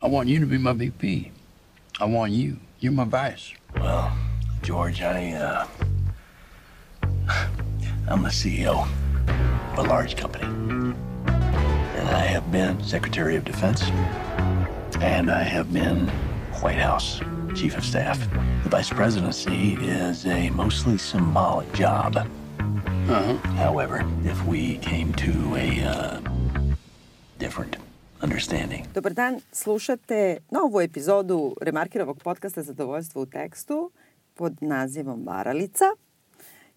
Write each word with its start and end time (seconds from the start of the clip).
I 0.00 0.06
want 0.06 0.28
you 0.28 0.38
to 0.38 0.46
be 0.46 0.58
my 0.58 0.72
VP. 0.74 1.32
I 1.98 2.04
want 2.04 2.30
you. 2.30 2.58
You're 2.78 2.92
my 2.92 3.02
vice. 3.02 3.52
Well, 3.74 4.16
George, 4.62 5.02
I, 5.02 5.32
uh, 5.32 5.66
I'm 8.08 8.22
the 8.22 8.28
CEO 8.28 8.88
of 9.72 9.78
a 9.78 9.82
large 9.82 10.16
company. 10.16 10.44
And 10.44 12.08
I 12.10 12.20
have 12.20 12.52
been 12.52 12.80
Secretary 12.80 13.34
of 13.34 13.44
Defense. 13.44 13.82
And 15.00 15.32
I 15.32 15.42
have 15.42 15.72
been 15.72 16.06
White 16.60 16.78
House 16.78 17.20
Chief 17.56 17.76
of 17.76 17.84
Staff. 17.84 18.20
The 18.62 18.68
Vice 18.68 18.90
Presidency 18.90 19.74
is 19.80 20.26
a 20.26 20.48
mostly 20.50 20.96
symbolic 20.96 21.72
job. 21.72 22.16
Uh-huh. 22.18 23.36
However, 23.56 24.08
if 24.22 24.44
we 24.44 24.78
came 24.78 25.12
to 25.14 25.56
a 25.56 25.82
uh, 25.82 26.20
different 27.40 27.76
understanding. 28.22 28.84
Dobar 28.94 29.12
dan, 29.12 29.40
slušate 29.52 30.38
novu 30.50 30.80
epizodu 30.80 31.56
Remarkirovog 31.60 32.22
podcasta 32.22 32.62
Zadovoljstvo 32.62 33.22
u 33.22 33.26
tekstu 33.26 33.90
pod 34.34 34.52
nazivom 34.60 35.22
Varalica. 35.26 35.84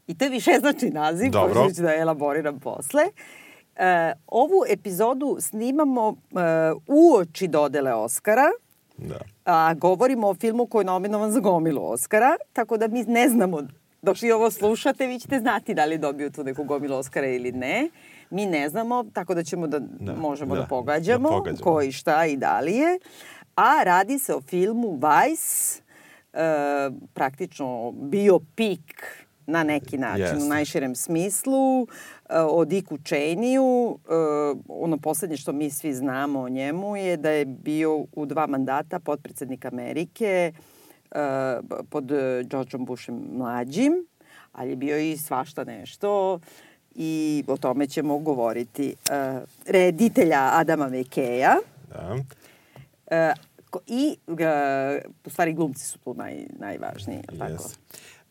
I 0.08 0.18
to 0.18 0.26
je 0.26 0.30
više 0.30 0.52
znači 0.60 0.90
naziv, 0.90 1.32
Dobro. 1.32 1.68
ću 1.76 1.82
da 1.82 1.96
elaboriram 1.96 2.60
posle. 2.60 3.04
E, 3.76 4.14
ovu 4.28 4.64
epizodu 4.70 5.38
snimamo 5.40 6.10
e, 6.10 6.36
uoči 6.88 7.48
dodele 7.48 7.94
Oscara, 7.94 8.46
Da. 8.98 9.20
a 9.46 9.74
govorimo 9.74 10.28
o 10.30 10.34
filmu 10.34 10.66
koji 10.68 10.82
je 10.82 10.86
nominovan 10.86 11.32
za 11.32 11.40
gomilu 11.40 11.92
Oscara, 11.92 12.38
tako 12.54 12.78
da 12.78 12.88
mi 12.88 13.04
ne 13.04 13.30
znamo, 13.30 13.62
dok 14.02 14.24
i 14.24 14.32
ovo 14.32 14.52
slušate, 14.52 15.08
vi 15.08 15.20
ćete 15.20 15.40
znati 15.40 15.74
da 15.74 15.86
li 15.86 15.94
je 15.94 15.98
dobio 15.98 16.30
tu 16.30 16.44
neku 16.44 16.64
gomilu 16.64 16.96
Oscara 16.96 17.28
ili 17.28 17.52
ne. 17.52 17.90
Mi 18.32 18.46
ne 18.46 18.70
znamo, 18.70 19.06
tako 19.14 19.34
da 19.34 19.44
ćemo 19.44 19.68
da, 19.68 19.80
Da, 19.80 20.16
možemo 20.16 20.56
da, 20.56 20.62
da, 20.62 20.68
pogađamo, 20.68 21.30
da 21.30 21.36
pogađamo. 21.36 21.64
ko 21.64 21.82
i 21.82 21.92
šta 21.92 22.26
i 22.26 22.38
da 22.38 22.60
li 22.60 22.74
je. 22.74 23.00
A 23.56 23.84
radi 23.84 24.20
se 24.20 24.36
o 24.36 24.42
filmu 24.42 24.96
Vice, 24.96 25.82
e, 26.34 26.40
praktično 27.14 27.92
biopik 27.92 28.96
na 29.48 29.64
neki 29.64 29.98
način, 29.98 30.22
Jeste. 30.22 30.46
u 30.46 30.50
najširem 30.50 30.96
smislu, 30.96 31.82
e, 31.82 31.88
o 32.40 32.66
Dicku 32.66 32.98
Cheney-u. 32.98 34.00
E, 34.00 34.14
ono 34.68 34.98
poslednje 34.98 35.38
što 35.38 35.52
mi 35.52 35.70
svi 35.70 35.94
znamo 35.94 36.40
o 36.40 36.50
njemu 36.50 36.96
je 36.98 37.18
da 37.18 37.30
je 37.30 37.46
bio 37.46 38.06
u 38.14 38.26
dva 38.26 38.48
mandata 38.48 39.00
potpredsednik 39.00 39.66
Amerike 39.66 40.54
e, 41.12 41.20
pod 41.90 42.12
Georgeom 42.44 42.86
Bushem 42.86 43.22
mlađim, 43.34 43.94
ali 44.52 44.70
je 44.70 44.76
bio 44.76 44.98
i 45.00 45.18
svašta 45.18 45.64
nešto 45.64 46.40
i 47.02 47.44
o 47.48 47.58
tome 47.58 47.88
ćemo 47.88 48.18
govoriti. 48.18 48.96
E, 49.12 49.40
reditelja 49.68 50.50
Adama 50.54 50.90
McKeja, 50.90 51.56
da. 51.90 52.16
Ko- 53.70 53.80
I, 53.88 54.16
e, 54.40 55.02
u 55.26 55.30
stvari, 55.30 55.54
glumci 55.54 55.86
su 55.86 55.98
tu 55.98 56.14
naj, 56.14 56.46
najvažniji, 56.60 57.16
jel 57.32 57.40
tako? 57.40 57.64
Yes. 57.64 57.78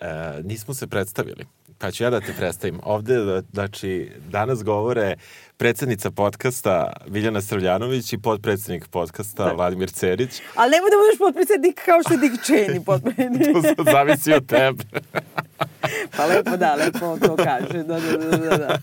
E, 0.01 0.43
nismo 0.43 0.75
se 0.75 0.87
predstavili. 0.87 1.45
Pa 1.79 1.91
ću 1.91 2.05
ja 2.05 2.11
da 2.11 2.21
te 2.21 2.33
predstavim. 2.39 2.81
Ovde, 2.83 3.43
znači, 3.53 4.13
danas 4.31 4.63
govore 4.65 5.17
predsednica 5.57 6.11
podcasta 6.11 6.93
Viljana 7.07 7.41
Sravljanović 7.41 8.13
i 8.13 8.19
podpredsednik 8.19 8.89
podcasta 8.89 9.45
Da. 9.45 9.53
Vladimir 9.53 9.91
Cerić. 9.91 10.43
Ali 10.55 10.71
nemoj 10.71 10.91
da 10.91 10.97
budeš 10.97 11.19
potpredsednik 11.19 11.81
kao 11.85 12.03
što 12.03 12.13
je 12.13 12.19
Dick 12.19 12.45
Cheney 12.45 12.85
potpredsednik. 12.85 13.49
To 13.77 13.85
zavisi 13.85 14.33
od 14.33 14.47
tebe. 14.47 14.85
pa 16.17 16.27
lepo 16.27 16.57
da, 16.57 16.75
lepo 16.75 17.19
to 17.27 17.37
kaže. 17.37 17.83
Da, 17.83 18.01
da, 18.01 18.17
da, 18.17 18.37
da, 18.37 18.57
da. 18.57 18.79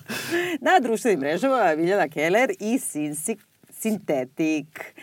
Na 0.61 0.79
društvenim 0.81 1.19
mrežama 1.19 1.71
Viljana 1.77 2.07
Keller 2.07 2.51
i 2.59 2.79
Sinsi, 2.79 3.37
Sintetik. 3.69 4.93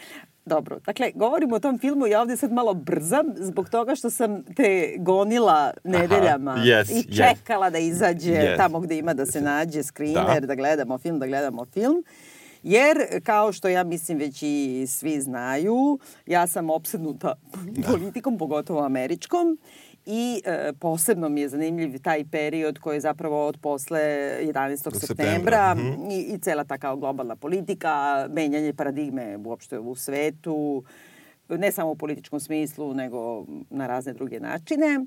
Dobro, 0.46 0.78
dakle, 0.86 1.12
govorimo 1.14 1.56
o 1.56 1.60
tom 1.60 1.78
filmu, 1.78 2.06
ja 2.06 2.20
ovde 2.20 2.36
sad 2.36 2.52
malo 2.52 2.74
brzam 2.74 3.26
zbog 3.36 3.68
toga 3.68 3.94
što 3.94 4.10
sam 4.10 4.42
te 4.56 4.94
gonila 4.98 5.70
nedeljama 5.84 6.56
yes, 6.56 6.92
i 6.92 7.02
yes. 7.02 7.16
čekala 7.16 7.70
da 7.70 7.78
izađe 7.78 8.32
Yes. 8.32 8.56
tamo 8.56 8.80
gde 8.80 8.98
ima 8.98 9.14
da 9.14 9.26
se 9.26 9.40
nađe 9.40 9.82
screener, 9.82 10.40
da. 10.40 10.46
Da. 10.46 10.54
gledamo 10.54 10.98
film, 10.98 11.18
da 11.18 11.26
gledamo 11.26 11.64
film. 11.64 12.04
Jer, 12.62 12.96
kao 13.22 13.52
što 13.52 13.68
ja 13.68 13.84
mislim 13.84 14.18
već 14.18 14.42
i 14.42 14.86
svi 14.88 15.20
znaju, 15.20 15.98
ja 16.26 16.46
sam 16.46 16.70
opsednuta 16.70 17.34
politikom, 17.90 18.38
pogotovo 18.38 18.84
američkom, 18.84 19.58
i 20.06 20.42
e, 20.44 20.72
posebno 20.80 21.28
mi 21.28 21.40
je 21.40 21.48
zanimljiv 21.48 21.98
taj 22.02 22.24
period 22.24 22.78
koji 22.78 22.96
je 22.96 23.00
zapravo 23.00 23.46
od 23.46 23.58
posle 23.58 24.00
11. 24.42 24.76
septembra, 24.76 25.06
septembra 25.06 25.74
mhm. 25.74 26.10
i, 26.10 26.20
i 26.20 26.38
cela 26.38 26.64
ta 26.64 26.78
kao 26.78 26.96
globalna 26.96 27.36
politika, 27.36 28.26
menjanje 28.30 28.72
paradigme 28.72 29.38
uopšte 29.44 29.78
u 29.78 29.94
svetu, 29.94 30.84
ne 31.48 31.72
samo 31.72 31.90
u 31.90 31.96
političkom 31.96 32.40
smislu, 32.40 32.94
nego 32.94 33.44
na 33.70 33.86
razne 33.86 34.12
druge 34.12 34.40
načine. 34.40 35.06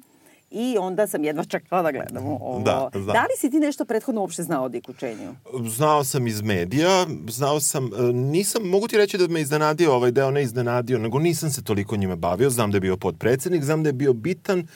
I 0.51 0.77
onda 0.79 1.07
sam 1.07 1.23
jedva 1.23 1.43
čekala 1.43 1.81
da 1.81 1.91
gledamo 1.91 2.37
ovo. 2.41 2.59
Da, 2.59 2.89
da. 2.93 2.99
da 2.99 3.21
li 3.21 3.37
si 3.37 3.49
ti 3.49 3.59
nešto 3.59 3.85
prethodno 3.85 4.21
uopšte 4.21 4.43
znao 4.43 4.63
o 4.63 4.69
Diku 4.69 4.93
Cheney-u? 4.93 5.69
Znao 5.69 6.03
sam 6.03 6.27
iz 6.27 6.41
medija, 6.41 7.05
znao 7.29 7.59
sam, 7.59 7.85
e, 7.85 8.13
nisam, 8.13 8.63
mogu 8.63 8.87
ti 8.87 8.97
reći 8.97 9.17
da 9.17 9.27
me 9.27 9.41
iznenadio 9.41 9.95
ovaj 9.95 10.11
deo, 10.11 10.31
ne 10.31 10.43
iznenadio, 10.43 10.99
nego 10.99 11.19
nisam 11.19 11.49
se 11.49 11.63
toliko 11.63 11.97
njime 11.97 12.15
bavio, 12.15 12.49
znam 12.49 12.71
da 12.71 12.77
je 12.77 12.81
bio 12.81 12.97
podpredsednik, 12.97 13.63
znam 13.63 13.83
da 13.83 13.89
je 13.89 13.93
bio 13.93 14.13
bitan 14.13 14.67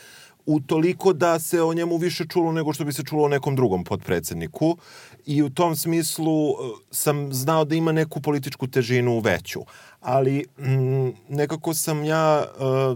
u 0.45 0.59
toliko 0.59 1.13
da 1.13 1.39
se 1.39 1.61
o 1.61 1.73
njemu 1.73 1.97
više 1.97 2.25
čulo 2.25 2.51
nego 2.51 2.73
što 2.73 2.85
bi 2.85 2.93
se 2.93 3.03
čulo 3.03 3.23
o 3.23 3.27
nekom 3.27 3.55
drugom 3.55 3.83
podpredsedniku 3.83 4.77
i 5.25 5.43
u 5.43 5.49
tom 5.49 5.75
smislu 5.75 6.49
e, 6.49 6.53
sam 6.91 7.33
znao 7.33 7.65
da 7.65 7.75
ima 7.75 7.91
neku 7.91 8.21
političku 8.21 8.67
težinu 8.67 9.19
veću. 9.19 9.59
Ali 9.99 10.45
mm, 10.59 11.09
nekako 11.29 11.73
sam 11.73 12.03
ja, 12.03 12.43
e, 12.43 12.95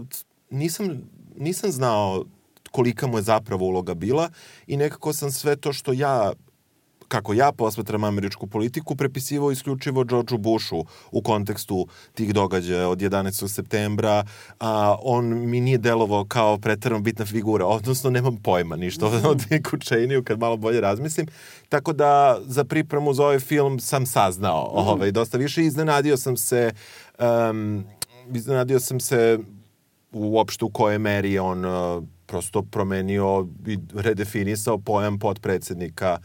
nisam, 0.50 1.02
nisam 1.36 1.70
znao 1.70 2.24
kolika 2.76 3.06
mu 3.06 3.18
je 3.18 3.22
zapravo 3.22 3.64
uloga 3.64 3.94
bila 3.94 4.28
i 4.66 4.76
nekako 4.76 5.12
sam 5.12 5.30
sve 5.30 5.56
to 5.56 5.72
što 5.72 5.92
ja 5.92 6.32
kako 7.08 7.34
ja 7.34 7.52
posmatram 7.52 8.04
američku 8.04 8.46
politiku, 8.46 8.96
prepisivao 8.96 9.50
isključivo 9.50 10.04
Georgeu 10.04 10.38
Bushu 10.38 10.84
u 11.10 11.22
kontekstu 11.22 11.86
tih 12.14 12.34
događaja 12.34 12.88
od 12.88 12.98
11. 12.98 13.48
septembra. 13.48 14.24
A, 14.60 14.96
on 15.02 15.50
mi 15.50 15.60
nije 15.60 15.78
delovao 15.78 16.24
kao 16.24 16.58
pretarano 16.58 17.00
bitna 17.00 17.24
figura, 17.24 17.66
odnosno 17.66 18.10
nemam 18.10 18.36
pojma 18.36 18.76
ništa 18.76 19.06
o 19.06 19.34
Dicku 19.48 19.76
Cheney-u 19.76 20.24
kad 20.24 20.38
malo 20.40 20.56
bolje 20.56 20.80
razmislim. 20.80 21.26
Tako 21.68 21.92
da 21.92 22.38
za 22.44 22.64
pripremu 22.64 23.14
za 23.14 23.22
ovaj 23.22 23.38
film 23.38 23.80
sam 23.80 24.06
saznao 24.06 24.70
ovaj, 24.74 25.12
dosta 25.12 25.38
više 25.38 25.62
i 25.62 25.66
iznenadio 25.66 26.16
sam 26.16 26.36
se 26.36 26.72
um, 27.18 27.84
iznenadio 28.34 28.80
sam 28.80 29.00
se 29.00 29.38
uopšte 30.12 30.64
u 30.64 30.70
kojoj 30.70 30.98
meri 30.98 31.38
on 31.38 31.64
uh, 31.64 32.04
prosto 32.26 32.62
promenio 32.62 33.46
i 33.66 33.78
redefinisao 33.94 34.78
pojam 34.78 35.18
podpredsednika 35.18 36.18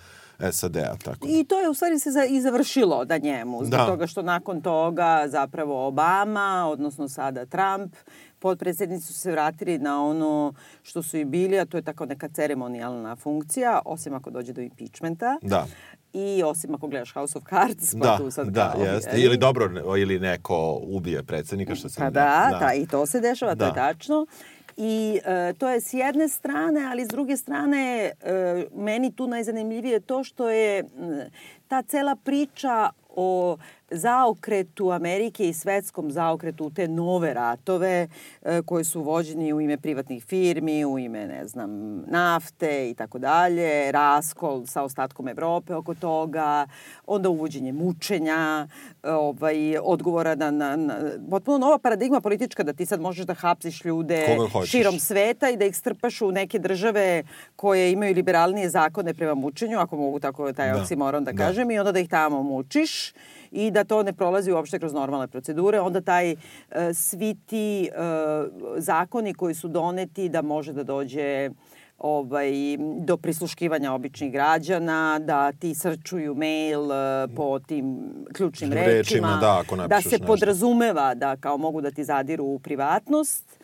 SAD-a. 0.51 0.95
Tako. 1.03 1.27
I 1.29 1.43
to 1.43 1.59
je 1.59 1.69
u 1.69 1.73
stvari 1.73 1.99
se 1.99 2.11
za, 2.11 2.23
i 2.23 2.41
završilo 2.41 3.05
da 3.05 3.17
njemu, 3.17 3.57
zbog 3.57 3.79
Da. 3.79 3.85
toga 3.85 4.07
što 4.07 4.21
nakon 4.21 4.61
toga 4.61 5.23
zapravo 5.27 5.87
Obama, 5.87 6.67
odnosno 6.71 7.09
sada 7.09 7.45
Trump, 7.45 7.95
podpredsednici 8.39 9.07
su 9.07 9.13
se 9.13 9.31
vratili 9.31 9.79
na 9.79 10.05
ono 10.05 10.53
što 10.83 11.03
su 11.03 11.17
i 11.17 11.25
bili, 11.25 11.59
a 11.59 11.65
to 11.65 11.77
je 11.77 11.81
tako 11.83 12.05
neka 12.05 12.29
ceremonijalna 12.29 13.15
funkcija, 13.15 13.79
osim 13.85 14.13
ako 14.13 14.29
dođe 14.29 14.53
do 14.53 14.61
impeachmenta. 14.61 15.37
Da. 15.41 15.65
I 16.13 16.43
osim 16.45 16.75
ako 16.75 16.87
gledaš 16.87 17.13
House 17.13 17.37
of 17.37 17.43
Cards, 17.49 17.93
pa 17.93 17.99
Da, 17.99 18.17
tu 18.17 18.31
sad 18.31 18.47
da, 18.47 18.71
kao, 18.75 18.83
jeste. 18.83 19.21
Ili 19.21 19.37
dobro, 19.37 19.95
ili 19.97 20.19
neko 20.19 20.79
ubije 20.83 21.23
predsednika, 21.23 21.75
što 21.75 21.89
sam... 21.89 22.03
Pa 22.03 22.09
da, 22.09 22.57
da. 22.59 22.73
i 22.73 22.87
to 22.87 23.05
se 23.05 23.19
dešava, 23.19 23.55
to 23.55 23.65
je 23.65 23.71
Da. 23.71 23.91
I 24.83 25.19
e, 25.25 25.53
to 25.53 25.69
je 25.69 25.81
s 25.81 25.93
jedne 25.93 26.27
strane, 26.27 26.85
ali 26.85 27.05
s 27.05 27.07
druge 27.07 27.37
strane 27.37 28.11
e, 28.21 28.65
meni 28.75 29.15
tu 29.15 29.27
najzanimljivije 29.27 29.99
to 29.99 30.23
što 30.23 30.49
je 30.49 30.79
m, 30.79 30.85
ta 31.67 31.81
cela 31.81 32.15
priča 32.15 32.89
o 33.09 33.57
zaokretu 33.91 34.91
Amerike 34.91 35.49
i 35.49 35.53
svetskom 35.53 36.11
zaokretu 36.11 36.65
u 36.65 36.69
te 36.69 36.87
nove 36.87 37.33
ratove 37.33 38.07
e, 38.41 38.61
koje 38.61 38.83
su 38.83 39.01
vođeni 39.01 39.53
u 39.53 39.61
ime 39.61 39.77
privatnih 39.77 40.25
firmi, 40.25 40.85
u 40.85 40.99
ime, 40.99 41.27
ne 41.27 41.47
znam, 41.47 41.69
nafte 42.07 42.89
i 42.89 42.93
tako 42.93 43.19
dalje, 43.19 43.91
raskol 43.91 44.65
sa 44.65 44.83
ostatkom 44.83 45.27
Evrope 45.27 45.75
oko 45.75 45.95
toga, 45.95 46.67
onda 47.07 47.29
uvođenje 47.29 47.73
mučenja, 47.73 48.67
ovaj, 49.03 49.77
odgovora 49.83 50.35
na, 50.35 50.51
na, 50.51 50.75
na 50.75 50.95
potpuno 51.29 51.57
nova 51.57 51.79
paradigma 51.79 52.21
politička 52.21 52.63
da 52.63 52.73
ti 52.73 52.85
sad 52.85 53.01
možeš 53.01 53.25
da 53.25 53.33
hapsiš 53.33 53.85
ljude 53.85 54.25
širom 54.65 54.99
sveta 54.99 55.49
i 55.49 55.57
da 55.57 55.65
ih 55.65 55.77
strpaš 55.77 56.21
u 56.21 56.31
neke 56.31 56.59
države 56.59 57.23
koje 57.55 57.91
imaju 57.91 58.15
liberalnije 58.15 58.69
zakone 58.69 59.13
prema 59.13 59.33
mučenju, 59.35 59.79
ako 59.79 59.95
mogu 59.97 60.19
tako 60.19 60.53
taj 60.53 60.71
Da. 60.73 60.81
oksimoron 60.81 61.23
da, 61.23 61.31
Da. 61.31 61.37
kažem, 61.45 61.71
i 61.71 61.79
onda 61.79 61.91
da 61.91 61.99
ih 61.99 62.09
tamo 62.09 62.43
mučiš 62.43 63.13
i 63.51 63.71
da 63.71 63.83
to 63.83 64.03
ne 64.03 64.13
prolazi 64.13 64.51
uopšte 64.51 64.79
kroz 64.79 64.93
normalne 64.93 65.27
procedure, 65.27 65.79
onda 65.79 66.01
taj 66.01 66.31
e, 66.31 66.35
svi 66.93 67.35
ti 67.45 67.83
e, 67.83 67.89
zakoni 68.77 69.33
koji 69.33 69.55
su 69.55 69.67
doneti 69.67 70.29
da 70.29 70.41
može 70.41 70.73
da 70.73 70.83
dođe 70.83 71.49
ovaj, 71.97 72.51
do 72.99 73.17
prisluškivanja 73.17 73.93
običnih 73.93 74.31
građana, 74.31 75.19
da 75.19 75.51
ti 75.51 75.75
srčuju 75.75 76.35
mail 76.35 76.91
e, 76.91 77.27
po 77.35 77.59
tim 77.59 77.99
ključnim 78.33 78.73
Rečima, 78.73 78.91
rečima, 78.91 79.37
da, 79.41 79.87
da 79.87 80.01
se 80.01 80.09
nešto. 80.09 80.25
podrazumeva 80.25 81.13
da 81.15 81.35
kao 81.35 81.57
mogu 81.57 81.81
da 81.81 81.91
ti 81.91 82.03
zadiru 82.03 82.45
u 82.45 82.59
privatnost 82.59 83.60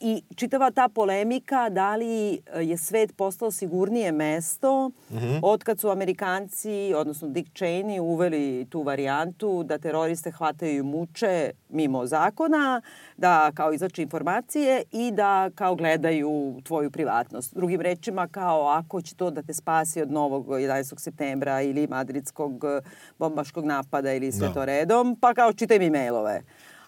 i 0.00 0.22
čitava 0.36 0.70
ta 0.70 0.88
polemika 0.88 1.68
da 1.68 1.96
li 1.96 2.32
e, 2.32 2.38
je 2.56 2.76
svet 2.78 3.16
postao 3.16 3.50
sigurnije 3.50 4.12
mesto 4.12 4.90
Mhm. 5.10 5.36
od 5.42 5.62
kad 5.62 5.80
su 5.80 5.88
Amerikanci, 5.90 6.66
odnosno 6.96 7.28
Dick 7.28 7.48
Cheney, 7.50 8.00
uveli 8.00 8.66
tu 8.66 8.82
varijantu 8.82 9.62
da 9.62 9.78
teroriste 9.78 10.30
hvataju 10.30 10.74
i 10.74 10.82
muče 10.82 11.50
mimo 11.68 12.06
zakona, 12.06 12.80
da 13.16 13.52
kao 13.52 13.72
izlače 13.72 14.02
informacije 14.02 14.82
i 14.92 15.10
da 15.12 15.50
kao 15.50 15.74
gledaju 15.74 16.26
tvoju 16.64 16.90
privatnost. 16.90 17.54
Drugim 17.54 17.80
rečima, 17.80 18.28
kao 18.28 18.66
ako 18.68 19.02
će 19.02 19.14
to 19.14 19.30
da 19.30 19.42
te 19.42 19.54
spasi 19.54 20.02
od 20.02 20.10
novog 20.10 20.46
11. 20.48 20.66
septembra 20.98 21.62
ili 21.62 21.86
madridskog 21.86 22.64
e, 22.64 22.80
bombaškog 23.18 23.64
napada 23.64 24.12
ili 24.12 24.32
sve 24.32 24.48
Da. 24.48 24.54
to 24.54 24.64
redom, 24.64 25.16
pa 25.16 25.34
kao 25.34 25.52
čitaj 25.52 25.78
mi 25.78 25.90
mailove. 25.90 26.42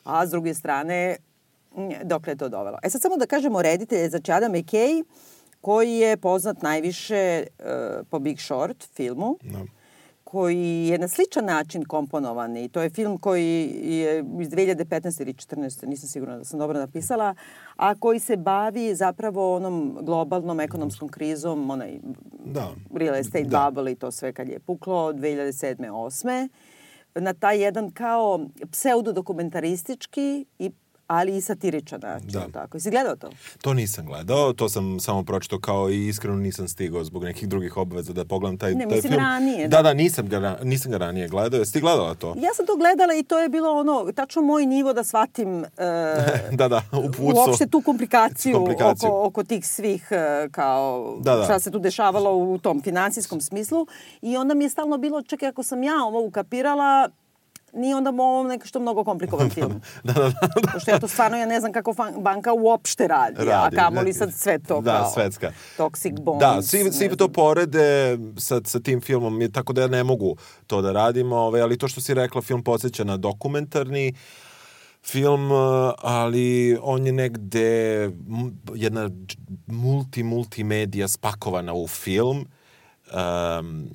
A 0.05 0.27
s 0.27 0.31
druge 0.31 0.55
strane, 0.55 1.17
mm, 1.21 1.28
dokle 2.05 2.33
je 2.33 2.37
to 2.37 2.49
dovelo. 2.49 2.79
E 2.83 2.91
sad 2.91 3.03
samo 3.03 3.17
da 3.17 3.27
kažemo 3.27 3.63
reditelj, 3.63 4.09
znači 4.09 4.33
Adam 4.33 4.53
McKay, 4.53 5.05
koji 5.61 5.93
je 5.93 6.17
poznat 6.17 6.63
najviše 6.63 7.47
uh, 7.59 7.65
po 8.11 8.19
Big 8.19 8.41
Short 8.41 8.85
filmu, 8.87 9.39
Da. 9.43 9.59
koji 10.25 10.59
je 10.87 10.99
na 10.99 11.09
sličan 11.09 11.45
način 11.45 11.85
komponovan 11.85 12.57
i 12.57 12.69
to 12.69 12.83
je 12.83 12.91
film 12.91 13.19
koji 13.19 13.47
je 13.83 14.19
iz 14.41 14.49
2015. 14.49 15.23
ili 15.23 15.33
14. 15.33 15.87
nisam 15.87 16.09
sigurna 16.09 16.37
da 16.39 16.45
sam 16.45 16.59
dobro 16.59 16.79
napisala, 16.79 17.35
a 17.77 17.95
koji 17.95 18.19
se 18.21 18.37
bavi 18.37 18.95
zapravo 18.95 19.57
onom 19.57 19.99
globalnom 20.03 20.61
ekonomskom 20.61 21.09
krizom, 21.09 21.71
onaj 21.71 21.99
Da. 22.45 22.69
real 22.95 23.15
estate 23.15 23.45
Da. 23.45 23.65
bubble 23.67 23.93
i 23.93 23.97
to 23.97 24.11
sve 24.11 24.33
kad 24.33 24.49
je 24.49 24.59
puklo 24.59 25.13
2007. 25.13 25.77
8. 25.91 26.49
Na 27.15 27.33
taj 27.35 27.63
jedan 27.63 27.91
kao 27.91 28.41
pseudodokumentaristički 28.73 30.47
i 30.59 30.71
ali 31.09 31.37
i 31.37 31.41
satiričan 31.41 32.01
način. 32.03 32.29
Da. 32.29 32.47
Tako. 32.53 32.77
Jesi 32.77 32.91
gledao 32.91 33.17
to? 33.17 33.31
To 33.63 33.75
nisam 33.75 34.07
gledao, 34.07 34.53
to 34.53 34.69
sam 34.69 35.01
samo 35.01 35.23
pročitao 35.23 35.59
kao 35.59 35.91
i 35.91 36.09
iskreno 36.09 36.37
nisam 36.37 36.69
stigao 36.69 37.05
zbog 37.05 37.25
nekih 37.25 37.49
drugih 37.49 37.77
obaveza 37.77 38.13
da 38.13 38.25
pogledam 38.25 38.59
taj, 38.59 38.73
Ne, 38.73 38.79
taj 38.79 38.87
mislim 38.87 39.13
film. 39.13 39.23
ranije, 39.23 39.69
Da, 39.69 39.77
da. 39.77 39.83
da, 39.83 39.95
nisam 39.95 40.29
ga, 40.29 40.59
nisam 40.63 40.93
ga 40.93 40.99
ranije 40.99 41.29
gledao. 41.29 41.59
Jesi 41.59 41.73
ti 41.73 41.81
gledala 41.81 42.15
to? 42.15 42.29
Ja 42.29 42.55
sam 42.55 42.67
to 42.67 42.77
gledala 42.77 43.15
i 43.15 43.23
to 43.23 43.39
je 43.39 43.49
bilo 43.49 43.71
ono, 43.73 44.13
tačno 44.13 44.43
moj 44.43 44.67
nivo 44.67 44.93
da 44.93 45.05
shvatim 45.05 45.59
e, 45.59 45.67
da, 46.53 46.69
da, 46.69 46.83
u 46.95 47.07
pucu. 47.07 47.37
uopšte 47.39 47.67
tu 47.67 47.83
komplikaciju, 47.83 48.55
Komplikaciju. 48.59 49.09
Oko, 49.09 49.25
oko 49.25 49.45
tih 49.45 49.67
svih 49.67 50.09
e, 50.11 50.17
kao 50.51 51.17
Da, 51.21 51.37
da. 51.37 51.45
šta 51.45 51.59
se 51.59 51.71
tu 51.71 51.79
dešavalo 51.79 52.33
u 52.35 52.59
tom 52.59 52.83
finansijskom 52.83 53.41
smislu 53.41 53.87
i 54.23 54.37
onda 54.37 54.55
mi 54.55 54.65
je 54.65 54.71
stalno 54.71 54.99
bilo, 54.99 55.23
čekaj 55.23 55.49
ako 55.49 55.63
sam 55.63 55.83
ja 55.83 55.95
ovo 55.97 56.21
ukapirala, 56.23 57.09
nije 57.73 57.97
onda 57.97 58.11
ovo 58.11 58.43
neko 58.43 58.67
što 58.67 58.81
mnogo 58.81 59.05
komplikovan 59.05 59.51
film. 59.57 59.81
da, 60.05 60.13
da, 60.13 60.21
da. 60.21 60.73
Pošto 60.73 60.91
ja 60.91 60.99
to 60.99 61.09
stvarno, 61.09 61.37
ja 61.37 61.47
ne 61.47 61.61
znam 61.61 61.73
kako 61.73 61.95
banka 62.19 62.53
uopšte 62.53 63.09
radi, 63.09 63.37
Radi, 63.39 63.77
a 63.77 63.81
kamoli 63.81 64.13
sad 64.13 64.35
sve 64.35 64.59
to 64.59 64.81
Da, 64.81 64.93
kao 64.93 65.11
svetska. 65.11 65.53
toxic 65.79 66.21
bonds. 66.21 66.41
Da, 66.41 66.63
svi, 66.63 66.93
svi 66.93 67.17
to 67.17 67.29
porede 67.29 68.19
sa, 68.37 68.61
sa 68.65 68.81
tim 68.81 69.01
filmom, 69.01 69.53
tako 69.53 69.73
da 69.73 69.81
ja 69.81 69.89
ne 69.89 70.05
mogu 70.05 70.37
to 70.67 70.83
da 70.83 70.93
radim, 70.93 71.33
ovaj, 71.33 71.61
ali 71.61 71.79
to 71.79 71.89
što 71.89 72.01
si 72.01 72.15
rekla, 72.15 72.43
film 72.43 72.65
podsjeća 72.65 73.05
na 73.05 73.17
dokumentarni 73.17 74.13
film, 75.03 75.51
ali 75.99 76.79
on 76.83 77.07
je 77.07 77.13
negde 77.13 78.11
jedna 78.75 79.11
multi, 79.67 80.23
multimedija 80.23 81.09
spakovana 81.09 81.75
u 81.75 81.87
film. 81.87 82.47
Um, 83.59 83.89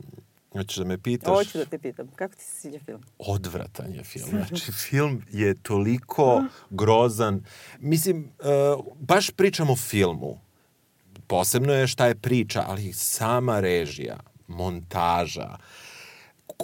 Hoćeš 0.54 0.78
da 0.78 0.86
me 0.86 0.98
pitaš? 0.98 1.30
Hoću 1.30 1.58
da 1.58 1.66
te 1.66 1.80
pitam, 1.80 2.08
kako 2.16 2.36
ti 2.36 2.44
se 2.44 2.62
sviđa 2.62 2.80
film? 2.86 3.02
odvratan 3.18 3.94
je 3.94 4.04
film. 4.04 4.30
Znači, 4.30 4.72
film 4.72 5.26
je 5.32 5.56
toliko 5.56 6.44
grozan. 6.70 7.44
Mislim, 7.80 8.32
uh, 8.40 8.86
baš 9.00 9.30
pričam 9.30 9.70
o 9.70 9.76
filmu. 9.76 10.40
Posebno 11.28 11.74
je 11.74 11.88
šta 11.88 12.08
je 12.08 12.16
priča, 12.16 12.64
ali 12.68 12.94
sama 12.94 13.60
režija, 13.60 14.20
montaža, 14.48 15.58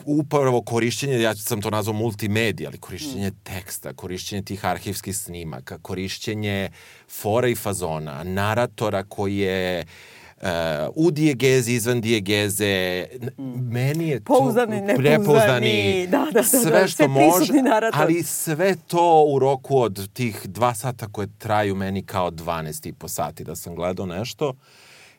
upravo 0.05 0.61
korišćenje, 0.61 1.21
ja 1.21 1.35
sam 1.35 1.61
to 1.61 1.69
nazvao 1.69 1.93
multimedija, 1.93 2.69
ali 2.69 2.77
korišćenje 2.77 3.31
teksta, 3.43 3.93
korišćenje 3.93 4.41
tih 4.41 4.65
arhivskih 4.65 5.17
snimaka, 5.17 5.77
korišćenje 5.81 6.69
fora 7.09 7.47
i 7.47 7.55
fazona, 7.55 8.23
naratora 8.23 9.03
koji 9.03 9.37
je 9.37 9.79
uh, 9.79 10.18
u 10.95 11.11
dijegezi, 11.11 11.73
izvan 11.73 12.01
dijegeze, 12.01 13.05
N- 13.21 13.29
meni 13.71 14.07
je 14.07 14.21
Pouzdani, 14.21 14.81
nepouzdani, 14.81 14.97
prepouzdani, 14.97 16.07
da, 16.07 16.17
da, 16.17 16.31
da, 16.31 16.43
sve 16.43 16.81
da, 16.81 16.87
što 16.87 16.95
sve 16.95 17.07
može, 17.07 17.53
ali 17.93 18.23
sve 18.23 18.75
to 18.87 19.25
u 19.33 19.39
roku 19.39 19.81
od 19.81 20.13
tih 20.13 20.41
dva 20.45 20.73
sata 20.73 21.07
koje 21.07 21.27
traju 21.37 21.75
meni 21.75 22.05
kao 22.05 22.31
12 22.31 22.89
i 22.89 22.93
po 22.93 23.07
sati 23.07 23.43
da 23.43 23.55
sam 23.55 23.75
gledao 23.75 24.05
nešto, 24.05 24.53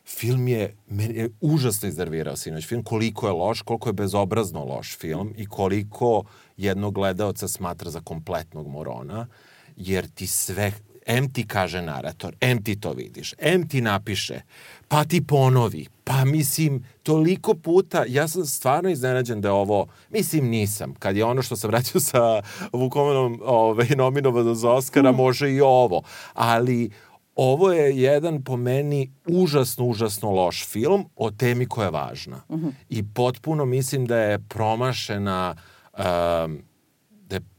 film 0.05 0.47
je, 0.47 0.75
meni 0.87 1.15
je 1.15 1.29
užasno 1.41 1.87
iznervirao 1.89 2.35
sinoć. 2.35 2.67
Film 2.67 2.83
koliko 2.83 3.27
je 3.27 3.33
loš, 3.33 3.61
koliko 3.61 3.89
je 3.89 3.93
bezobrazno 3.93 4.65
loš 4.65 4.97
film 4.97 5.33
i 5.37 5.45
koliko 5.45 6.23
jednog 6.57 6.93
gledaoca 6.93 7.47
smatra 7.47 7.89
za 7.89 8.01
kompletnog 8.01 8.67
morona, 8.67 9.27
jer 9.75 10.07
ti 10.07 10.27
sve 10.27 10.71
M 11.05 11.33
ti 11.33 11.47
kaže 11.47 11.81
narator, 11.81 12.35
M 12.41 12.63
ti 12.63 12.79
to 12.79 12.93
vidiš, 12.93 13.33
M 13.37 13.67
ti 13.67 13.81
napiše, 13.81 14.41
pa 14.87 15.03
ti 15.03 15.27
ponovi, 15.27 15.87
pa 16.03 16.25
mislim, 16.25 16.85
toliko 17.03 17.53
puta, 17.53 18.05
ja 18.07 18.27
sam 18.27 18.45
stvarno 18.45 18.89
iznenađen 18.89 19.41
da 19.41 19.47
je 19.47 19.51
ovo, 19.51 19.87
mislim 20.09 20.45
nisam, 20.45 20.93
kad 20.99 21.17
je 21.17 21.23
ono 21.23 21.41
što 21.41 21.55
sam 21.55 21.69
radio 21.69 21.99
sa 21.99 22.41
Vukomenom 22.73 23.39
ovaj, 23.43 23.87
nominovano 23.95 24.53
za 24.53 24.71
Oscara, 24.71 25.11
može 25.11 25.51
i 25.51 25.61
ovo, 25.61 26.01
ali 26.33 26.89
ovo 27.35 27.71
je 27.71 27.97
jedan 27.97 28.43
po 28.43 28.57
meni 28.57 29.11
užasno, 29.27 29.85
užasno 29.85 30.31
loš 30.31 30.67
film 30.67 31.05
o 31.15 31.31
temi 31.31 31.65
koja 31.65 31.85
je 31.85 31.91
važna. 31.91 32.41
I 32.89 33.03
potpuno 33.03 33.65
mislim 33.65 34.05
da 34.05 34.17
je 34.17 34.39
promašena, 34.39 35.55
um, 35.97 36.63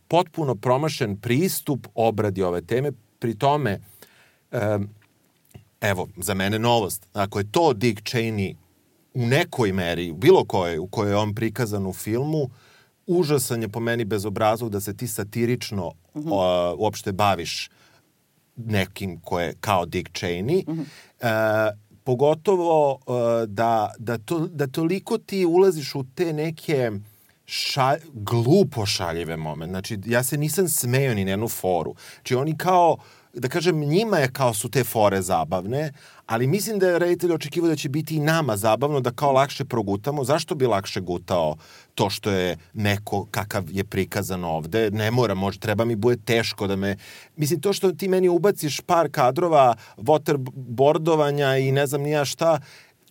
potpuno 0.08 0.54
promašen 0.54 1.16
pristup 1.16 1.86
obradi 1.94 2.42
ove 2.42 2.62
teme. 2.62 2.92
Pri 3.22 3.34
tome, 3.38 3.78
um, 4.50 4.88
evo, 5.80 6.08
za 6.16 6.34
mene 6.34 6.58
novost, 6.58 7.06
ako 7.12 7.38
je 7.38 7.52
to 7.52 7.72
Dick 7.72 8.02
Cheney 8.02 8.54
u 9.14 9.26
nekoj 9.26 9.72
meri, 9.72 10.10
u 10.10 10.14
bilo 10.14 10.44
kojoj, 10.44 10.78
u 10.78 10.86
kojoj 10.86 11.12
je 11.12 11.16
on 11.16 11.34
prikazan 11.34 11.86
u 11.86 11.92
filmu, 11.92 12.50
užasan 13.06 13.62
je 13.62 13.68
po 13.68 13.80
meni 13.80 14.04
bezobrazlog 14.04 14.70
da 14.70 14.80
se 14.80 14.96
ti 14.96 15.08
satirično 15.08 15.92
o, 16.14 16.74
uopšte 16.78 17.12
baviš 17.12 17.70
nekim 18.56 19.20
ko 19.20 19.40
je 19.40 19.54
kao 19.60 19.86
Dick 19.86 20.10
Cheney. 20.10 20.64
E, 21.20 21.26
pogotovo 22.04 22.98
e, 22.98 23.46
da, 23.46 23.92
da, 23.98 24.18
to, 24.18 24.38
da 24.38 24.66
toliko 24.66 25.18
ti 25.18 25.44
ulaziš 25.44 25.94
u 25.94 26.04
te 26.14 26.32
neke 26.32 26.90
ša, 27.44 27.96
glupo 28.12 28.86
šaljive 28.86 29.36
momente. 29.36 29.70
Znači, 29.70 29.98
ja 30.06 30.22
se 30.22 30.36
nisam 30.36 30.68
smeo 30.68 31.14
ni 31.14 31.24
na 31.24 31.30
jednu 31.30 31.48
foru. 31.48 31.94
Znači, 32.14 32.34
oni 32.34 32.56
kao, 32.58 32.96
da 33.34 33.48
kažem, 33.48 33.80
njima 33.80 34.18
je 34.18 34.32
kao 34.32 34.54
su 34.54 34.68
te 34.68 34.84
fore 34.84 35.22
zabavne, 35.22 35.92
ali 36.26 36.46
mislim 36.46 36.78
da 36.78 36.88
je 36.88 36.98
reditelj 36.98 37.32
očekivao 37.32 37.68
da 37.68 37.76
će 37.76 37.88
biti 37.88 38.16
i 38.16 38.20
nama 38.20 38.56
zabavno, 38.56 39.00
da 39.00 39.10
kao 39.10 39.32
lakše 39.32 39.64
progutamo. 39.64 40.24
Zašto 40.24 40.54
bi 40.54 40.66
lakše 40.66 41.00
gutao 41.00 41.56
to 41.94 42.10
što 42.10 42.30
je 42.30 42.56
neko 42.72 43.26
kakav 43.30 43.64
je 43.70 43.84
prikazan 43.84 44.44
ovde? 44.44 44.90
Ne 44.90 45.10
mora, 45.10 45.34
može, 45.34 45.58
treba 45.58 45.84
mi 45.84 45.96
bude 45.96 46.16
teško 46.24 46.66
da 46.66 46.76
me... 46.76 46.96
Mislim, 47.36 47.60
to 47.60 47.72
što 47.72 47.92
ti 47.92 48.08
meni 48.08 48.28
ubaciš 48.28 48.80
par 48.80 49.08
kadrova 49.10 49.74
waterboardovanja 49.96 51.68
i 51.68 51.72
ne 51.72 51.86
znam 51.86 52.02
nija 52.02 52.24
šta, 52.24 52.60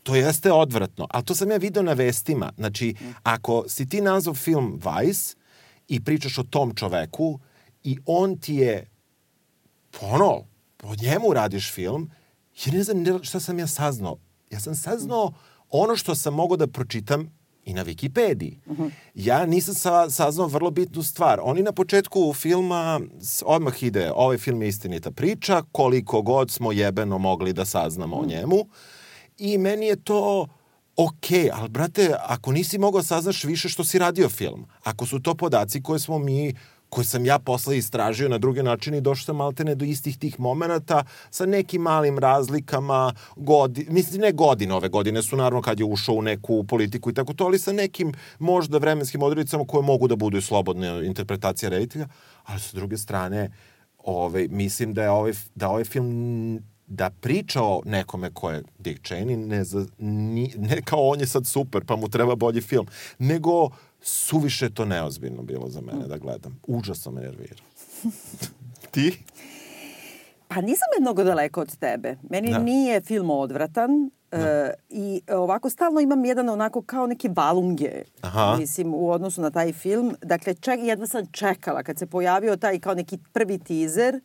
to 0.04 0.16
jeste 0.16 0.52
odvratno. 0.52 1.08
Ali 1.10 1.26
to 1.26 1.36
sam 1.36 1.52
ja 1.52 1.58
video 1.58 1.84
na 1.84 1.94
vestima. 1.94 2.52
Znači, 2.58 2.96
ako 3.24 3.64
si 3.68 3.90
ti 3.90 4.02
nazvao 4.02 4.36
film 4.36 4.80
Vice 4.86 5.36
i 5.88 6.04
pričaš 6.04 6.38
o 6.38 6.44
tom 6.44 6.76
čoveku 6.76 7.40
i 7.84 7.98
on 8.06 8.38
ti 8.38 8.56
je 8.56 8.91
ono, 10.02 10.44
po 10.78 10.96
njemu 11.02 11.34
radiš 11.34 11.72
film, 11.74 12.12
ja 12.66 12.74
ne 12.74 12.84
znam 12.84 12.98
ni 12.98 13.24
šta 13.24 13.40
sam 13.40 13.60
ja 13.60 13.68
saznao. 13.68 14.18
Ja 14.52 14.60
sam 14.60 14.76
saznao 14.76 15.34
ono 15.70 15.96
što 15.96 16.16
sam 16.16 16.34
mogao 16.34 16.58
da 16.58 16.68
pročitam 16.68 17.42
i 17.66 17.74
na 17.74 17.86
Wikipediji. 17.86 18.58
Ja 19.16 19.46
nisam 19.46 19.76
sa, 19.76 20.10
saznao 20.10 20.48
vrlo 20.48 20.72
bitnu 20.72 21.04
stvar. 21.04 21.40
Oni 21.44 21.62
na 21.62 21.72
početku 21.72 22.34
filma 22.34 23.00
odmah 23.46 23.84
ide, 23.84 24.12
ovaj 24.16 24.38
film 24.38 24.62
je 24.62 24.68
istinita 24.68 25.12
priča, 25.12 25.64
koliko 25.72 26.22
god 26.22 26.52
smo 26.52 26.72
jebeno 26.72 27.18
mogli 27.18 27.54
da 27.54 27.66
saznamo 27.66 28.16
o 28.16 28.26
njemu. 28.26 28.66
I 29.38 29.58
meni 29.58 29.86
je 29.86 29.96
to 29.96 30.48
ok, 30.96 31.54
ali 31.54 31.70
brate, 31.70 32.16
ako 32.20 32.52
nisi 32.52 32.78
mogao 32.78 33.04
saznaš 33.04 33.44
više 33.44 33.70
što 33.70 33.84
si 33.84 34.00
radio 34.00 34.30
film, 34.30 34.66
ako 34.84 35.06
su 35.06 35.20
to 35.20 35.36
podaci 35.36 35.84
koje 35.84 36.00
smo 36.00 36.20
mi 36.20 36.54
koje 36.92 37.06
sam 37.06 37.26
ja 37.26 37.40
posle 37.40 37.78
istražio 37.78 38.30
na 38.30 38.38
druge 38.38 38.64
načine 38.64 38.98
i 38.98 39.02
došao 39.02 39.26
sam 39.26 39.36
maltene 39.36 39.76
do 39.76 39.86
istih 39.86 40.18
tih 40.18 40.40
momenata 40.40 41.04
sa 41.30 41.46
nekim 41.46 41.82
malim 41.82 42.20
razlikama, 42.20 43.14
godi, 43.36 43.86
mislim 43.90 44.22
ne 44.22 44.32
godine, 44.32 44.74
ove 44.74 44.90
godine 44.90 45.24
su 45.24 45.38
naravno 45.38 45.62
kad 45.62 45.80
je 45.80 45.86
ušao 45.86 46.16
u 46.16 46.22
neku 46.22 46.64
politiku 46.64 47.10
i 47.10 47.14
tako 47.14 47.34
to, 47.34 47.46
ali 47.46 47.60
sa 47.60 47.72
nekim 47.72 48.14
možda 48.40 48.78
vremenskim 48.78 49.24
odredicama 49.24 49.66
koje 49.68 49.84
mogu 49.84 50.08
da 50.08 50.16
budu 50.16 50.42
slobodne 50.42 51.06
interpretacije 51.06 51.70
reditelja, 51.70 52.08
ali 52.44 52.60
sa 52.60 52.78
druge 52.78 52.98
strane 52.98 53.52
ovaj, 53.98 54.48
mislim 54.48 54.94
da 54.94 55.04
je 55.04 55.10
ovaj, 55.10 55.34
da 55.56 55.70
ovaj 55.70 55.84
film 55.84 56.60
da 56.88 57.10
priča 57.10 57.64
o 57.64 57.82
nekome 57.86 58.34
ko 58.34 58.52
je 58.52 58.64
Dick 58.80 59.02
Cheney, 59.02 59.36
ne, 59.48 59.64
za, 59.64 59.86
ni, 60.00 60.54
ne 60.58 60.82
kao 60.82 61.08
on 61.08 61.20
je 61.20 61.28
sad 61.28 61.48
super, 61.48 61.86
pa 61.86 61.96
mu 61.96 62.10
treba 62.10 62.36
bolji 62.36 62.62
film, 62.62 62.88
nego 63.20 63.70
suviše 64.02 64.70
to 64.70 64.86
neozbiljno 64.86 65.42
bilo 65.42 65.70
za 65.70 65.82
mene 65.82 66.08
da 66.08 66.18
gledam. 66.18 66.60
Užasno 66.68 67.12
me 67.12 67.22
nervira. 67.22 67.62
Ti? 68.92 69.24
Pa 70.48 70.62
nisam 70.62 70.88
je 70.98 71.02
mnogo 71.02 71.24
daleko 71.24 71.62
od 71.62 71.78
tebe. 71.78 72.16
Meni 72.30 72.52
Da. 72.52 72.60
nije 72.60 73.02
film 73.02 73.30
odvratan. 73.30 74.10
E, 74.32 74.70
I 74.90 75.22
ovako 75.30 75.70
stalno 75.70 76.00
imam 76.00 76.26
jedan 76.26 76.50
onako 76.50 76.82
kao 76.82 77.08
neke 77.08 77.30
valunge 77.36 77.92
Aha. 78.22 78.56
mislim 78.60 78.94
u 78.94 79.10
odnosu 79.12 79.42
na 79.42 79.52
taj 79.52 79.74
film. 79.74 80.16
Dakle, 80.22 80.54
ček, 80.54 80.80
jedva 80.84 81.08
sam 81.08 81.26
čekala 81.32 81.84
kad 81.84 82.00
se 82.00 82.06
pojavio 82.06 82.56
taj 82.56 82.80
kao 82.80 82.94
neki 82.96 83.18
prvi 83.34 83.60
teaser 83.60 84.16
i 84.16 84.22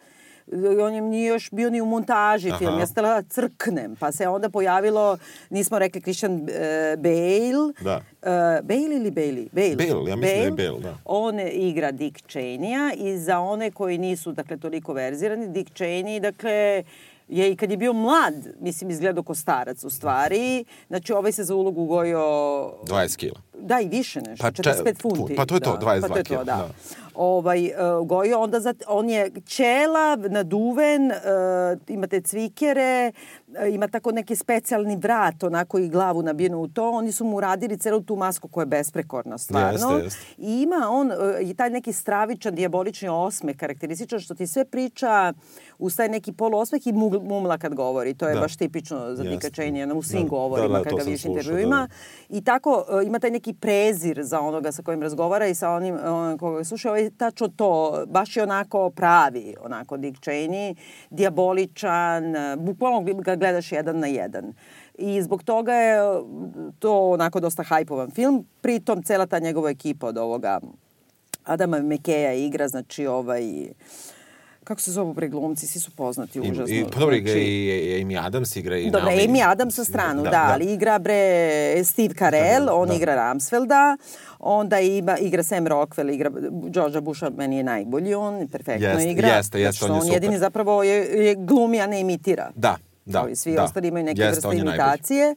on 0.80 0.94
je 0.94 1.00
nije 1.00 1.28
još 1.28 1.50
bio 1.50 1.70
ni 1.70 1.80
u 1.80 1.86
montaži 1.86 2.48
Aha. 2.48 2.58
film. 2.58 2.78
Ja 2.78 2.86
stala 2.86 3.22
da 3.22 3.28
crknem. 3.28 3.96
Pa 3.96 4.12
se 4.12 4.28
onda 4.28 4.48
pojavilo, 4.48 5.18
nismo 5.50 5.78
rekli 5.78 6.00
Christian 6.00 6.48
e, 6.48 6.96
Bale. 6.96 7.72
Da. 7.80 8.00
E, 8.22 8.62
Bale 8.62 8.96
ili 8.96 9.10
Bailey? 9.10 9.48
Bale. 9.52 9.88
Bale, 9.88 10.10
ja 10.10 10.16
mislim 10.16 10.56
da 10.56 10.62
je 10.62 10.68
Bale, 10.70 10.80
da. 10.80 10.98
On 11.04 11.40
igra 11.40 11.92
Dick 11.92 12.16
Cheney-a 12.26 12.92
i 12.94 13.18
za 13.18 13.38
one 13.38 13.70
koji 13.70 13.98
nisu, 13.98 14.32
dakle, 14.32 14.56
toliko 14.56 14.92
verzirani, 14.92 15.48
Dick 15.48 15.70
Cheney, 15.70 16.20
dakle, 16.20 16.84
je 17.28 17.52
i 17.52 17.56
kad 17.56 17.70
je 17.70 17.76
bio 17.76 17.92
mlad, 17.92 18.34
mislim, 18.60 18.90
izgledao 18.90 19.22
ko 19.22 19.34
starac 19.34 19.84
u 19.84 19.90
stvari. 19.90 20.64
Znači, 20.88 21.12
ovaj 21.12 21.32
se 21.32 21.44
za 21.44 21.54
ulogu 21.54 21.82
ugojio 21.82 22.18
20 22.84 23.16
kila. 23.16 23.40
Da, 23.58 23.80
i 23.80 23.88
više 23.88 24.20
nešto, 24.20 24.42
Pa 24.42 24.50
pa, 24.50 24.62
če- 24.62 24.70
45 24.84 25.00
funti. 25.02 25.34
pa 25.36 25.46
to 25.46 25.54
je 25.54 25.60
to, 25.60 25.76
da. 25.76 25.86
22 25.86 26.00
pa 26.00 26.08
to 26.08 26.16
je 26.16 26.24
to, 26.24 26.28
kila, 26.28 26.44
da. 26.44 26.56
da. 26.56 26.68
Ovaj, 27.16 27.66
uh, 27.66 28.06
gojio, 28.06 28.40
onda 28.40 28.60
on 28.86 29.08
je 29.08 29.30
ćelav, 29.46 30.18
naduven, 30.30 31.10
uh, 31.10 31.80
imate 31.88 32.20
cvikere, 32.20 33.12
ima 33.72 33.88
tako 33.88 34.12
neki 34.12 34.36
specijalni 34.36 34.96
vrat, 34.96 35.42
onako 35.42 35.78
i 35.78 35.88
glavu 35.88 36.22
nabijenu 36.22 36.58
u 36.58 36.68
to. 36.68 36.90
Oni 36.90 37.12
su 37.12 37.24
mu 37.24 37.40
radili 37.40 37.78
celu 37.78 38.00
tu 38.00 38.16
masku 38.16 38.48
koja 38.48 38.62
je 38.62 38.66
besprekorna, 38.66 39.38
stvarno. 39.38 39.90
Jeste, 39.90 40.04
jeste. 40.04 40.20
I 40.38 40.62
ima 40.62 40.88
on 40.90 41.06
uh, 41.10 41.16
i 41.40 41.54
taj 41.54 41.70
neki 41.70 41.92
stravičan, 41.92 42.54
dijabolični 42.54 43.08
osmeh, 43.08 43.56
karakterističan, 43.56 44.20
što 44.20 44.34
ti 44.34 44.46
sve 44.46 44.64
priča 44.64 45.32
uz 45.78 45.96
taj 45.96 46.08
neki 46.08 46.32
poluosmeh 46.32 46.86
i 46.86 46.92
mumla 47.22 47.58
kad 47.58 47.74
govori. 47.74 48.14
To 48.14 48.28
je 48.28 48.34
Da. 48.34 48.40
baš 48.40 48.56
tipično 48.56 49.14
za. 49.14 49.22
Dika 49.22 49.48
Cheney, 49.50 49.92
u 49.92 50.02
svim 50.02 50.22
Da. 50.22 50.28
govorima 50.28 50.68
Da, 50.78 50.84
da, 50.84 50.84
kad 50.84 50.98
ga 50.98 51.04
slušao, 51.04 51.30
intervjuima. 51.30 51.88
da, 52.28 52.36
I 52.36 52.44
tako 52.44 52.84
uh, 52.88 53.06
ima 53.06 53.18
taj 53.18 53.30
neki 53.30 53.54
prezir 53.54 54.22
za 54.22 54.40
onoga 54.40 54.72
sa 54.72 54.82
kojim 54.82 55.02
razgovara 55.02 55.46
i 55.46 55.54
sa 55.54 55.70
onim 55.70 55.98
on, 56.04 56.38
koga 56.38 56.64
sluša. 56.64 56.88
Ovaj 56.90 57.10
tačno 57.10 57.48
to, 57.48 58.04
baš 58.08 58.36
je 58.36 58.42
onako 58.42 58.90
pravi, 58.90 59.54
onako 59.60 59.96
Dick 59.96 60.20
Cheney, 60.20 60.74
diaboličan, 61.10 62.24
bukvalno 62.58 63.02
ga 63.02 63.36
gledaš 63.46 63.72
jedan 63.72 63.98
na 63.98 64.06
jedan. 64.06 64.52
I 64.94 65.22
zbog 65.22 65.42
toga 65.42 65.72
je 65.72 65.98
to 66.78 67.10
onako 67.10 67.40
dosta 67.40 67.62
hajpovan 67.62 68.10
film. 68.10 68.46
Pritom 68.60 69.02
cela 69.02 69.26
ta 69.26 69.38
njegova 69.38 69.70
ekipa 69.70 70.06
od 70.06 70.18
ovoga 70.18 70.60
Adama 71.44 71.78
Mekeja 71.78 72.32
igra, 72.34 72.68
znači 72.68 73.06
ovaj 73.06 73.42
kako 74.64 74.80
se 74.80 74.92
zovu 74.92 75.12
bre 75.12 75.28
glumci, 75.28 75.66
svi 75.66 75.80
su 75.80 75.90
poznati 75.90 76.38
I, 76.38 76.50
užasno. 76.50 76.74
i, 76.76 76.84
pa 76.84 77.00
dobro, 77.00 77.16
igra 77.16 77.32
Znači- 77.32 77.44
i, 77.44 77.66
i 77.90 78.04
Amy 78.04 78.26
Adams 78.26 78.56
igra 78.56 78.76
i 78.76 78.90
Dobro, 78.90 79.06
Naomi. 79.06 79.22
Amy 79.22 79.42
Adams 79.44 79.74
sa 79.74 79.84
stranu, 79.84 80.22
da, 80.22 80.30
da, 80.30 80.50
ali 80.52 80.72
igra 80.72 80.98
bre 80.98 81.20
Steve 81.84 82.14
Carell, 82.14 82.68
on 82.72 82.88
da. 82.88 82.94
igra 82.94 83.14
Ramsfelda, 83.14 83.96
onda 84.38 84.80
ima, 84.80 85.18
igra 85.18 85.42
Sam 85.42 85.66
Rockwell, 85.66 86.10
igra 86.10 86.30
Georgea 86.64 87.00
Busha, 87.00 87.30
meni 87.30 87.56
je 87.56 87.62
najbolji 87.64 88.14
on, 88.14 88.48
perfektno 88.48 88.88
Jeste, 88.88 89.10
igra. 89.10 89.28
jeste, 89.28 89.60
jeste, 89.60 89.76
što 89.76 89.86
on 89.86 89.92
je 89.92 89.96
on 89.96 90.02
super. 90.02 90.14
jedini 90.14 90.38
zapravo 90.38 90.82
je, 90.82 90.96
je 91.26 91.34
glumi, 91.36 91.80
a 91.80 91.86
ne 91.86 92.00
imitira. 92.00 92.50
Da, 92.54 92.76
da, 93.06 93.22
Ovi 93.22 93.36
svi 93.36 93.54
da. 93.54 93.64
ostali 93.64 93.88
imaju 93.88 94.04
neke 94.04 94.22
vrste 94.22 94.56
imitacije. 94.56 95.34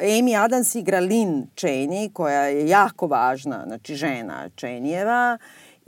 Amy 0.00 0.44
Adams 0.44 0.74
igra 0.74 1.00
Lynn 1.00 1.46
Cheney, 1.56 2.12
koja 2.12 2.42
je 2.42 2.68
jako 2.68 3.06
važna, 3.06 3.64
znači 3.66 3.94
žena 3.94 4.48
Cheneyeva 4.56 5.38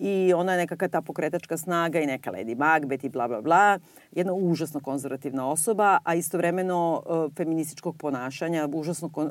i 0.00 0.32
ona 0.32 0.52
je 0.52 0.58
nekakva 0.58 0.88
ta 0.88 1.02
pokretačka 1.02 1.56
snaga 1.56 2.00
i 2.00 2.06
neka 2.06 2.32
Lady 2.32 2.56
Macbeth 2.56 3.04
i 3.04 3.08
bla, 3.08 3.28
bla, 3.28 3.40
bla. 3.40 3.78
Jedna 4.12 4.32
užasno 4.32 4.80
konzervativna 4.80 5.48
osoba, 5.48 5.98
a 6.04 6.14
istovremeno 6.14 7.02
uh, 7.06 7.32
feminističkog 7.36 7.96
ponašanja, 7.96 8.68
užasno 8.72 9.08
kon, 9.08 9.30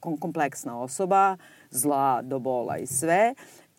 kon, 0.00 0.16
kompleksna 0.16 0.80
osoba, 0.80 1.36
zla 1.70 2.22
do 2.22 2.38
bola 2.38 2.78
i 2.78 2.86
sve. 2.86 3.34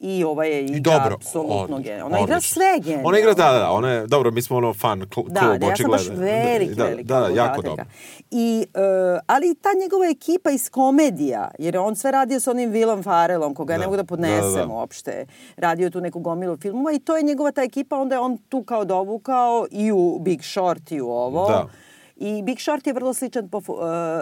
I 0.07 0.23
ova 0.23 0.45
je 0.45 0.63
igra 0.63 0.77
I 0.77 0.79
dobro, 0.79 1.15
apsolutno 1.15 1.77
genijalno. 1.79 2.05
Ona 2.07 2.19
igra 2.19 2.41
sve 2.41 2.79
genijalno. 2.79 3.07
Ona 3.07 3.19
igra, 3.19 3.33
da, 3.33 3.51
da, 3.51 3.59
da, 3.59 3.71
ona 3.71 3.91
je, 3.91 4.07
dobro, 4.07 4.31
mi 4.31 4.41
smo 4.41 4.57
ono 4.57 4.73
fan 4.73 5.01
kl- 5.01 5.13
klub, 5.13 5.27
Da, 5.27 5.57
da, 5.59 5.65
ja 5.65 5.75
sam 5.75 5.91
baš 5.91 6.07
veliki, 6.09 6.75
da, 6.75 6.83
veliki 6.83 7.03
Da, 7.03 7.13
da, 7.13 7.19
jako 7.19 7.29
obožavateljka. 7.31 7.69
dobro. 7.69 7.85
I, 8.31 8.65
uh, 8.67 8.81
ali 9.27 9.55
ta 9.55 9.69
njegova 9.81 10.05
ekipa 10.07 10.51
iz 10.51 10.69
komedija, 10.69 11.51
jer 11.59 11.75
je 11.75 11.79
on 11.79 11.95
sve 11.95 12.11
radio 12.11 12.39
sa 12.39 12.51
onim 12.51 12.71
Willom 12.71 13.03
Farelom, 13.03 13.53
koga 13.53 13.73
ja 13.73 13.77
Da, 13.77 13.81
ne 13.81 13.87
mogu 13.87 13.97
da 13.97 14.03
podnesem 14.03 14.41
da, 14.43 14.59
da, 14.59 14.65
da. 14.65 14.73
uopšte. 14.73 15.25
Radio 15.57 15.89
tu 15.89 16.01
neku 16.01 16.19
gomilu 16.19 16.57
filmova 16.57 16.91
i 16.91 16.99
to 16.99 17.17
je 17.17 17.23
njegova 17.23 17.51
ta 17.51 17.61
ekipa, 17.61 17.97
onda 17.97 18.15
je 18.15 18.19
on 18.19 18.37
tu 18.39 18.63
kao 18.63 18.85
dovukao 18.85 19.67
i 19.71 19.91
u 19.91 20.19
Big 20.19 20.43
Short 20.43 20.91
i 20.91 21.01
u 21.01 21.09
ovo. 21.09 21.47
Da. 21.47 21.67
I 22.15 22.41
Big 22.43 22.59
Short 22.59 22.87
je 22.87 22.93
vrlo 22.93 23.13
sličan 23.13 23.49
po 23.49 23.57
uh, 23.57 23.65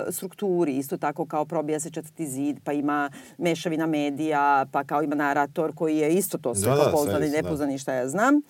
strukturi, 0.10 0.78
isto 0.78 0.98
tako 0.98 1.26
kao 1.26 1.46
probija 1.46 1.80
se 1.80 1.90
četvrti 1.90 2.28
zid, 2.28 2.58
pa 2.64 2.74
ima 2.74 3.10
mešavina 3.38 3.86
medija, 3.86 4.66
pa 4.72 4.84
kao 4.84 5.04
ima 5.04 5.16
narator 5.16 5.76
koji 5.76 5.98
je 5.98 6.14
isto 6.14 6.38
to 6.38 6.56
sve 6.56 6.70
Da, 6.70 6.76
da, 6.76 6.84
da, 6.84 6.90
i 6.90 6.94
isto, 6.96 7.20
da. 7.20 7.42
nepouzdan 7.42 7.72
i 7.72 7.78
šta 7.78 7.94
ja 7.94 8.10
znam. 8.10 8.42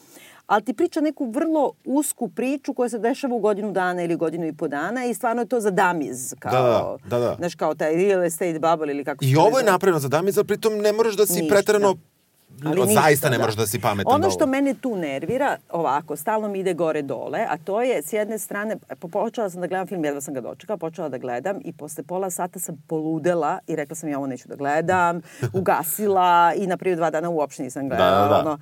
Ali 0.47 0.63
ti 0.63 0.73
priča 0.73 1.01
neku 1.01 1.31
vrlo 1.31 1.71
usku 1.85 2.29
priču 2.29 2.73
koja 2.73 2.89
se 2.89 2.99
dešava 2.99 3.35
u 3.35 3.39
godinu 3.39 3.71
dana 3.71 4.03
ili 4.03 4.15
godinu 4.15 4.47
i 4.47 4.53
po 4.53 4.67
dana 4.67 5.05
i 5.05 5.13
stvarno 5.13 5.41
je 5.41 5.47
to 5.47 5.59
za 5.59 5.71
damiz. 5.71 6.33
Kao, 6.39 6.51
Da, 6.51 6.97
da, 7.09 7.19
da, 7.19 7.25
da. 7.25 7.35
Znaš, 7.35 7.55
kao 7.55 7.75
taj 7.75 7.95
real 7.95 8.23
estate 8.23 8.59
bubble 8.59 8.93
ili 8.93 9.03
kako 9.03 9.23
se 9.23 9.29
I 9.29 9.35
ovo 9.35 9.59
je 9.59 9.65
napravljeno 9.65 9.99
za 9.99 10.07
damiza, 10.07 10.43
pritom 10.43 10.73
ne 10.73 10.93
moraš 10.93 11.15
da 11.15 11.25
si 11.25 11.41
Ništa. 11.41 11.55
preterano 11.55 11.95
Ali 12.65 12.81
ništa, 12.81 13.01
zaista 13.01 13.29
ne 13.29 13.37
moraš 13.37 13.55
da 13.55 13.67
si 13.67 13.79
pametan. 13.79 14.13
Ono 14.13 14.23
da 14.23 14.29
što 14.29 14.45
mene 14.45 14.73
tu 14.73 14.95
nervira, 14.95 15.57
ovako, 15.71 16.15
stalno 16.15 16.47
mi 16.47 16.59
ide 16.59 16.73
gore 16.73 17.01
dole, 17.01 17.39
a 17.49 17.57
to 17.57 17.81
je 17.81 18.01
s 18.01 18.13
jedne 18.13 18.39
strane, 18.39 18.77
po- 18.99 19.07
počela 19.07 19.49
sam 19.49 19.61
da 19.61 19.67
gledam 19.67 19.87
film, 19.87 20.05
jedva 20.05 20.21
sam 20.21 20.33
ga 20.33 20.41
dočekala, 20.41 20.77
počela 20.77 21.09
da 21.09 21.17
gledam 21.17 21.59
i 21.61 21.73
posle 21.73 22.03
pola 22.03 22.29
sata 22.29 22.59
sam 22.59 22.83
poludela 22.87 23.59
i 23.67 23.75
rekla 23.75 23.95
sam 23.95 24.09
ja 24.09 24.17
ovo 24.17 24.27
neću 24.27 24.47
da 24.47 24.55
gledam, 24.55 25.21
ugasila 25.53 26.53
i 26.55 26.67
na 26.67 26.77
prije 26.77 26.95
dva 26.95 27.09
dana 27.09 27.29
uopšte 27.29 27.63
nisam 27.63 27.89
gledala. 27.89 28.11
Da, 28.19 28.27
da, 28.27 28.29
da. 28.33 28.39
Ono, 28.41 28.57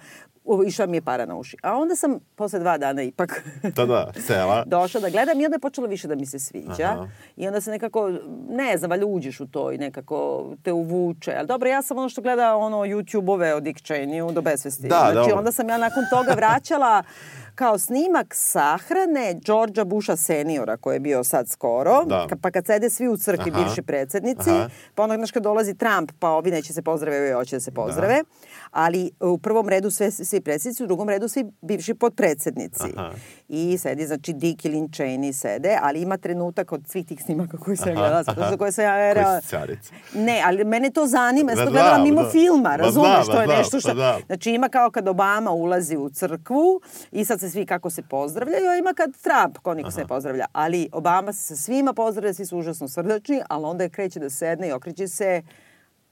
išla 0.68 0.86
mi 0.86 0.98
je 0.98 1.02
para 1.02 1.26
na 1.26 1.36
uši. 1.36 1.58
A 1.64 1.78
onda 1.78 1.96
sam 1.96 2.20
posle 2.36 2.60
dva 2.60 2.78
dana 2.78 3.02
ipak 3.02 3.44
Da, 3.76 3.86
da, 3.86 4.12
sela. 4.28 4.64
došla 4.68 5.02
da 5.02 5.10
gledam 5.10 5.42
i 5.42 5.46
onda 5.46 5.56
je 5.56 5.60
počelo 5.60 5.88
više 5.88 6.08
da 6.08 6.16
mi 6.16 6.26
se 6.26 6.40
sviđa. 6.40 6.84
Aha. 6.84 7.08
I 7.38 7.48
onda 7.48 7.62
se 7.62 7.72
nekako, 7.72 8.12
ne 8.50 8.78
znam, 8.78 8.90
valjda 8.90 9.06
uđeš 9.06 9.40
u 9.40 9.48
to 9.48 9.72
i 9.72 9.78
nekako 9.78 10.50
te 10.64 10.72
uvuče. 10.72 11.36
Ali 11.38 11.48
dobro, 11.48 11.70
ja 11.70 11.82
sam 11.82 11.98
ono 11.98 12.10
što 12.10 12.22
gleda 12.22 12.56
ono 12.56 12.78
YouTube-ove 12.78 13.54
o 13.54 13.60
Dick 13.60 13.80
Cheneyu 13.80 14.34
do 14.34 14.42
besvesti. 14.42 14.88
Da, 14.88 15.00
znači, 15.00 15.16
dobro. 15.16 15.38
onda 15.38 15.52
sam 15.52 15.70
ja 15.70 15.78
nakon 15.78 16.04
toga 16.10 16.34
vraćala 16.34 17.04
kao 17.56 17.78
snimak 17.78 18.36
sahrane 18.36 19.40
Georgea 19.46 19.84
Busha 19.84 20.16
seniora 20.16 20.78
koji 20.78 20.96
je 20.96 21.00
bio 21.00 21.24
sad 21.24 21.50
skoro. 21.50 22.04
Da. 22.06 22.28
Pa 22.42 22.52
kad 22.52 22.66
sede 22.66 22.90
svi 22.90 23.08
u 23.08 23.18
crkvi, 23.18 23.52
Aha. 23.52 23.64
bivši 23.64 23.82
predsednici, 23.82 24.50
Aha. 24.50 24.70
pa 24.96 25.04
onda 25.04 25.16
znaš 25.16 25.32
kad 25.32 25.44
dolazi 25.44 25.74
Trump, 25.74 26.12
pa 26.20 26.30
ovi 26.30 26.52
neće 26.52 26.74
se 26.74 26.82
pozdrave, 26.82 27.20
ovi 27.20 27.32
hoće 27.32 27.56
da 27.56 27.60
se 27.60 27.72
pozdrave. 27.72 28.24
Ali 28.72 29.12
u 29.20 29.38
prvom 29.38 29.70
redu 29.70 29.92
sve, 29.92 30.12
svi 30.12 30.42
predsjednici, 30.42 30.84
u 30.84 30.88
drugom 30.88 31.10
redu 31.10 31.28
svi 31.28 31.46
bivši 31.62 31.94
podpredsednici. 31.94 32.94
Aha. 32.96 33.12
I 33.54 33.78
sedi, 33.78 34.08
znači 34.08 34.34
Dick 34.34 34.66
i 34.66 34.70
Lynn 34.70 34.90
Cheney 34.90 35.34
sede, 35.34 35.78
ali 35.82 36.02
ima 36.02 36.18
trenutak 36.18 36.72
od 36.72 36.88
svih 36.88 37.06
tih 37.06 37.24
snimaka 37.24 37.58
koje 37.58 37.78
sam 37.78 37.88
ja 37.88 37.94
Aha, 37.94 38.02
gledala, 38.02 38.24
aha. 38.28 38.48
što 38.48 38.58
koje 38.58 38.72
sam 38.72 38.86
ja... 38.86 38.92
Koji 38.94 39.10
era- 39.10 39.42
si 39.42 39.48
carica. 39.48 39.94
Ne, 40.14 40.42
ali 40.46 40.64
mene 40.64 40.90
to 40.90 41.08
zanima, 41.08 41.52
ja 41.52 41.56
sam 41.56 41.66
gledala 41.70 42.04
mimo 42.04 42.24
da. 42.24 42.30
filma, 42.30 42.70
Ma 42.70 42.76
razumeš, 42.76 43.26
znam, 43.26 43.36
to 43.36 43.42
je 43.42 43.48
nešto 43.48 43.80
znam, 43.80 43.80
što... 43.80 43.90
pa 43.90 43.94
znam. 43.94 44.22
Znači 44.26 44.52
ima 44.52 44.70
kao 44.70 44.92
kad 44.92 45.08
Obama 45.08 45.52
ulazi 45.52 45.98
u 45.98 46.10
crkvu 46.10 46.82
i 47.12 47.26
sad 47.26 47.40
se 47.40 47.50
svi 47.50 47.66
kako 47.66 47.90
se 47.90 48.02
pozdravljaju, 48.02 48.70
a 48.70 48.78
ima 48.78 48.94
kad 48.94 49.12
Trump, 49.18 49.58
ko 49.58 49.74
niko 49.74 49.92
se 49.92 50.00
ne 50.00 50.08
pozdravlja. 50.08 50.46
Ali 50.54 50.90
Obama 50.92 51.34
se 51.34 51.42
sa 51.42 51.56
svima 51.56 51.94
pozdravlja, 51.94 52.34
svi 52.34 52.46
su 52.46 52.58
užasno 52.58 52.88
srdačni, 52.88 53.42
ali 53.50 53.66
onda 53.66 53.84
je 53.84 53.90
kreće 53.90 54.20
da 54.20 54.30
sedne 54.30 54.68
i 54.68 54.72
okreće 54.72 55.08
se, 55.08 55.42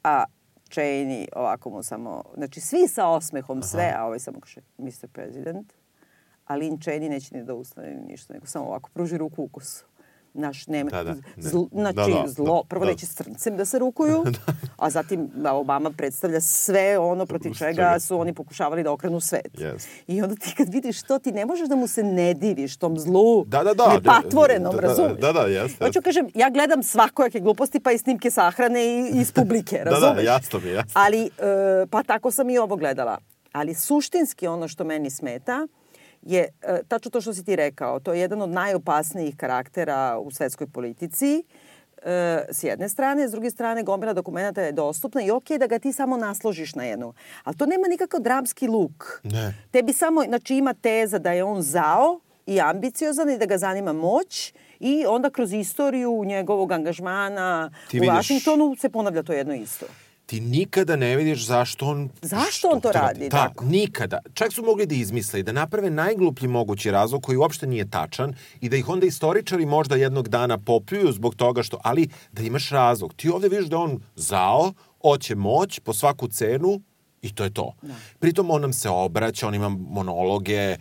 a 0.04 0.24
Cheney 0.70 1.28
ovako 1.36 1.70
mu 1.70 1.84
samo, 1.84 2.24
znači 2.38 2.62
svi 2.62 2.88
sa 2.88 3.08
osmehom 3.08 3.64
sve, 3.64 3.94
a 3.98 4.06
ovaj 4.06 4.20
samo 4.20 4.40
kaže, 4.40 4.62
Mr. 4.78 5.08
President, 5.14 5.74
a 6.50 6.56
Lynn 6.56 6.78
Cheney 6.80 7.10
neće 7.10 7.36
ni 7.36 7.44
da 7.44 7.54
ustane 7.54 7.90
ni 7.90 8.02
ništa, 8.04 8.34
nego 8.34 8.46
samo 8.46 8.66
ovako 8.66 8.90
pruži 8.90 9.18
ruku 9.18 9.44
ukusu. 9.44 9.86
naš 10.34 10.68
nema, 10.68 10.90
Da, 10.90 11.04
da, 11.04 11.14
ne. 11.14 11.22
zl, 11.38 11.58
znači 11.72 11.96
Da, 11.96 12.08
da, 12.08 12.28
zlo, 12.28 12.46
da, 12.56 12.68
prvo 12.70 12.86
da. 12.86 12.92
neće 12.92 13.06
s 13.06 13.16
crncem 13.16 13.58
da 13.58 13.66
se 13.66 13.80
rukuju, 13.80 14.24
a 14.78 14.90
zatim 14.90 15.30
da 15.36 15.54
Obama 15.54 15.92
predstavlja 15.92 16.42
sve 16.42 16.98
ono 17.00 17.26
protiv 17.26 17.54
čega 17.54 18.00
su 18.00 18.20
oni 18.20 18.34
pokušavali 18.34 18.84
da 18.84 18.92
okrenu 18.92 19.20
svet. 19.20 19.52
Yes. 19.54 19.88
I 20.08 20.22
onda 20.22 20.36
ti 20.36 20.54
kad 20.58 20.70
vidiš 20.70 21.04
to, 21.04 21.20
ti 21.20 21.32
ne 21.32 21.46
možeš 21.46 21.68
da 21.68 21.76
mu 21.76 21.88
se 21.88 22.04
ne 22.04 22.34
diviš 22.34 22.78
tom 22.78 23.00
zlu, 23.00 23.46
Da, 23.46 23.64
da, 23.64 23.74
da. 23.74 23.94
nepatvorenom, 23.94 24.76
Da, 24.76 24.82
da, 24.82 24.88
razumeš? 24.88 25.20
da, 25.20 25.32
da, 25.34 25.42
jeste, 25.42 25.86
Hoću 25.86 26.02
kažem, 26.02 26.28
ja 26.36 26.50
gledam 26.50 26.84
svakojake 26.84 27.40
gluposti, 27.40 27.80
pa 27.80 27.92
i 27.92 27.98
snimke 27.98 28.32
sahrane 28.32 28.86
i 28.86 29.12
iz 29.12 29.32
publike, 29.32 29.78
Da, 29.80 29.84
da, 29.84 29.90
razumeš? 29.92 30.26
jasno 30.26 30.60
mi 30.60 30.70
jasno. 30.70 30.92
Ali, 30.96 31.26
e, 31.26 31.30
pa 31.88 32.04
tako 32.04 32.32
sam 32.32 32.50
i 32.50 32.58
ovo 32.58 32.76
gledala. 32.76 33.18
Ali 33.52 33.74
suštinski 33.74 34.48
ono 34.48 34.68
što 34.68 34.84
meni 34.84 35.10
smeta 35.10 35.68
je 36.22 36.48
e, 36.62 36.80
tačno 36.84 37.12
to 37.12 37.22
što 37.22 37.34
si 37.34 37.44
ti 37.44 37.56
rekao. 37.56 38.00
To 38.00 38.14
je 38.14 38.20
jedan 38.20 38.42
od 38.42 38.50
najopasnijih 38.50 39.36
karaktera 39.38 40.20
u 40.20 40.32
svetskoj 40.32 40.68
politici. 40.68 41.44
E, 41.98 42.12
s 42.50 42.64
jedne 42.64 42.90
strane, 42.90 43.28
s 43.28 43.32
druge 43.32 43.50
strane 43.50 43.84
gomila 43.84 44.14
dokumenta 44.14 44.62
je 44.62 44.72
dostupna 44.72 45.22
i 45.22 45.32
okej 45.32 45.58
da 45.58 45.68
ga 45.68 45.80
ti 45.80 45.94
samo 45.94 46.18
nasložiš 46.18 46.76
na 46.76 46.84
jednu. 46.84 47.14
Ali 47.44 47.58
to 47.58 47.66
nema 47.66 47.88
nikakav 47.88 48.20
dramski 48.20 48.68
luk. 48.68 49.22
Ne. 49.24 49.54
Tebi 49.72 49.94
samo, 49.94 50.24
znači 50.24 50.56
ima 50.56 50.74
teza 50.74 51.18
da 51.20 51.32
je 51.32 51.44
on 51.44 51.62
zao 51.62 52.20
i 52.46 52.62
ambiciozan 52.62 53.30
i 53.30 53.38
da 53.38 53.46
ga 53.46 53.58
zanima 53.58 53.94
moć 53.94 54.54
i 54.80 55.06
onda 55.06 55.30
kroz 55.30 55.54
istoriju 55.54 56.24
njegovog 56.26 56.72
angažmana 56.72 57.72
Ti 57.90 57.98
u 57.98 58.02
vidiš- 58.02 58.10
Vašingtonu 58.10 58.76
se 58.76 58.90
ponavlja 58.90 59.24
to 59.24 59.34
jedno 59.34 59.54
isto. 59.56 59.86
Ti 60.30 60.40
nikada 60.40 60.96
ne 60.96 61.16
vidiš 61.16 61.46
zašto 61.46 61.86
on... 61.86 62.10
Zašto 62.22 62.52
što 62.52 62.68
on 62.68 62.82
to 62.82 62.90
treba- 62.90 63.08
radi, 63.08 63.20
Da, 63.20 63.38
tako? 63.38 63.66
nikada. 63.66 64.20
Čak 64.34 64.54
su 64.54 64.64
mogli 64.64 64.86
da 64.86 64.96
izmisle 64.96 65.40
i 65.40 65.44
da 65.44 65.52
naprave 65.52 65.90
najgluplji 65.90 66.48
mogući 66.48 66.92
razlog 66.92 67.24
koji 67.24 67.38
uopšte 67.38 67.68
nije 67.68 67.90
tačan 67.90 68.34
i 68.62 68.70
da 68.70 68.76
ih 68.76 68.90
onda 68.90 69.06
istoričari 69.06 69.66
možda 69.66 69.96
jednog 69.96 70.30
dana 70.30 70.58
popljuju 70.58 71.12
zbog 71.12 71.36
toga 71.36 71.64
što... 71.64 71.80
Ali 71.84 72.10
da 72.32 72.44
imaš 72.44 72.70
razlog. 72.70 73.14
Ti 73.14 73.30
ovde 73.30 73.50
vidiš 73.50 73.68
da 73.68 73.78
on 73.78 74.00
zao, 74.16 74.74
hoće 75.02 75.36
moć 75.36 75.80
po 75.80 75.94
svaku 75.94 76.28
cenu 76.28 76.82
i 77.22 77.36
to 77.36 77.44
je 77.44 77.54
to. 77.54 77.74
Da. 77.82 77.94
Pritom 78.20 78.52
on 78.52 78.62
nam 78.62 78.74
se 78.74 78.90
obraća, 78.90 79.48
on 79.48 79.56
ima 79.56 79.70
monologe 79.70 80.76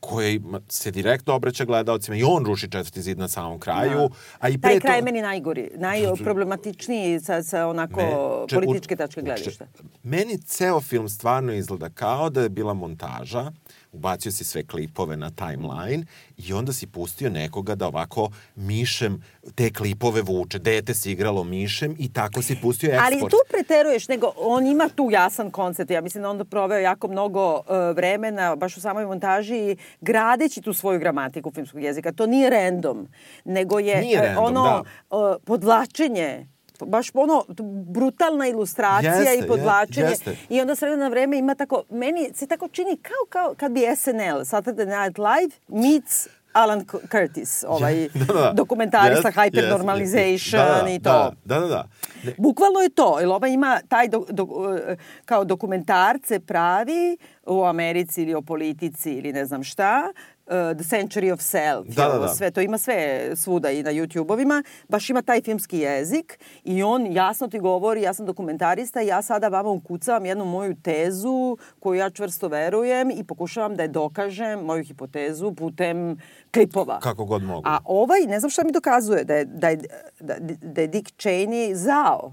koji 0.00 0.40
se 0.68 0.90
direktno 0.90 1.34
obraća 1.34 1.64
gledalcima 1.64 2.16
i 2.16 2.22
on 2.24 2.44
ruši 2.44 2.68
četvrti 2.68 3.02
zid 3.02 3.18
na 3.18 3.28
samom 3.28 3.60
kraju. 3.60 4.10
A 4.38 4.48
i 4.48 4.58
pre 4.58 4.70
Taj 4.70 4.80
kraj 4.80 4.94
je 4.94 5.00
to- 5.00 5.04
meni 5.04 5.22
najgori, 5.22 5.70
najproblematičniji 5.76 7.20
sa, 7.20 7.42
sa 7.42 7.66
onako 7.66 8.00
Ne, 8.00 8.10
če- 8.48 8.54
političke 8.56 8.96
tačke 8.96 9.20
u- 9.20 9.24
gledišta. 9.24 9.66
Meni 10.04 10.38
ceo 10.38 10.80
film 10.80 11.08
stvarno 11.08 11.52
izgleda 11.52 11.88
kao 11.90 12.30
da 12.30 12.42
je 12.42 12.48
bila 12.50 12.74
montaža, 12.74 13.52
ubacio 13.92 14.32
si 14.32 14.44
sve 14.44 14.66
klipove 14.66 15.16
na 15.16 15.30
timeline 15.30 16.04
i 16.36 16.52
onda 16.52 16.72
si 16.72 16.86
pustio 16.86 17.30
nekoga 17.30 17.74
da 17.74 17.86
ovako 17.86 18.30
mišem 18.56 19.22
te 19.54 19.72
klipove 19.72 20.22
vuče. 20.22 20.58
Dete 20.58 20.94
si 20.94 21.12
igralo 21.12 21.44
mišem 21.44 21.96
i 21.98 22.12
tako 22.12 22.42
si 22.42 22.56
pustio 22.62 22.88
eksport. 22.88 23.12
Ali 23.12 23.20
tu 23.20 23.36
preteruješ, 23.50 24.08
nego 24.08 24.32
on 24.36 24.66
ima 24.66 24.88
tu 24.88 25.08
jasan 25.10 25.50
koncept. 25.50 25.90
Ja 25.90 26.00
mislim 26.00 26.22
da 26.22 26.30
on 26.30 26.40
onda 26.40 26.50
proveo 26.50 26.78
jako 26.78 27.08
mnogo 27.08 27.54
uh, 27.54 27.62
vremena, 27.96 28.56
baš 28.56 28.76
u 28.76 28.80
samoj 28.80 29.06
montaži, 29.06 29.76
gradeći 30.00 30.60
tu 30.60 30.72
svoju 30.72 30.98
gramatiku 30.98 31.50
filmskog 31.50 31.82
jezika. 31.82 32.12
To 32.12 32.26
nije 32.26 32.50
random, 32.50 33.08
nego 33.44 33.78
je 33.78 34.00
Nije 34.00 34.18
e, 34.18 34.22
random, 34.26 34.44
ono 34.44 34.64
da. 34.64 35.16
uh, 35.16 35.36
podvlačenje 35.44 36.46
baš 36.82 37.10
ono 37.14 37.44
brutalna 37.84 38.46
ilustracija 38.46 39.14
Jeste, 39.14 39.34
i 39.34 39.38
je- 39.38 39.46
podvlačenje 39.46 40.08
jeste. 40.08 40.36
i 40.48 40.60
onda 40.60 40.74
s 40.74 40.80
vremena 40.80 41.02
na 41.02 41.08
vreme 41.08 41.38
ima 41.38 41.54
tako 41.54 41.82
meni 41.90 42.30
se 42.34 42.46
tako 42.46 42.68
čini 42.68 42.96
kao, 42.98 43.26
kao 43.28 43.54
kad 43.54 43.72
bi 43.72 43.80
SNL 43.96 44.14
Saturday 44.42 44.86
Night 44.98 45.18
Live 45.18 45.54
meets 45.82 46.28
Alan 46.52 46.80
Cu- 46.82 47.00
Curtis, 47.10 47.64
ovaj 47.64 48.08
Da, 48.16 48.34
da. 48.34 48.52
dokumentarista 48.52 49.28
jeste, 49.28 49.40
Hypernormalization 49.40 50.58
da, 50.58 50.82
da, 50.82 50.90
i 50.90 50.98
to. 50.98 51.10
Da, 51.10 51.32
da, 51.44 51.60
da. 51.60 51.66
da. 51.66 51.84
Ne, 52.24 52.34
Bukvalno 52.38 52.80
je 52.80 52.88
to, 52.90 53.20
jer 53.20 53.28
ova 53.28 53.48
ima 53.48 53.80
taj 53.88 54.08
do, 54.08 54.24
do, 54.30 54.46
e, 54.80 54.96
kao 55.24 55.44
dokumentarce 55.44 56.40
pravi 56.40 57.16
u 57.46 57.64
Americi 57.64 58.22
ili 58.22 58.34
o 58.34 58.42
politici 58.42 59.12
ili 59.12 59.32
ne 59.32 59.44
znam 59.44 59.62
šta, 59.62 60.12
uh, 60.50 60.76
The 60.76 60.96
Century 60.96 61.32
of 61.32 61.40
Self, 61.40 61.86
Da, 61.88 62.08
da, 62.08 62.18
da. 62.18 62.28
sve, 62.28 62.50
to 62.50 62.60
ima 62.60 62.78
sve 62.78 63.30
svuda 63.36 63.70
i 63.70 63.82
na 63.82 63.90
YouTube-ovima, 63.90 64.62
baš 64.88 65.10
ima 65.10 65.22
taj 65.22 65.42
filmski 65.42 65.78
jezik 65.78 66.38
i 66.64 66.82
on 66.82 67.12
jasno 67.12 67.48
ti 67.48 67.58
govori, 67.58 68.02
ja 68.02 68.14
sam 68.14 68.26
dokumentarista 68.26 69.02
i 69.02 69.06
ja 69.06 69.22
sada 69.22 69.48
vama 69.48 69.70
ukucavam 69.70 70.26
jednu 70.26 70.44
moju 70.44 70.74
tezu 70.82 71.56
koju 71.80 71.98
ja 71.98 72.10
čvrsto 72.10 72.48
verujem 72.48 73.10
i 73.10 73.24
pokušavam 73.24 73.76
da 73.76 73.82
je 73.82 73.88
dokažem, 73.88 74.60
moju 74.60 74.84
hipotezu, 74.84 75.52
putem 75.54 76.20
klipova. 76.54 76.98
Kako 77.00 77.24
god 77.24 77.42
mogu. 77.42 77.62
A 77.68 77.78
ovaj, 77.84 78.20
ne 78.28 78.40
znam 78.40 78.50
šta 78.50 78.64
mi 78.64 78.72
dokazuje, 78.72 79.24
da 79.24 79.34
je, 79.34 79.44
da 79.44 79.68
je, 79.68 79.78
da, 80.20 80.34
da 80.62 80.80
je 80.80 80.86
Dick 80.86 81.10
Cheney 81.16 81.74
zao. 81.74 82.32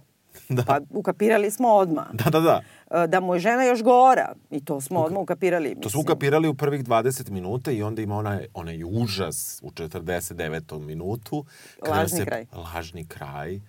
Da. 0.49 0.63
Pa 0.63 0.79
ukapirali 0.89 1.51
smo 1.51 1.67
odmah. 1.67 2.05
Da, 2.13 2.29
da, 2.29 2.39
da. 2.39 2.61
E, 2.93 3.07
Da 3.07 3.19
mu 3.19 3.33
je 3.33 3.39
žena 3.39 3.63
još 3.63 3.83
gora. 3.83 4.35
I 4.51 4.65
to 4.65 4.81
smo 4.81 4.99
odmah 4.99 5.21
ukapirali. 5.21 5.75
To 5.81 5.89
smo 5.89 6.01
ukapirali 6.01 6.47
u 6.47 6.53
prvih 6.53 6.83
20 6.83 7.29
minuta 7.29 7.71
i 7.71 7.83
onda 7.83 8.01
ima 8.01 8.15
onaj, 8.15 8.47
onaj 8.53 8.83
užas 8.85 9.59
u 9.63 9.71
49. 9.71 10.79
minutu. 10.79 11.45
Lažni 11.89 12.25
kraj. 12.25 12.45
Lažni 12.53 13.05
kraj. 13.05 13.53
I 13.53 13.61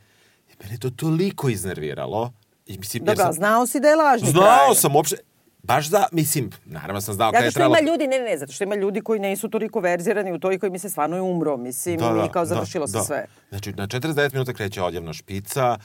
mene 0.60 0.74
je 0.74 0.78
to 0.78 0.90
toliko 0.90 1.48
iznerviralo. 1.48 2.32
I, 2.66 2.78
mislim, 2.78 3.04
Dobro, 3.04 3.24
sam- 3.24 3.32
znao 3.32 3.66
si 3.66 3.80
da 3.80 3.88
je 3.88 3.96
lažni 3.96 4.28
Znao 4.28 4.42
kraj. 4.42 4.74
sam 4.74 4.96
uopšte, 4.96 5.16
baš 5.62 5.86
da, 5.86 6.06
mislim, 6.12 6.50
naravno 6.64 7.00
sam 7.00 7.14
znao 7.14 7.30
kada 7.30 7.38
Zato 7.38 7.44
je 7.44 7.50
što 7.50 7.58
trebalo... 7.58 7.78
ima 7.78 7.90
ljudi, 7.90 8.06
ne, 8.06 8.18
ne, 8.20 8.38
zato 8.38 8.52
što 8.52 8.64
ima 8.64 8.74
ljudi 8.74 9.00
koji 9.00 9.20
nisu 9.20 9.48
toliko 9.48 9.80
verzirani 9.80 10.32
u 10.32 10.38
to 10.38 10.52
i 10.52 10.58
koji 10.58 10.70
misle 10.70 10.90
stvarno 10.90 11.16
je 11.16 11.22
umro, 11.22 11.56
mislim, 11.56 12.00
i 12.26 12.32
kao 12.32 12.44
završilo 12.46 12.86
se 12.86 12.98
sve. 13.00 13.26
Znači, 13.48 13.72
na 13.72 13.86
49 13.86 14.32
minuta 14.32 14.52
kreće 14.52 14.82
odjevna 14.82 15.12
špica, 15.12 15.78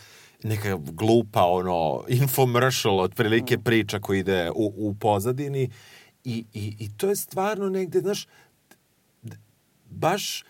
neka 0.43 0.77
glupa, 0.77 1.43
ono, 1.43 2.03
infomercial, 2.19 2.99
otprilike 2.99 3.57
Mm. 3.57 3.63
priča 3.63 3.99
koja 3.99 4.19
ide 4.19 4.51
u, 4.51 4.73
u 4.79 4.93
pozadini 4.93 5.69
i, 6.23 6.45
i, 6.53 6.75
i 6.79 6.89
to 6.97 7.09
je 7.09 7.15
stvarno 7.15 7.69
negde, 7.69 7.99
znaš, 7.99 8.27
baš, 9.87 10.43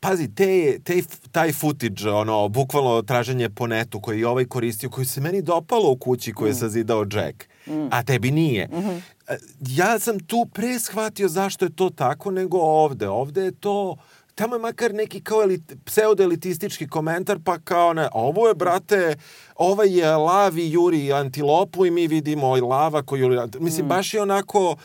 pazi, 0.00 0.28
te, 0.28 0.46
te, 0.80 1.02
taj 1.32 1.52
footage, 1.52 2.10
ono, 2.10 2.48
bukvalno 2.48 3.02
traženje 3.02 3.50
po 3.50 3.66
netu 3.66 4.00
koji 4.00 4.20
je 4.20 4.28
ovaj 4.28 4.44
koristio, 4.44 4.90
koji 4.90 5.06
se 5.06 5.20
meni 5.20 5.42
dopalo 5.42 5.90
u 5.90 5.96
kući 5.96 6.32
koju 6.32 6.46
Mm. 6.46 6.50
je 6.50 6.54
sazidao 6.54 7.06
Jack, 7.12 7.44
a 7.90 8.02
tebi 8.02 8.30
nije. 8.30 8.68
Mhm. 8.68 8.90
E, 9.28 9.36
Ja 9.60 9.98
sam 9.98 10.20
tu 10.20 10.46
pre 10.46 10.78
shvatio 10.78 11.28
zašto 11.28 11.64
je 11.64 11.72
to 11.72 11.90
tako 11.90 12.30
nego 12.30 12.58
ovde. 12.58 13.08
Ovde 13.08 13.42
je 13.42 13.52
to 13.52 13.96
tamo 14.34 14.54
je 14.54 14.58
makar 14.58 14.94
neki 14.94 15.20
kao 15.20 15.42
elit, 15.42 15.72
pseudoelitistički 15.84 16.88
komentar, 16.88 17.38
pa 17.44 17.58
kao 17.58 17.92
ne, 17.92 18.08
ovo 18.12 18.48
je, 18.48 18.54
brate, 18.54 19.16
ovaj 19.56 19.98
je 19.98 20.16
lavi 20.16 20.72
juri 20.72 21.12
antilopu 21.12 21.86
i 21.86 21.90
mi 21.90 22.06
vidimo 22.06 22.56
i 22.56 22.60
lava 22.60 23.02
koji 23.02 23.20
juri, 23.20 23.38
mislim, 23.58 23.88
baš 23.88 24.14
je 24.14 24.22
onako, 24.22 24.76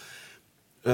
e, 0.86 0.92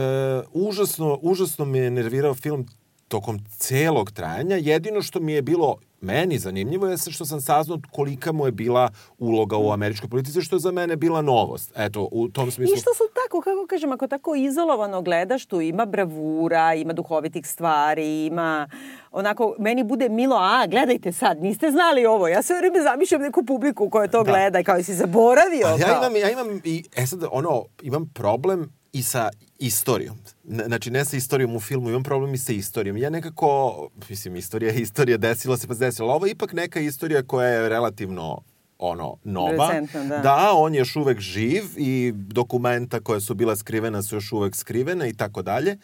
užasno, 0.54 1.20
užasno 1.22 1.66
me 1.66 1.80
je 1.80 1.92
nervirao 1.92 2.34
film 2.34 2.66
tokom 3.08 3.40
celog 3.58 4.12
trajanja. 4.12 4.56
Jedino 4.56 5.02
što 5.02 5.20
mi 5.20 5.34
je 5.34 5.42
bilo 5.42 5.78
meni 6.06 6.40
zanimljivo 6.40 6.88
je 6.88 6.98
što 6.98 7.26
sam 7.26 7.42
saznao 7.42 7.80
kolika 7.92 8.32
mu 8.32 8.46
je 8.46 8.52
bila 8.52 8.90
uloga 9.18 9.58
u 9.58 9.72
američkoj 9.72 10.10
politici, 10.10 10.42
što 10.42 10.56
je 10.56 10.60
za 10.60 10.72
mene 10.72 10.96
bila 10.96 11.22
novost. 11.22 11.72
Eto, 11.76 12.10
u 12.12 12.30
tom 12.30 12.52
smislu... 12.52 12.76
I 12.76 12.80
što 12.80 12.94
su 12.94 13.04
tako, 13.14 13.42
kako 13.42 13.68
kažem, 13.70 13.92
ako 13.92 14.08
tako 14.08 14.36
izolovano 14.36 15.02
gledaš 15.02 15.46
tu, 15.46 15.62
ima 15.62 15.86
bravura, 15.86 16.74
ima 16.74 16.94
duhovitih 16.94 17.48
stvari, 17.48 18.26
ima 18.26 18.70
onako, 19.12 19.56
meni 19.60 19.84
bude 19.84 20.10
milo, 20.10 20.36
a, 20.36 20.68
gledajte 20.68 21.12
sad, 21.12 21.42
niste 21.42 21.72
znali 21.72 22.06
ovo. 22.06 22.28
Ja 22.28 22.42
sve 22.42 22.58
vreme 22.58 22.82
zamišljam 22.84 23.22
neku 23.22 23.46
publiku 23.46 23.90
koja 23.90 24.08
to 24.08 24.24
Da. 24.24 24.32
gleda 24.32 24.60
i 24.60 24.64
kao 24.64 24.84
si 24.84 24.94
zaboravio. 24.94 25.68
Ja 25.80 25.88
kao. 25.88 25.98
imam, 25.98 26.16
ja 26.16 26.32
imam 26.32 26.62
i, 26.64 26.84
e 26.96 27.06
sad, 27.06 27.24
ono, 27.32 27.64
imam 27.82 28.12
problem 28.14 28.72
i 28.96 29.04
sa 29.04 29.30
istorijom. 29.60 30.18
Znači, 30.44 30.92
ne 30.92 31.06
sa 31.06 31.18
istorijom 31.18 31.56
u 31.56 31.60
filmu, 31.60 31.90
imam 31.90 32.04
problem 32.04 32.34
i 32.34 32.38
sa 32.38 32.54
istorijom. 32.54 32.98
Ja 32.98 33.10
nekako, 33.10 33.90
mislim, 34.10 34.36
istorija 34.36 34.72
je 34.72 34.82
istorija, 34.82 35.18
desilo 35.18 35.58
se 35.58 35.68
pa 35.68 35.74
ali 35.80 36.12
Ovo 36.12 36.26
je 36.26 36.32
ipak 36.32 36.54
neka 36.54 36.80
istorija 36.80 37.24
koja 37.24 37.48
je 37.48 37.70
relativno 37.70 38.42
ono, 38.78 39.18
nova. 39.24 39.72
Recentna, 39.72 40.04
da. 40.04 40.18
da, 40.18 40.52
on 40.54 40.74
je 40.74 40.78
još 40.78 40.96
uvek 40.96 41.20
živ 41.20 41.64
i 41.78 42.14
dokumenta 42.16 43.00
koja 43.00 43.20
su 43.20 43.34
bila 43.34 43.56
skrivena 43.56 44.02
su 44.02 44.16
još 44.16 44.32
uvek 44.32 44.56
skrivena 44.56 45.08
i 45.08 45.14
tako 45.14 45.42
dalje. 45.42 45.78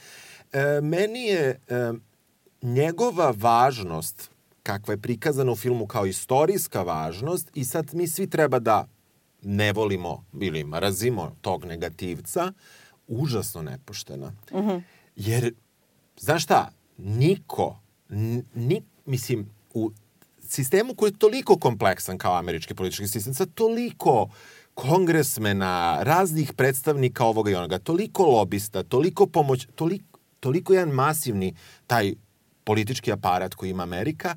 E, 0.54 0.82
meni 0.82 1.26
je 1.26 1.50
e, 1.50 1.92
njegova 2.62 3.34
važnost 3.38 4.30
kakva 4.64 4.94
je 4.94 5.02
prikazana 5.02 5.52
u 5.52 5.56
filmu 5.56 5.88
kao 5.88 6.06
istorijska 6.06 6.82
važnost 6.82 7.52
i 7.54 7.66
sad 7.66 7.94
mi 7.94 8.08
svi 8.08 8.30
treba 8.30 8.60
da 8.60 8.88
ne 9.42 9.74
volimo 9.74 10.26
ili 10.42 10.64
mrazimo 10.64 11.36
tog 11.42 11.66
negativca, 11.66 12.54
užasno 13.12 13.62
nepoštena. 13.62 14.34
Jer, 15.16 15.54
znaš 16.18 16.44
šta, 16.44 16.70
niko, 16.98 17.80
ni, 18.56 18.82
mislim, 19.06 19.50
u 19.74 19.92
sistemu 20.48 20.96
koji 20.96 21.10
je 21.10 21.18
toliko 21.18 21.58
kompleksan 21.58 22.18
kao 22.18 22.36
američki 22.36 22.76
politički 22.76 23.08
sistem, 23.08 23.34
sa 23.34 23.46
toliko 23.46 24.30
kongresmena, 24.74 26.04
raznih 26.04 26.54
predstavnika 26.54 27.26
ovoga 27.26 27.52
i 27.52 27.56
onoga, 27.56 27.80
toliko 27.80 28.26
lobista, 28.26 28.84
toliko 28.84 29.28
pomoć, 29.28 29.68
toliko, 29.76 30.20
toliko 30.40 30.74
jedan 30.74 30.90
masivni 30.90 31.56
taj 31.88 32.14
politički 32.64 33.12
aparat 33.12 33.54
koji 33.54 33.70
ima 33.70 33.84
Amerika, 33.84 34.36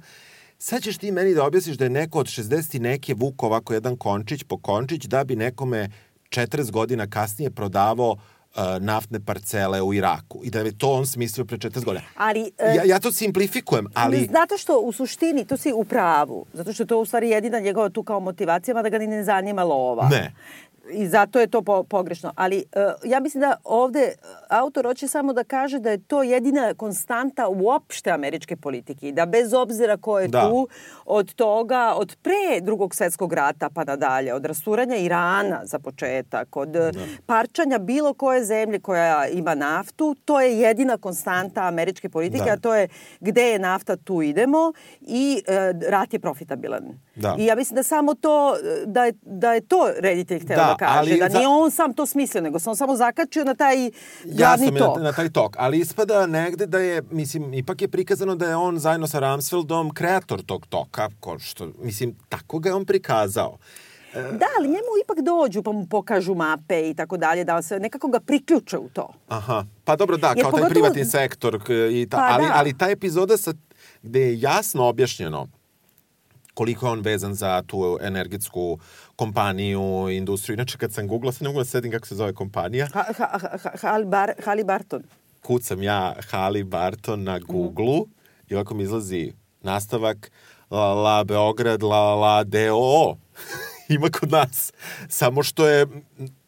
sad 0.58 0.82
ćeš 0.82 0.98
ti 0.98 1.12
meni 1.12 1.34
da 1.34 1.44
objasniš 1.44 1.76
da 1.76 1.84
je 1.84 1.90
neko 1.90 2.18
od 2.18 2.26
60 2.26 2.76
i 2.76 2.78
neke 2.78 3.14
vuko 3.14 3.46
ovako 3.46 3.74
jedan 3.74 3.96
končić 3.96 4.42
po 4.42 4.58
končić 4.58 5.04
da 5.04 5.24
bi 5.24 5.36
nekome 5.36 5.90
40 6.28 6.70
godina 6.70 7.06
kasnije 7.06 7.50
prodavao 7.50 8.10
uh, 8.10 8.20
naftne 8.80 9.20
parcele 9.20 9.82
u 9.82 9.94
Iraku 9.94 10.40
i 10.44 10.50
da 10.50 10.60
je 10.60 10.78
to 10.78 10.90
on 10.90 11.06
smislio 11.06 11.44
pre 11.44 11.58
40 11.58 11.84
godina. 11.84 12.04
Ali, 12.16 12.50
e, 12.58 12.74
ja, 12.76 12.84
ja 12.84 13.00
to 13.00 13.12
simplifikujem, 13.12 13.86
ali... 13.94 14.28
Zato 14.32 14.58
što 14.58 14.78
u 14.78 14.92
suštini, 14.92 15.44
to 15.44 15.56
si 15.56 15.72
u 15.72 15.84
pravu, 15.84 16.46
zato 16.52 16.72
što 16.72 16.82
je 16.82 16.86
to 16.86 16.98
u 16.98 17.04
stvari 17.04 17.30
jedina 17.30 17.60
njegova 17.60 17.88
tu 17.88 18.02
kao 18.02 18.20
motivacija, 18.20 18.74
mada 18.74 18.88
ga 18.88 18.98
ni 18.98 19.06
ne 19.06 19.24
zanima 19.24 19.64
lova. 19.64 20.08
Ne. 20.08 20.32
I 20.90 21.08
zato 21.08 21.40
je 21.40 21.46
to 21.46 21.62
po, 21.62 21.82
pogrešno. 21.82 22.32
Ali 22.36 22.64
uh, 22.76 23.10
ja 23.10 23.20
mislim 23.20 23.40
da 23.40 23.56
ovde 23.64 24.00
e, 24.00 24.14
autor 24.48 24.86
hoće 24.86 25.08
samo 25.08 25.32
da 25.32 25.44
kaže 25.44 25.78
da 25.78 25.90
je 25.90 25.98
to 25.98 26.22
jedina 26.22 26.74
konstanta 26.74 27.48
uopšte 27.48 28.10
američke 28.10 28.56
politike. 28.56 29.08
I 29.08 29.12
da 29.12 29.26
bez 29.26 29.54
obzira 29.54 29.96
ko 29.96 30.18
je 30.18 30.28
Da. 30.28 30.48
tu, 30.48 30.68
od 31.04 31.34
toga, 31.34 31.94
od 31.96 32.16
pre 32.22 32.60
drugog 32.60 32.94
svetskog 32.94 33.32
rata 33.32 33.70
pa 33.70 33.84
nadalje, 33.84 34.34
od 34.34 34.44
rasturanja 34.44 34.96
Irana 34.96 35.60
za 35.64 35.78
početak, 35.78 36.56
od 36.56 36.68
da. 36.68 36.92
parčanja 37.26 37.78
bilo 37.78 38.14
koje 38.14 38.44
zemlje 38.44 38.80
koja 38.80 39.28
ima 39.28 39.54
naftu, 39.54 40.16
to 40.24 40.40
je 40.40 40.58
jedina 40.60 40.96
konstanta 40.96 41.62
američke 41.62 42.08
politike, 42.08 42.44
Da. 42.44 42.52
a 42.52 42.56
to 42.56 42.74
je 42.74 42.88
gde 43.20 43.42
je 43.42 43.58
nafta, 43.58 43.96
tu 43.96 44.22
idemo 44.22 44.72
i 45.00 45.42
e, 45.46 45.72
rat 45.90 46.12
je 46.12 46.18
profitabilan. 46.18 46.84
Da. 47.14 47.36
I 47.38 47.44
ja 47.44 47.54
mislim 47.54 47.76
da 47.76 47.82
samo 47.82 48.14
to, 48.14 48.56
da 48.86 49.04
je, 49.04 49.12
da 49.22 49.52
je 49.52 49.60
to 49.60 49.90
reditelj 49.98 50.40
hteo 50.40 50.56
Da, 50.56 50.62
da, 50.64 50.73
kaže, 50.76 50.98
ali 50.98 51.18
da 51.18 51.28
nije 51.28 51.48
on 51.48 51.70
sam 51.70 51.94
to 51.94 52.06
smislio, 52.06 52.42
nego 52.42 52.58
on 52.66 52.76
samo 52.76 52.96
zakačio 52.96 53.44
na 53.44 53.54
taj 53.54 53.90
glavni 54.24 54.70
mi 54.70 54.78
tok. 54.78 54.96
na, 54.96 55.02
na 55.02 55.12
taj 55.12 55.30
tok, 55.30 55.56
ali 55.58 55.78
ispada 55.78 56.26
negde 56.26 56.66
da 56.66 56.78
je, 56.78 57.02
mislim, 57.10 57.54
ipak 57.54 57.82
je 57.82 57.88
prikazano 57.88 58.34
da 58.34 58.46
je 58.46 58.56
on 58.56 58.78
zajedno 58.78 59.06
sa 59.06 59.18
Ramsfeldom 59.18 59.90
kreator 59.90 60.42
tog 60.42 60.66
toka, 60.66 61.08
ko 61.20 61.38
što, 61.38 61.68
mislim, 61.78 62.16
tako 62.28 62.58
ga 62.58 62.68
je 62.68 62.74
on 62.74 62.84
prikazao. 62.84 63.58
Da, 64.14 64.46
ali 64.58 64.68
njemu 64.68 64.92
ipak 65.04 65.18
dođu 65.18 65.62
pa 65.62 65.72
mu 65.72 65.86
pokažu 65.86 66.34
mape 66.34 66.90
i 66.90 66.94
tako 66.94 67.16
dalje, 67.16 67.44
da 67.44 67.62
se 67.62 67.78
nekako 67.78 68.08
ga 68.08 68.20
priključe 68.20 68.78
u 68.78 68.88
to. 68.88 69.08
Aha, 69.28 69.64
pa 69.84 69.96
dobro 69.96 70.16
da, 70.16 70.28
Jer 70.28 70.34
kao 70.34 70.42
taj 70.44 70.50
pogotovo- 70.52 70.70
privatni 70.70 71.04
sektor 71.04 71.60
i 71.92 72.06
ta, 72.10 72.16
Pa 72.16 72.28
ali, 72.30 72.44
da. 72.44 72.52
ali 72.54 72.78
ta 72.78 72.88
epizoda 72.88 73.36
sa, 73.36 73.52
gde 74.02 74.20
je 74.20 74.40
jasno 74.40 74.84
objašnjeno 74.84 75.48
koliko 76.54 76.86
je 76.86 76.92
on 76.92 77.00
vezan 77.00 77.34
za 77.34 77.62
tu 77.62 77.98
energetsku 78.00 78.78
kompaniju, 79.16 80.08
industriju. 80.10 80.54
Inače, 80.54 80.78
kad 80.78 80.92
sam 80.92 81.08
googlao, 81.08 81.32
sam 81.32 81.44
ne 81.44 81.48
mogu 81.48 81.60
da 81.60 81.64
sedim 81.64 81.92
kako 81.92 82.06
se 82.06 82.14
zove 82.14 82.34
kompanija. 82.34 82.88
Ha, 82.94 83.04
ha, 83.18 83.28
ha, 83.30 83.58
ha, 83.62 83.70
Hal 83.80 84.04
Bar, 84.04 84.32
Hali 84.44 84.64
Barton. 84.64 85.02
kucam 85.42 85.82
ja 85.82 86.14
Hali 86.30 86.64
Barton 86.64 87.22
na 87.22 87.38
Google 87.38 88.00
i 88.48 88.54
ovako 88.54 88.74
mi 88.74 88.82
izlazi 88.82 89.32
nastavak 89.62 90.30
La, 90.70 90.94
la 90.94 91.24
Beograd, 91.24 91.82
La 91.82 92.14
La 92.14 92.44
DO. 92.44 93.16
ima 93.94 94.08
kod 94.20 94.30
nas. 94.30 94.72
Samo 95.08 95.42
što 95.42 95.66
je, 95.68 95.86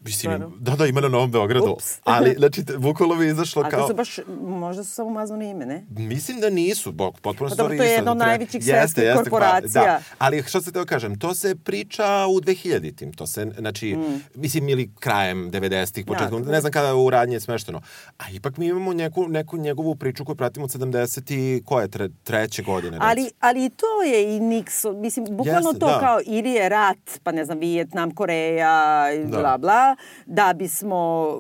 mislim, 0.07 0.33
Stvarno? 0.33 0.57
da, 0.59 0.77
da, 0.77 0.87
ima 0.87 1.01
na 1.01 1.09
Novom 1.09 1.31
Beogradu. 1.31 1.73
Ups. 1.73 1.99
Ali, 2.05 2.35
znači, 2.39 2.63
bukvalno 2.79 3.15
mi 3.15 3.25
je 3.25 3.31
izašlo 3.31 3.63
A 3.63 3.71
kao... 3.71 3.81
to 3.81 3.89
su 3.89 3.95
baš, 3.95 4.19
možda 4.41 4.85
su 4.85 4.91
samo 4.91 5.11
mazano 5.11 5.45
ime, 5.45 5.67
ne? 5.67 5.87
Mislim 5.91 6.41
da 6.41 6.51
nisu, 6.51 6.93
bok, 6.93 7.21
potpuno 7.21 7.51
Pa 7.51 7.55
dobro, 7.57 7.77
to 7.77 7.83
je 7.83 7.91
jedna 7.91 8.11
od 8.11 8.17
najvećih 8.19 8.55
Jeste, 8.67 8.73
svetskih 8.73 9.05
jeste, 9.05 9.31
korporacija. 9.31 9.83
Da. 9.85 10.01
Ali 10.19 10.43
što 10.43 10.61
se 10.61 10.73
teo 10.73 10.85
kažem, 10.85 11.19
to 11.19 11.35
se 11.35 11.55
priča 11.57 12.05
u 12.27 12.41
2000-tim. 12.41 13.13
To 13.13 13.27
se, 13.27 13.47
znači, 13.59 13.97
mislim, 14.35 14.69
ili 14.69 14.91
krajem 14.99 15.51
90-ih, 15.51 16.07
početkom, 16.07 16.43
Da. 16.43 16.53
ne 16.53 16.61
znam 16.61 16.73
kada 16.73 16.95
u 16.95 17.11
radnje 17.11 17.37
je 17.37 17.41
smešteno. 17.41 17.81
A 18.19 18.25
ipak 18.31 18.57
mi 18.57 18.67
imamo 18.67 18.93
neku, 18.93 19.29
neku 19.29 19.57
njegovu 19.57 19.95
priču 19.95 20.25
koju 20.25 20.37
pratimo 20.37 20.65
od 20.65 20.71
70 20.71 21.35
i 21.35 21.63
koje, 21.65 21.89
tre, 21.89 22.09
treće 22.25 22.63
godine. 22.63 22.91
recimo. 22.91 23.11
Ali, 23.11 23.31
ali 23.41 23.65
i 23.65 23.71
to 23.71 24.03
je 24.03 24.37
i 24.37 24.41
Nixon, 24.41 25.01
mislim, 25.01 25.27
bukvalno 25.31 25.69
Jeste, 25.69 25.79
to 25.81 25.87
da. 25.87 25.99
kao 26.01 26.21
ili 26.27 26.51
je 26.51 26.69
rat, 26.69 27.21
pa 27.23 27.33
ne 27.33 27.45
znam, 27.45 27.59
Vijetnam, 27.59 28.11
Koreja, 28.11 29.07
Da. 29.25 29.39
bla, 29.39 29.59
bla, 29.59 29.96
da 30.27 30.53
bismo 30.53 31.31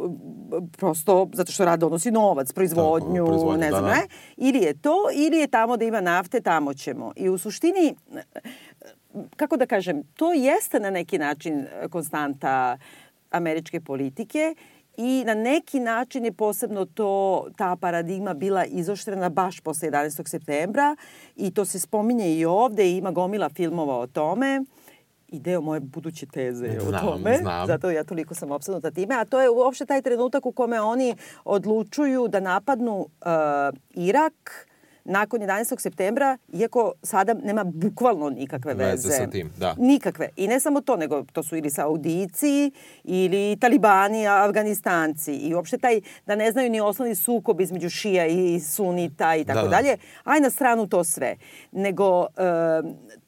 prosto, 0.76 1.28
zato 1.32 1.52
što 1.52 1.64
rad 1.64 1.80
donosi 1.80 2.10
novac, 2.10 2.52
proizvodnju, 2.52 3.14
Tako, 3.14 3.26
proizvodnju, 3.26 3.60
ne 3.60 3.70
da, 3.70 3.78
znam, 3.78 3.90
da. 3.90 3.94
ne? 3.94 4.02
Ili 4.36 4.58
je 4.58 4.74
to, 4.80 4.96
ili 5.14 5.36
je 5.36 5.46
tamo 5.46 5.76
da 5.76 5.84
ima 5.84 6.00
nafte, 6.00 6.40
tamo 6.40 6.74
ćemo. 6.74 7.12
I 7.16 7.28
u 7.28 7.38
suštini, 7.38 7.94
kako 9.36 9.56
da 9.56 9.66
kažem, 9.66 10.02
to 10.14 10.32
jeste 10.32 10.80
na 10.80 10.90
neki 10.90 11.18
način 11.18 11.66
konstanta 11.90 12.78
američke 13.30 13.80
politike 13.80 14.54
i 14.96 15.24
na 15.26 15.34
neki 15.34 15.80
način 15.80 16.24
je 16.24 16.32
posebno 16.32 16.84
to 16.84 17.46
ta 17.56 17.76
paradigma 17.76 18.34
bila 18.34 18.64
izoštrena 18.64 19.28
baš 19.28 19.60
posle 19.60 19.90
11. 19.90 20.28
septembra 20.28 20.96
i 21.36 21.50
to 21.50 21.64
se 21.64 21.80
spominje 21.80 22.34
i 22.34 22.44
ovde 22.44 22.90
i 22.90 22.96
ima 22.96 23.10
gomila 23.10 23.48
filmova 23.48 23.98
o 23.98 24.06
tome 24.06 24.64
i 25.28 25.40
deo 25.40 25.60
moje 25.60 25.80
buduće 25.80 26.26
teze 26.26 26.66
je 26.66 26.78
o 26.78 26.84
Znam, 26.84 27.00
tome. 27.00 27.38
znam. 27.42 27.66
Zato 27.66 27.90
ja 27.90 28.04
toliko 28.04 28.34
sam 28.34 28.50
opsednuta 28.50 28.90
time. 28.90 29.14
A 29.14 29.24
to 29.24 29.40
je 29.40 29.50
uopšte 29.50 29.86
taj 29.86 30.02
trenutak 30.02 30.46
u 30.46 30.52
kome 30.52 30.80
oni 30.80 31.14
odlučuju 31.44 32.28
da 32.28 32.40
napadnu 32.40 32.96
uh, 33.00 33.06
Irak 33.90 34.66
nakon 35.06 35.40
11. 35.40 35.80
septembra, 35.80 36.38
iako 36.52 36.92
sada 37.02 37.34
nema 37.34 37.64
bukvalno 37.64 38.30
nikakve 38.30 38.74
Veze 38.74 38.90
veze. 38.90 39.08
sa 39.10 39.26
tim, 39.26 39.50
da. 39.56 39.74
Nikakve. 39.78 40.28
I 40.36 40.48
ne 40.48 40.60
samo 40.60 40.80
to, 40.80 40.96
nego 40.96 41.22
to 41.24 41.42
su 41.42 41.56
ili 41.56 41.70
Saudici, 41.70 42.70
ili 43.04 43.56
Talibani, 43.60 44.26
Afganistanci. 44.26 45.32
I 45.32 45.54
uopšte 45.54 45.78
taj, 45.78 46.00
da 46.26 46.34
ne 46.36 46.52
znaju 46.52 46.70
ni 46.70 46.80
osnovni 46.80 47.14
sukob 47.14 47.60
između 47.60 47.90
šija 47.90 48.26
i 48.26 48.60
sunita 48.60 49.36
i 49.36 49.44
tako 49.44 49.58
Da, 49.58 49.62
da. 49.62 49.70
dalje. 49.70 49.96
Aj 50.24 50.40
na 50.40 50.50
stranu 50.50 50.86
to 50.86 51.04
sve. 51.04 51.36
Nego 51.72 52.26
e, 52.26 52.26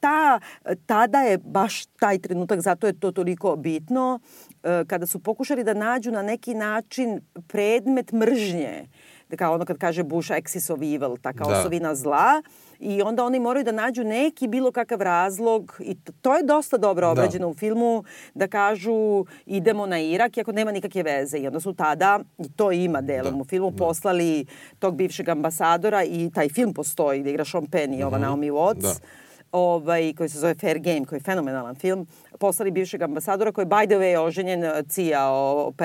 ta, 0.00 0.40
tada 0.86 1.20
je 1.20 1.38
baš 1.38 1.86
taj 1.86 2.18
trenutak, 2.18 2.60
zato 2.60 2.86
je 2.86 3.00
to 3.00 3.12
toliko 3.12 3.56
bitno, 3.56 4.20
e, 4.62 4.84
kada 4.86 5.06
su 5.06 5.18
pokušali 5.18 5.64
da 5.64 5.74
nađu 5.74 6.10
na 6.10 6.22
neki 6.22 6.54
način 6.54 7.20
predmet 7.46 8.12
mržnje 8.12 8.86
kao 9.36 9.54
ono 9.54 9.64
kad 9.64 9.78
kaže 9.78 10.02
Bush 10.02 10.30
axis 10.30 10.70
of 10.70 10.78
evil, 10.78 11.16
ta 11.16 11.32
kao 11.32 11.50
Da. 11.50 11.58
osovina 11.58 11.94
zla. 11.94 12.42
I 12.78 13.02
onda 13.02 13.24
oni 13.24 13.40
moraju 13.40 13.64
da 13.64 13.72
nađu 13.72 14.04
neki 14.04 14.48
bilo 14.48 14.72
kakav 14.72 15.02
razlog 15.02 15.76
i 15.80 15.94
to 16.12 16.36
je 16.36 16.42
dosta 16.42 16.76
dobro 16.76 17.10
obrađeno 17.10 17.48
u 17.48 17.54
filmu 17.54 18.04
da 18.34 18.46
kažu 18.48 18.92
idemo 19.46 19.86
na 19.86 19.98
Irak 20.00 20.36
iako 20.36 20.52
nema 20.52 20.72
nikakve 20.72 21.02
veze. 21.02 21.38
I 21.38 21.46
onda 21.46 21.60
su 21.60 21.74
tada 21.74 22.20
i 22.38 22.48
to 22.48 22.72
ima 22.72 23.00
delom 23.00 23.34
Da, 23.34 23.40
u 23.40 23.44
filmu 23.44 23.72
poslali 23.72 24.46
tog 24.78 24.96
bivšeg 24.96 25.28
ambasadora 25.28 26.04
i 26.04 26.30
taj 26.30 26.48
film 26.48 26.74
postoji 26.74 27.20
gde 27.20 27.30
igra 27.30 27.44
Sean 27.44 27.66
Penn 27.66 27.94
i 27.94 28.02
ova 28.02 28.18
Naomi 28.18 28.50
Watts 28.50 28.82
Da. 28.82 28.92
ovaj, 29.52 30.12
koji 30.14 30.28
se 30.28 30.38
zove 30.38 30.54
Fair 30.54 30.78
Game, 30.78 31.04
koji 31.04 31.16
je 31.16 31.22
fenomenalan 31.22 31.74
film, 31.74 32.06
poslali 32.38 32.70
bivšeg 32.70 33.02
ambasadora 33.02 33.52
koji 33.52 33.62
je 33.62 33.68
by 33.68 33.86
the 33.86 33.94
way 33.96 34.18
oženjen 34.18 34.64
eh, 34.64 34.82
CIA 34.84 35.28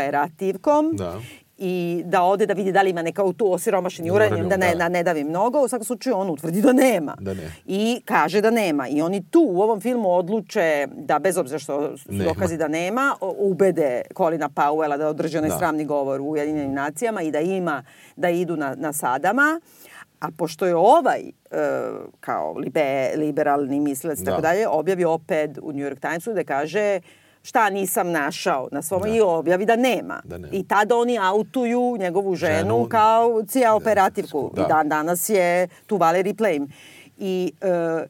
operativkom. 0.04 0.92
Da. 0.94 1.20
I 1.64 2.04
da 2.06 2.24
ode 2.24 2.46
da 2.46 2.54
vidi 2.54 2.72
da 2.72 2.82
li 2.82 2.90
ima 2.90 3.02
neka 3.02 3.24
tu 3.38 3.54
osiromašeni 3.54 4.12
uranijum, 4.12 4.32
Uranijum, 4.32 4.50
da 4.50 4.58
ne, 4.58 4.72
da. 4.72 4.78
da 4.78 4.90
ne 4.90 5.04
davi 5.04 5.24
mnogo. 5.24 5.62
U 5.62 5.68
svakom 5.68 5.86
slučaju 5.86 6.16
on 6.18 6.30
utvrdi 6.30 6.62
da 6.62 6.74
nema. 6.74 7.16
Da 7.20 7.34
ne. 7.34 7.52
I 7.66 8.02
kaže 8.06 8.42
da 8.42 8.52
nema. 8.52 8.88
I 8.88 9.02
oni 9.02 9.24
tu 9.24 9.40
u 9.42 9.62
ovom 9.62 9.82
filmu 9.82 10.12
odluče 10.12 10.64
da 10.90 11.20
bez 11.20 11.38
obzira 11.38 11.60
što 11.60 11.98
su 11.98 12.12
Nema. 12.12 12.24
dokazi 12.24 12.58
da 12.58 12.68
nema, 12.68 13.16
ubede 13.22 14.02
Colina 14.18 14.50
Powella 14.50 14.98
da 14.98 15.08
održi 15.08 15.38
onaj 15.38 15.50
Da. 15.50 15.58
sramni 15.58 15.86
govor 15.86 16.22
u 16.22 16.26
Ujedinjenim 16.26 16.74
nacijama 16.74 17.22
i 17.22 17.32
da 17.32 17.40
ima, 17.40 17.84
da 18.16 18.30
idu 18.30 18.56
na, 18.56 18.76
na 18.76 18.94
Sadama. 18.94 19.60
A 20.20 20.28
pošto 20.32 20.66
je 20.66 20.76
ovaj 20.76 21.20
e, 21.20 21.32
kao 22.20 22.54
libe, 22.54 22.82
liberalni 23.16 23.80
mislilac 23.80 24.20
i 24.20 24.24
Da. 24.24 24.32
tako 24.32 24.42
dalje, 24.42 24.68
objavi 24.68 25.06
opet 25.06 25.58
u 25.62 25.72
New 25.72 25.86
York 25.86 26.00
Timesu 26.00 26.32
gde 26.32 26.44
kaže 26.44 27.00
šta 27.44 27.70
nisam 27.70 28.12
našao 28.12 28.70
na 28.72 28.82
svom 28.82 29.06
i 29.08 29.22
objavi 29.22 29.66
da 29.66 29.76
nema. 29.76 30.22
Da 30.24 30.38
nema. 30.38 30.54
I 30.54 30.68
tada 30.68 30.96
oni 30.96 31.18
autuju 31.20 31.98
njegovu 32.00 32.36
ženu, 32.36 32.58
Ženu, 32.58 32.88
kao 32.90 33.44
cija 33.48 33.76
operativku. 33.76 34.52
da. 34.56 34.62
I 34.62 34.66
dan 34.68 34.90
danas 34.90 35.30
je 35.30 35.68
tu 35.88 35.98
Valerie 35.98 36.34
Plame. 36.34 36.68
I 37.18 37.54
e, 37.62 38.06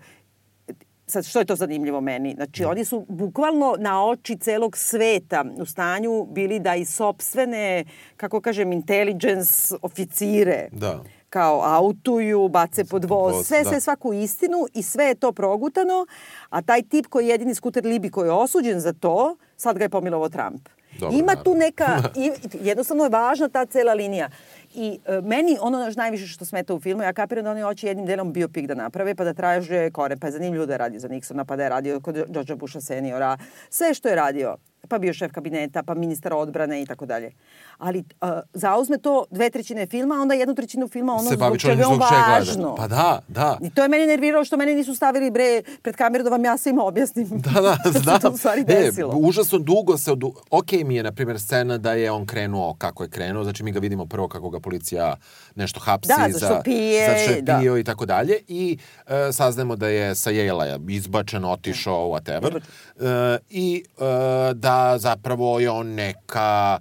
sad 1.07 1.25
što 1.25 1.39
je 1.39 1.45
to 1.45 1.55
zanimljivo 1.55 2.01
meni? 2.01 2.33
Znači 2.35 2.65
oni 2.65 2.85
su 2.85 3.05
bukvalno 3.09 3.75
na 3.79 4.05
oči 4.05 4.37
celog 4.37 4.77
sveta 4.77 5.45
u 5.57 5.65
stanju 5.65 6.27
bili 6.31 6.59
da 6.59 6.75
i 6.75 6.85
sopstvene, 6.85 7.85
kako 8.17 8.41
kažem, 8.41 8.71
intelligence 8.71 9.75
oficire 9.81 10.67
Da. 10.71 11.03
Kao 11.33 11.61
autuju, 11.63 12.47
bace 12.47 12.83
pod 12.85 13.05
voz, 13.05 13.45
sve, 13.45 13.63
da. 13.63 13.69
sve 13.69 13.79
svaku 13.79 14.13
istinu 14.13 14.67
i 14.73 14.83
sve 14.83 15.05
je 15.05 15.15
to 15.15 15.31
progutano, 15.31 16.05
a 16.49 16.61
taj 16.61 16.81
tip 16.81 17.07
koji 17.07 17.25
je 17.25 17.29
jedini 17.29 17.55
skuter 17.55 17.85
Libi 17.85 18.09
koji 18.09 18.27
je 18.27 18.31
osuđen 18.31 18.79
za 18.79 18.93
to, 18.93 19.35
sad 19.57 19.77
ga 19.77 19.83
je 19.83 19.89
pomilovo 19.89 20.29
Trump. 20.29 20.69
Dobro, 20.99 21.17
Ima 21.17 21.35
tu 21.35 21.53
naravno. 21.53 21.65
neka, 21.65 22.01
i, 22.23 22.31
jednostavno 22.61 23.03
je 23.03 23.09
važna 23.09 23.49
ta 23.49 23.65
cela 23.65 23.93
linija. 23.93 24.29
I 24.75 24.99
e, 25.05 25.21
meni 25.21 25.57
ono 25.61 25.77
naš 25.77 25.95
najviše 25.95 26.27
što 26.27 26.45
smeta 26.45 26.73
u 26.73 26.79
filmu, 26.79 27.03
ja 27.03 27.13
kapiram 27.13 27.43
da 27.43 27.51
oni 27.51 27.61
hoće 27.61 27.87
jednim 27.87 28.05
delom 28.05 28.33
biopik 28.33 28.67
da 28.67 28.75
naprave, 28.75 29.15
pa 29.15 29.23
da 29.23 29.33
traže 29.33 29.91
kore, 29.91 30.17
pa 30.17 30.27
je 30.27 30.31
zanimljivo 30.31 30.65
da 30.65 30.73
je 30.73 30.77
radio 30.77 30.99
za 30.99 31.09
Nixona, 31.09 31.45
pa 31.45 31.55
da 31.55 31.63
je 31.63 31.69
radio 31.69 31.99
kod 31.99 32.15
Georgea 32.27 32.55
Busha 32.55 32.81
seniora, 32.81 33.37
sve 33.69 33.93
što 33.93 34.09
je 34.09 34.15
radio. 34.15 34.55
Pa 34.87 34.99
bio 34.99 35.13
šef 35.13 35.31
kabineta, 35.31 35.83
pa 35.83 35.93
ministar 35.93 36.33
odbrane 36.33 36.81
i 36.81 36.85
tako 36.85 37.05
dalje. 37.05 37.31
Ali 37.77 37.99
uh, 37.99 38.29
zauzme 38.53 38.97
to 38.97 39.25
dve 39.31 39.49
trećine 39.49 39.85
filma, 39.85 40.15
onda 40.15 40.33
jednu 40.33 40.55
trećinu 40.55 40.87
filma 40.87 41.13
ono 41.13 41.29
se 41.29 41.35
zbog 41.35 41.57
čega 41.57 41.81
je 41.81 41.87
on 41.87 41.99
važno. 41.99 42.75
Pa 42.75 42.87
da, 42.87 43.21
da. 43.27 43.57
I 43.61 43.69
to 43.69 43.83
je 43.83 43.89
meni 43.89 44.05
nerviralo 44.07 44.45
što 44.45 44.57
mene 44.57 44.73
nisu 44.73 44.95
stavili 44.95 45.31
bre 45.31 45.61
pred 45.81 45.95
kameru 45.95 46.23
da 46.23 46.29
vam 46.29 46.45
ja 46.45 46.57
svima 46.57 46.83
objasnim 46.83 47.27
Da, 47.53 47.61
da, 47.61 47.77
se 47.93 47.99
znam. 47.99 48.19
to 48.19 48.29
u 48.29 48.37
stvari 48.37 48.63
Ne, 48.67 48.75
desilo. 48.75 49.13
užasno 49.15 49.59
dugo 49.59 49.97
se... 49.97 50.11
Odu... 50.11 50.33
Ok 50.49 50.71
mi 50.71 50.95
je, 50.95 51.03
na 51.03 51.11
primjer, 51.11 51.39
scena 51.39 51.77
da 51.77 51.93
je 51.93 52.11
on 52.11 52.25
krenuo 52.25 52.73
kako 52.77 53.03
je 53.03 53.09
krenuo. 53.09 53.43
Znači, 53.43 53.63
mi 53.63 53.71
ga 53.71 53.79
vidimo 53.79 54.05
prvo 54.05 54.27
kako 54.27 54.49
ga 54.49 54.59
policija 54.59 55.15
nešto 55.55 55.79
hapsi. 55.79 56.07
Da, 56.07 56.15
zato 56.15 56.37
što 56.37 56.47
za, 56.47 56.61
pije, 56.63 57.07
Zato 57.07 57.19
što 57.19 57.31
je 57.31 57.41
da. 57.41 57.59
pio 57.59 57.77
i 57.77 57.83
tako 57.83 58.05
dalje. 58.05 58.39
I 58.47 58.77
e, 59.07 59.31
saznamo 59.31 59.75
da 59.75 59.87
je 59.87 60.15
sa 60.15 60.29
Jela 60.29 60.79
izbačen, 60.89 61.45
otišao, 61.45 62.07
whatever. 62.07 62.59
E, 62.99 63.37
I 63.49 63.83
e, 63.99 64.53
da 64.53 64.72
zapravo 64.97 65.59
je 65.59 65.69
on 65.71 65.87
neka... 65.89 66.79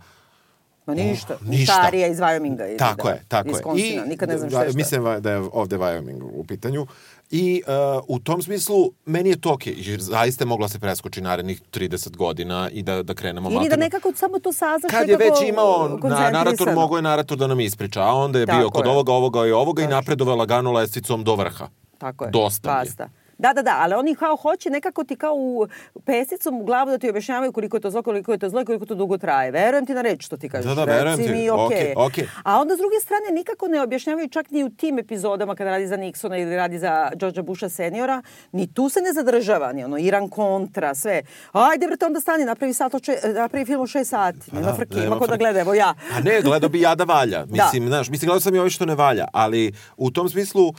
Ma 0.86 0.94
ništa, 0.94 1.34
Oh, 1.34 1.48
ništa. 1.48 1.72
starija 1.74 2.06
iz 2.06 2.18
Wyominga. 2.18 2.68
ili 2.68 2.76
Tako 2.76 3.02
da, 3.02 3.10
je, 3.10 3.24
tako 3.28 3.48
iz 3.48 3.56
je. 3.56 3.62
Konsina, 3.62 4.04
nikad 4.04 4.28
ne 4.28 4.38
znam 4.38 4.50
šta 4.50 4.62
je 4.62 4.68
šta. 4.68 4.76
Mislim 4.76 5.20
da 5.20 5.30
je 5.30 5.42
ovde 5.52 5.78
Wyoming 5.78 6.22
u 6.24 6.44
pitanju. 6.44 6.86
I 7.30 7.62
uh, 7.96 8.04
u 8.08 8.18
tom 8.18 8.42
smislu, 8.42 8.76
meni 9.06 9.28
je 9.28 9.40
to 9.40 9.52
okej, 9.52 9.74
jer 9.78 10.00
zaista 10.00 10.44
je 10.44 10.48
mogla 10.48 10.68
se 10.68 10.78
preskoči 10.78 11.20
narednih 11.20 11.62
30 11.72 12.16
godina 12.16 12.70
i 12.70 12.82
da, 12.82 13.02
da 13.02 13.14
krenemo 13.14 13.48
Ili 13.48 13.54
da 13.58 13.60
maltene- 13.60 13.78
nekako 13.78 14.12
samo 14.14 14.38
to 14.38 14.52
saznaš 14.52 14.90
Kad 14.90 15.08
je 15.08 15.16
već 15.16 15.48
imao 15.48 15.98
na, 16.00 16.30
narator, 16.30 16.74
mogo 16.74 16.96
je 16.96 17.02
narator 17.02 17.38
da 17.38 17.46
nam 17.46 17.60
ispriča, 17.60 18.02
a 18.02 18.12
onda 18.14 18.38
je 18.38 18.46
Tako 18.46 18.58
bio 18.58 18.70
kod 18.70 18.84
je. 18.84 18.90
ovoga, 18.90 19.12
ovoga 19.12 19.46
i 19.46 19.52
ovoga 19.52 19.82
i 19.82 19.84
Tačno. 19.84 19.96
napredovao 19.96 20.36
lagano 20.36 20.72
lestvicom 20.72 21.24
do 21.24 21.34
vrha. 21.34 21.68
Tako 21.98 22.24
je. 22.24 22.30
Dosta 22.30 22.68
mi 22.72 22.88
je. 23.04 23.21
Da, 23.38 23.52
da, 23.52 23.62
da, 23.62 23.76
ali 23.80 23.94
oni 23.94 24.14
kao 24.14 24.36
hoće 24.36 24.70
nekako 24.70 25.04
ti 25.04 25.16
kao 25.16 25.34
u 25.34 25.66
pesicom 26.04 26.60
u 26.60 26.64
glavu 26.64 26.90
da 26.90 26.98
ti 26.98 27.08
objašnjavaju 27.08 27.52
koliko 27.52 27.76
je 27.76 27.80
to 27.80 27.90
zlo, 27.90 28.02
koliko 28.02 28.32
je 28.32 28.38
to 28.38 28.48
zlo 28.48 28.60
i 28.60 28.64
koliko 28.64 28.86
to 28.86 28.94
dugo 28.94 29.18
traje. 29.18 29.50
Verujem 29.50 29.86
ti 29.86 29.94
na 29.94 30.02
reč 30.02 30.26
što 30.26 30.36
ti 30.36 30.48
kažeš. 30.48 30.68
Da, 30.68 30.74
da, 30.74 30.84
verujem 30.84 31.18
Reci 31.18 31.28
ti. 31.28 31.34
mi, 31.34 31.50
okej. 31.50 31.64
Okej, 31.66 31.94
okej. 31.96 32.26
A 32.42 32.60
onda 32.60 32.74
s 32.74 32.78
druge 32.78 32.96
strane 33.02 33.26
nikako 33.32 33.68
ne 33.68 33.82
objašnjavaju 33.82 34.28
čak 34.28 34.50
ni 34.50 34.64
u 34.64 34.70
tim 34.70 34.98
epizodama 34.98 35.54
kada 35.54 35.70
radi 35.70 35.86
za 35.86 35.96
Nixona 35.96 36.42
ili 36.42 36.56
radi 36.56 36.78
za 36.78 37.10
Georgea 37.14 37.42
Busha 37.42 37.68
seniora, 37.68 38.22
ni 38.52 38.74
tu 38.74 38.88
se 38.88 39.00
ne 39.00 39.12
zadržava, 39.12 39.72
ni 39.72 39.84
ono 39.84 39.98
Iran 39.98 40.28
kontra, 40.28 40.94
sve. 40.94 41.22
Ajde 41.52 41.86
brate, 41.86 42.06
onda 42.06 42.20
stani, 42.20 42.44
napravi, 42.44 42.74
sat 42.74 42.94
od 42.94 43.02
če, 43.02 43.12
napravi 43.34 43.64
film 43.64 43.82
u 43.82 43.86
šest 43.86 44.10
sati. 44.10 44.38
Nema 44.52 44.66
Da, 44.66 44.74
frke, 44.74 44.94
nema 44.94 45.06
ima 45.06 45.18
ko 45.18 45.26
da 45.26 45.36
gleda, 45.36 45.60
evo 45.60 45.74
ja. 45.74 45.94
A 46.16 46.20
ne, 46.20 46.40
gledao 46.42 46.68
bi 46.68 46.80
ja 46.80 46.94
da 46.94 47.04
valja. 47.04 47.44
Mislim, 47.48 47.88
znaš, 47.88 48.10
mislim, 48.10 48.26
gledao 48.26 48.40
sam 48.40 48.54
i 48.54 48.58
ovo 48.58 48.70
što 48.70 48.86
ne 48.86 48.94
valja, 48.94 49.26
ali 49.32 49.72
u 49.96 50.10
tom 50.10 50.28
smislu 50.28 50.72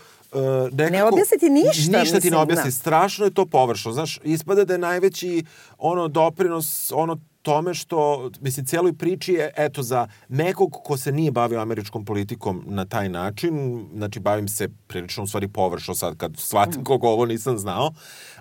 nekako... 0.72 0.92
Ne 0.92 1.04
objasni 1.04 1.40
ti 1.40 1.50
ništa, 1.50 2.00
Ništa 2.00 2.20
ti 2.20 2.32
ne 2.32 2.38
objasni. 2.38 2.64
da. 2.64 2.72
Strašno 2.72 3.26
je 3.26 3.34
to 3.34 3.46
površno. 3.46 3.92
Znaš, 3.92 4.20
ispada 4.24 4.66
da 4.66 4.74
je 4.74 4.80
najveći 4.80 5.44
ono 5.78 6.08
doprinos 6.08 6.92
ono 6.96 7.18
tome 7.42 7.74
što, 7.74 8.32
mislim, 8.42 8.66
cijeloj 8.66 8.94
priči 8.94 9.34
je, 9.34 9.52
eto, 9.58 9.84
za 9.84 10.08
nekog 10.30 10.72
ko 10.84 10.98
se 10.98 11.12
nije 11.12 11.32
bavio 11.32 11.60
američkom 11.60 12.06
politikom 12.06 12.64
na 12.68 12.86
taj 12.86 13.10
način, 13.10 13.86
znači, 13.96 14.20
bavim 14.20 14.48
se 14.48 14.70
prilično, 14.88 15.24
u 15.24 15.28
stvari, 15.28 15.48
površno 15.48 15.96
sad, 15.96 16.18
kad 16.18 16.34
shvatim 16.38 16.82
Mm. 16.82 16.84
koga 16.84 17.08
ovo 17.08 17.26
nisam 17.26 17.58
znao, 17.58 17.88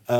uh, 0.09 0.15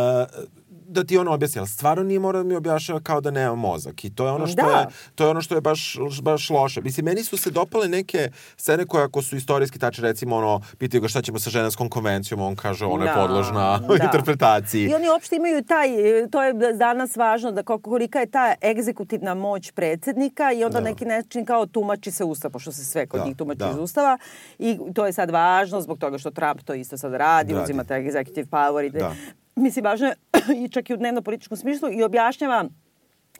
da 0.93 1.05
ti 1.05 1.19
ono 1.19 1.33
objasni, 1.33 1.59
ali 1.59 1.69
stvarno 1.69 2.03
nije 2.05 2.19
morao 2.19 2.43
da 2.43 2.49
mi 2.49 2.57
objašnjava 2.57 3.01
kao 3.01 3.21
da 3.21 3.31
nema 3.31 3.55
mozak. 3.57 4.05
I 4.05 4.11
to 4.11 4.27
je 4.27 4.33
ono 4.33 4.47
što 4.47 4.57
Da. 4.57 4.71
je 4.71 4.87
to 5.15 5.25
je 5.25 5.31
ono 5.31 5.41
što 5.41 5.55
je 5.55 5.61
baš, 5.61 5.81
baš 6.23 6.51
loše. 6.51 6.81
Mislim, 6.81 7.05
meni 7.05 7.25
su 7.25 7.37
se 7.37 7.51
dopale 7.51 7.89
neke 7.89 8.29
scene 8.57 8.87
koje 8.87 9.05
ako 9.05 9.23
su 9.23 9.37
istorijski 9.37 9.79
tačne, 9.79 10.03
recimo 10.03 10.37
ono, 10.37 10.61
pitaju 10.79 11.01
ga 11.01 11.09
šta 11.09 11.23
ćemo 11.23 11.39
sa 11.39 11.51
ženevskom 11.51 11.89
konvencijom, 11.89 12.41
on 12.41 12.57
kaže 12.57 12.85
ona 12.87 13.05
je 13.05 13.11
Da, 13.11 13.21
podložna 13.21 13.79
da. 13.79 13.95
interpretaciji. 14.05 14.83
I 14.83 14.95
oni 14.95 15.09
uopšte 15.09 15.37
imaju 15.37 15.65
taj, 15.65 15.89
to 16.31 16.43
je 16.43 16.53
danas 16.75 17.17
važno, 17.17 17.53
da 17.53 17.63
kolika 17.63 18.19
je 18.19 18.27
ta 18.29 18.55
egzekutivna 18.63 19.35
moć 19.37 19.71
predsednika 19.71 20.53
i 20.53 20.65
onda 20.65 20.73
Da. 20.75 20.85
neki 20.85 21.05
način 21.05 21.45
kao 21.45 21.67
tumači 21.67 22.11
se 22.11 22.25
ustav, 22.25 22.51
pošto 22.51 22.73
se 22.73 22.85
sve 22.85 23.07
kod 23.07 23.21
Da, 23.21 23.27
njih 23.27 23.37
tumači 23.37 23.59
da. 23.59 23.71
iz 23.71 23.79
ustava. 23.79 24.19
I 24.59 24.79
to 24.95 25.07
je 25.07 25.13
sad 25.13 25.31
važno 25.31 25.81
zbog 25.81 25.99
toga 25.99 26.19
što 26.19 26.31
Trump 26.31 26.63
to 26.63 26.75
isto 26.75 26.99
sad 26.99 27.13
radi, 27.15 27.53
Radi. 27.53 27.65
uzima 27.65 27.85
taj 27.85 28.03
executive 28.03 28.47
power. 28.47 28.87
I 28.87 28.91
Da. 28.91 29.15
Mislim, 29.57 29.85
važno 29.85 30.07
je 30.07 30.15
i 30.65 30.69
čak 30.69 30.91
i 30.91 30.95
u 30.95 30.99
dnevno-političkom 30.99 31.57
smislu 31.57 31.89
i 31.91 32.03
objašnjava 32.03 32.65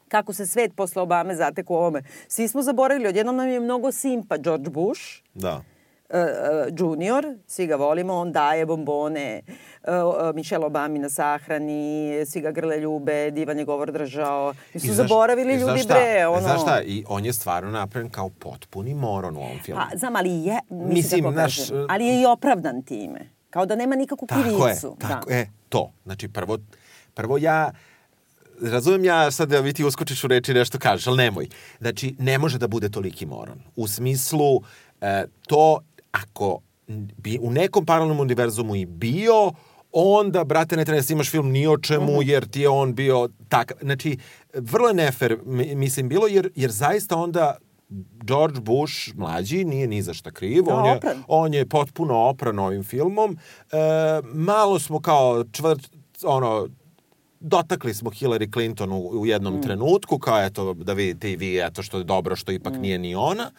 kako 0.07 0.33
se 0.33 0.47
svet 0.47 0.75
posle 0.75 1.01
Obame 1.01 1.35
zatek 1.35 1.69
u 1.69 1.75
ovome. 1.75 2.03
Svi 2.27 2.47
smo 2.47 2.61
zaboravili, 2.61 3.07
odjednom 3.07 3.35
nam 3.35 3.47
je 3.47 3.59
mnogo 3.59 3.91
simpa 3.91 4.37
George 4.37 4.69
Bush, 4.69 5.01
Da. 5.33 5.61
uh, 6.09 6.15
junior, 6.71 7.25
svi 7.47 7.67
ga 7.67 7.75
volimo, 7.75 8.13
on 8.13 8.31
daje 8.31 8.65
bombone, 8.65 9.41
uh, 9.81 9.89
uh, 9.89 10.35
Michelle 10.35 10.65
Obami 10.65 10.99
na 10.99 11.09
sahrani, 11.09 11.83
svi 12.25 12.41
ga 12.41 12.51
grle 12.51 12.77
ljube, 12.77 13.31
divan 13.31 13.59
je 13.59 13.65
govor 13.65 13.91
držao. 13.91 14.53
I 14.73 14.79
su 14.79 14.85
I 14.85 14.89
znaš- 14.89 14.95
zaboravili 14.97 15.53
ljudi 15.53 15.79
šta? 15.79 15.93
bre, 15.93 16.19
E, 16.19 16.27
ono... 16.27 16.41
Znaš 16.41 16.61
šta, 16.61 16.81
i 16.81 17.03
on 17.07 17.25
je 17.25 17.33
stvarno 17.33 17.71
napravljen 17.71 18.11
kao 18.11 18.29
potpuni 18.29 18.93
moron 18.93 19.37
u 19.37 19.41
ovom 19.41 19.57
filmu. 19.59 19.81
Pa, 19.81 19.97
znam, 19.97 20.15
ali 20.15 20.29
je, 20.31 20.59
mislim, 20.69 20.89
Mislim, 20.89 21.31
znaš, 21.31 21.57
kažem, 21.57 21.77
uh, 21.77 21.85
ali 21.89 22.05
je 22.05 22.21
i 22.21 22.25
opravdan 22.25 22.83
time. 22.83 23.19
Kao 23.53 23.65
da 23.65 23.75
nema 23.75 23.95
nikakvu 23.95 24.27
krivicu. 24.27 24.57
Tako 24.57 24.67
je, 24.67 24.79
tako 24.99 25.29
da. 25.29 25.35
je, 25.35 25.49
to. 25.69 25.91
Znači, 26.03 26.27
prvo, 26.27 26.57
prvo 27.13 27.37
ja, 27.37 27.71
razumem 28.61 29.05
ja 29.05 29.31
sad 29.31 29.49
da 29.49 29.59
vi 29.59 29.73
ti 29.73 29.83
uskočiš 29.83 30.23
u 30.23 30.27
reči 30.27 30.53
nešto 30.53 30.79
kažeš, 30.79 31.07
ali 31.07 31.17
nemoj. 31.17 31.47
Znači, 31.79 32.15
ne 32.19 32.37
može 32.37 32.57
da 32.57 32.67
bude 32.67 32.89
toliki 32.89 33.25
moron. 33.25 33.61
U 33.75 33.87
smislu, 33.87 34.61
e, 35.01 35.25
to 35.47 35.79
ako 36.11 36.59
bi 37.17 37.39
u 37.41 37.51
nekom 37.51 37.85
paralelnom 37.85 38.19
univerzumu 38.19 38.75
i 38.75 38.85
bio, 38.85 39.51
onda, 39.91 40.43
brate, 40.43 40.77
ne 40.77 40.85
treba 40.85 40.99
da 40.99 41.03
snimaš 41.03 41.31
film 41.31 41.51
ni 41.51 41.67
o 41.67 41.77
čemu, 41.77 42.23
jer 42.23 42.47
ti 42.47 42.61
je 42.61 42.69
on 42.69 42.95
bio 42.95 43.29
takav. 43.49 43.77
Znači, 43.81 44.17
vrlo 44.53 44.87
je 44.87 44.93
nefer, 44.93 45.37
mi- 45.45 45.75
mislim, 45.75 46.09
bilo, 46.09 46.27
jer, 46.27 46.49
jer 46.55 46.71
zaista 46.71 47.15
onda 47.15 47.57
George 48.23 48.59
Bush, 48.59 49.15
mlađi, 49.15 49.65
nije 49.65 49.87
ni 49.87 50.01
za 50.01 50.13
šta 50.13 50.31
kriv. 50.31 50.63
Da, 50.63 50.75
on, 50.75 50.85
je, 50.85 50.95
opran. 50.95 51.23
on 51.27 51.53
je 51.53 51.65
potpuno 51.65 52.17
opran 52.17 52.59
ovim 52.59 52.83
filmom. 52.83 53.37
E, 53.71 53.77
malo 54.33 54.79
smo 54.79 55.01
kao 55.01 55.43
čvrt, 55.51 55.89
ono, 56.23 56.67
dotakli 57.39 57.93
smo 57.93 58.09
Hillary 58.09 58.53
Clinton 58.53 58.91
u, 58.91 58.97
u 58.97 59.25
jednom 59.25 59.61
trenutku, 59.61 60.19
kao 60.19 60.45
eto, 60.45 60.73
da 60.73 60.93
vidite 60.93 61.31
i 61.31 61.35
vi, 61.35 61.59
eto 61.59 61.83
što 61.83 61.97
je 61.97 62.03
dobro, 62.03 62.35
što 62.35 62.51
ipak 62.51 62.73
nije 62.73 62.97
ni 62.97 63.15
ona. 63.15 63.51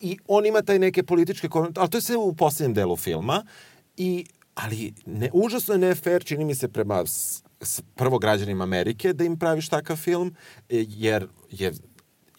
I 0.00 0.18
on 0.28 0.46
ima 0.46 0.62
taj 0.62 0.78
neke 0.78 1.02
političke 1.02 1.48
komentare, 1.48 1.82
ali 1.82 1.90
to 1.90 1.98
je 1.98 2.02
sve 2.02 2.16
u 2.16 2.34
posljednjem 2.34 2.74
delu 2.74 2.96
filma. 2.96 3.44
I, 3.96 4.24
ali 4.54 4.92
ne, 5.06 5.30
užasno 5.32 5.74
je 5.74 5.78
ne 5.78 5.94
fair, 5.94 6.24
čini 6.24 6.44
mi 6.44 6.54
se 6.54 6.68
prema 6.68 7.06
s, 7.06 7.42
s, 7.60 7.82
prvo 7.94 8.18
građanima 8.18 8.64
Amerike 8.64 9.12
da 9.12 9.24
im 9.24 9.38
praviš 9.38 9.68
takav 9.68 9.96
film, 9.96 10.34
e, 10.68 10.84
jer 10.88 11.28
je 11.50 11.72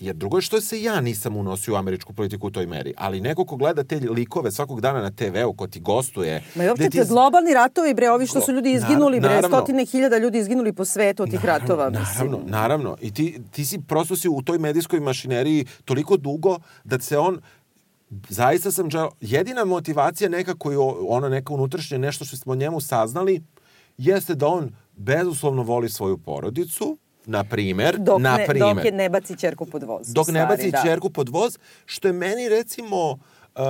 Jer 0.01 0.15
drugo 0.15 0.37
je 0.37 0.41
što 0.41 0.61
se 0.61 0.81
ja 0.81 1.01
nisam 1.01 1.37
unosio 1.37 1.73
u 1.73 1.77
američku 1.77 2.13
politiku 2.13 2.47
u 2.47 2.51
toj 2.51 2.65
meri, 2.65 2.93
ali 2.97 3.21
neko 3.21 3.45
ko 3.45 3.55
gleda 3.55 3.83
te 3.83 3.95
likove 3.97 4.51
svakog 4.51 4.81
dana 4.81 5.01
na 5.01 5.11
TV-u, 5.11 5.53
ko 5.53 5.67
ti 5.67 5.79
gostuje... 5.79 6.43
Ma 6.55 6.63
i 6.63 6.67
uopšte 6.67 6.87
gde 6.87 6.99
ti 6.99 7.09
globalni 7.09 7.53
ratovi, 7.53 7.93
bre, 7.93 8.09
ovi 8.09 8.27
što 8.27 8.41
su 8.41 8.51
ljudi 8.51 8.69
Nar- 8.69 8.75
izginuli, 8.75 9.19
bre, 9.19 9.29
naravno. 9.29 9.47
stotine 9.49 9.85
hiljada 9.85 10.17
ljudi 10.17 10.37
izginuli 10.37 10.73
po 10.73 10.85
svetu 10.85 11.23
od 11.23 11.29
tih 11.29 11.45
ratova. 11.45 11.89
mislim. 11.89 12.05
Naravno, 12.07 12.39
naravno. 12.47 12.97
I 13.01 13.13
ti, 13.13 13.39
ti 13.51 13.65
si 13.65 13.79
prosto 13.79 14.15
si 14.15 14.29
u 14.29 14.41
toj 14.41 14.57
medijskoj 14.57 14.99
mašineriji 14.99 15.65
toliko 15.85 16.17
dugo 16.17 16.57
da 16.83 16.99
se 16.99 17.17
on 17.17 17.41
zaista 18.29 18.71
sam 18.71 18.89
žao, 18.89 19.11
jedina 19.21 19.65
motivacija 19.65 20.29
nekako 20.29 20.71
je 20.71 20.77
o- 20.77 21.05
ono 21.07 21.29
neka 21.29 21.53
unutrašnje 21.53 21.97
nešto 21.97 22.25
što 22.25 22.37
smo 22.37 22.55
njemu 22.55 22.81
saznali 22.81 23.41
jeste 23.97 24.35
da 24.35 24.47
on 24.47 24.69
bezuslovno 24.93 25.63
voli 25.63 25.89
svoju 25.89 26.17
porodicu, 26.17 26.97
na 27.25 27.43
primer, 27.43 27.97
Dok, 27.97 28.21
na 28.21 28.37
ne, 28.37 28.45
primer. 28.45 28.75
dok 28.75 28.85
je 28.85 28.91
ne 28.91 29.09
baci 29.09 29.37
čerku 29.37 29.65
pod 29.65 29.83
voz. 29.83 30.07
dok 30.13 30.27
ne 30.27 30.41
stvari, 30.41 30.47
baci 30.57 30.71
da. 30.71 30.81
čerku 30.85 31.09
pod 31.09 31.29
voz, 31.29 31.57
što 31.85 32.07
je 32.07 32.13
meni 32.13 32.49
recimo 32.49 33.11
uh, 33.55 33.61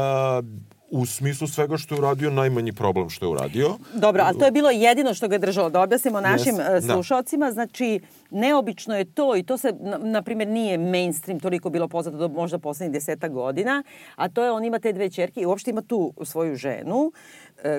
u 0.91 1.05
smislu 1.05 1.47
svega 1.47 1.77
što 1.77 1.95
je 1.95 1.99
uradio 1.99 2.29
najmanji 2.29 2.73
problem 2.73 3.09
što 3.09 3.25
je 3.25 3.29
uradio. 3.29 3.77
Dobro, 3.93 4.23
ali 4.25 4.39
to 4.39 4.45
je 4.45 4.51
bilo 4.51 4.69
jedino 4.69 5.13
što 5.13 5.27
ga 5.27 5.35
je 5.35 5.39
držalo. 5.39 5.69
Da 5.69 5.81
objasnimo 5.81 6.21
našim 6.21 6.55
Yes, 6.55 6.69
yes, 6.69 6.87
da. 6.87 6.93
slušalcima, 6.93 7.51
znači 7.51 7.99
neobično 8.31 8.95
je 8.97 9.05
to 9.05 9.35
i 9.35 9.43
to 9.43 9.57
se, 9.57 9.73
na, 9.79 9.97
na 9.97 10.21
primjer, 10.21 10.47
nije 10.47 10.77
mainstream 10.77 11.39
toliko 11.39 11.69
bilo 11.69 11.87
poznato 11.87 12.17
do 12.17 12.27
možda 12.27 12.59
poslednjih 12.59 12.93
deseta 12.93 13.27
godina, 13.27 13.83
a 14.15 14.29
to 14.29 14.43
je 14.43 14.51
on 14.51 14.65
ima 14.65 14.79
te 14.79 14.93
dve 14.93 15.09
čerke 15.09 15.41
i 15.41 15.45
uopšte 15.45 15.71
ima 15.71 15.81
tu 15.81 16.13
svoju 16.23 16.55
ženu 16.55 17.11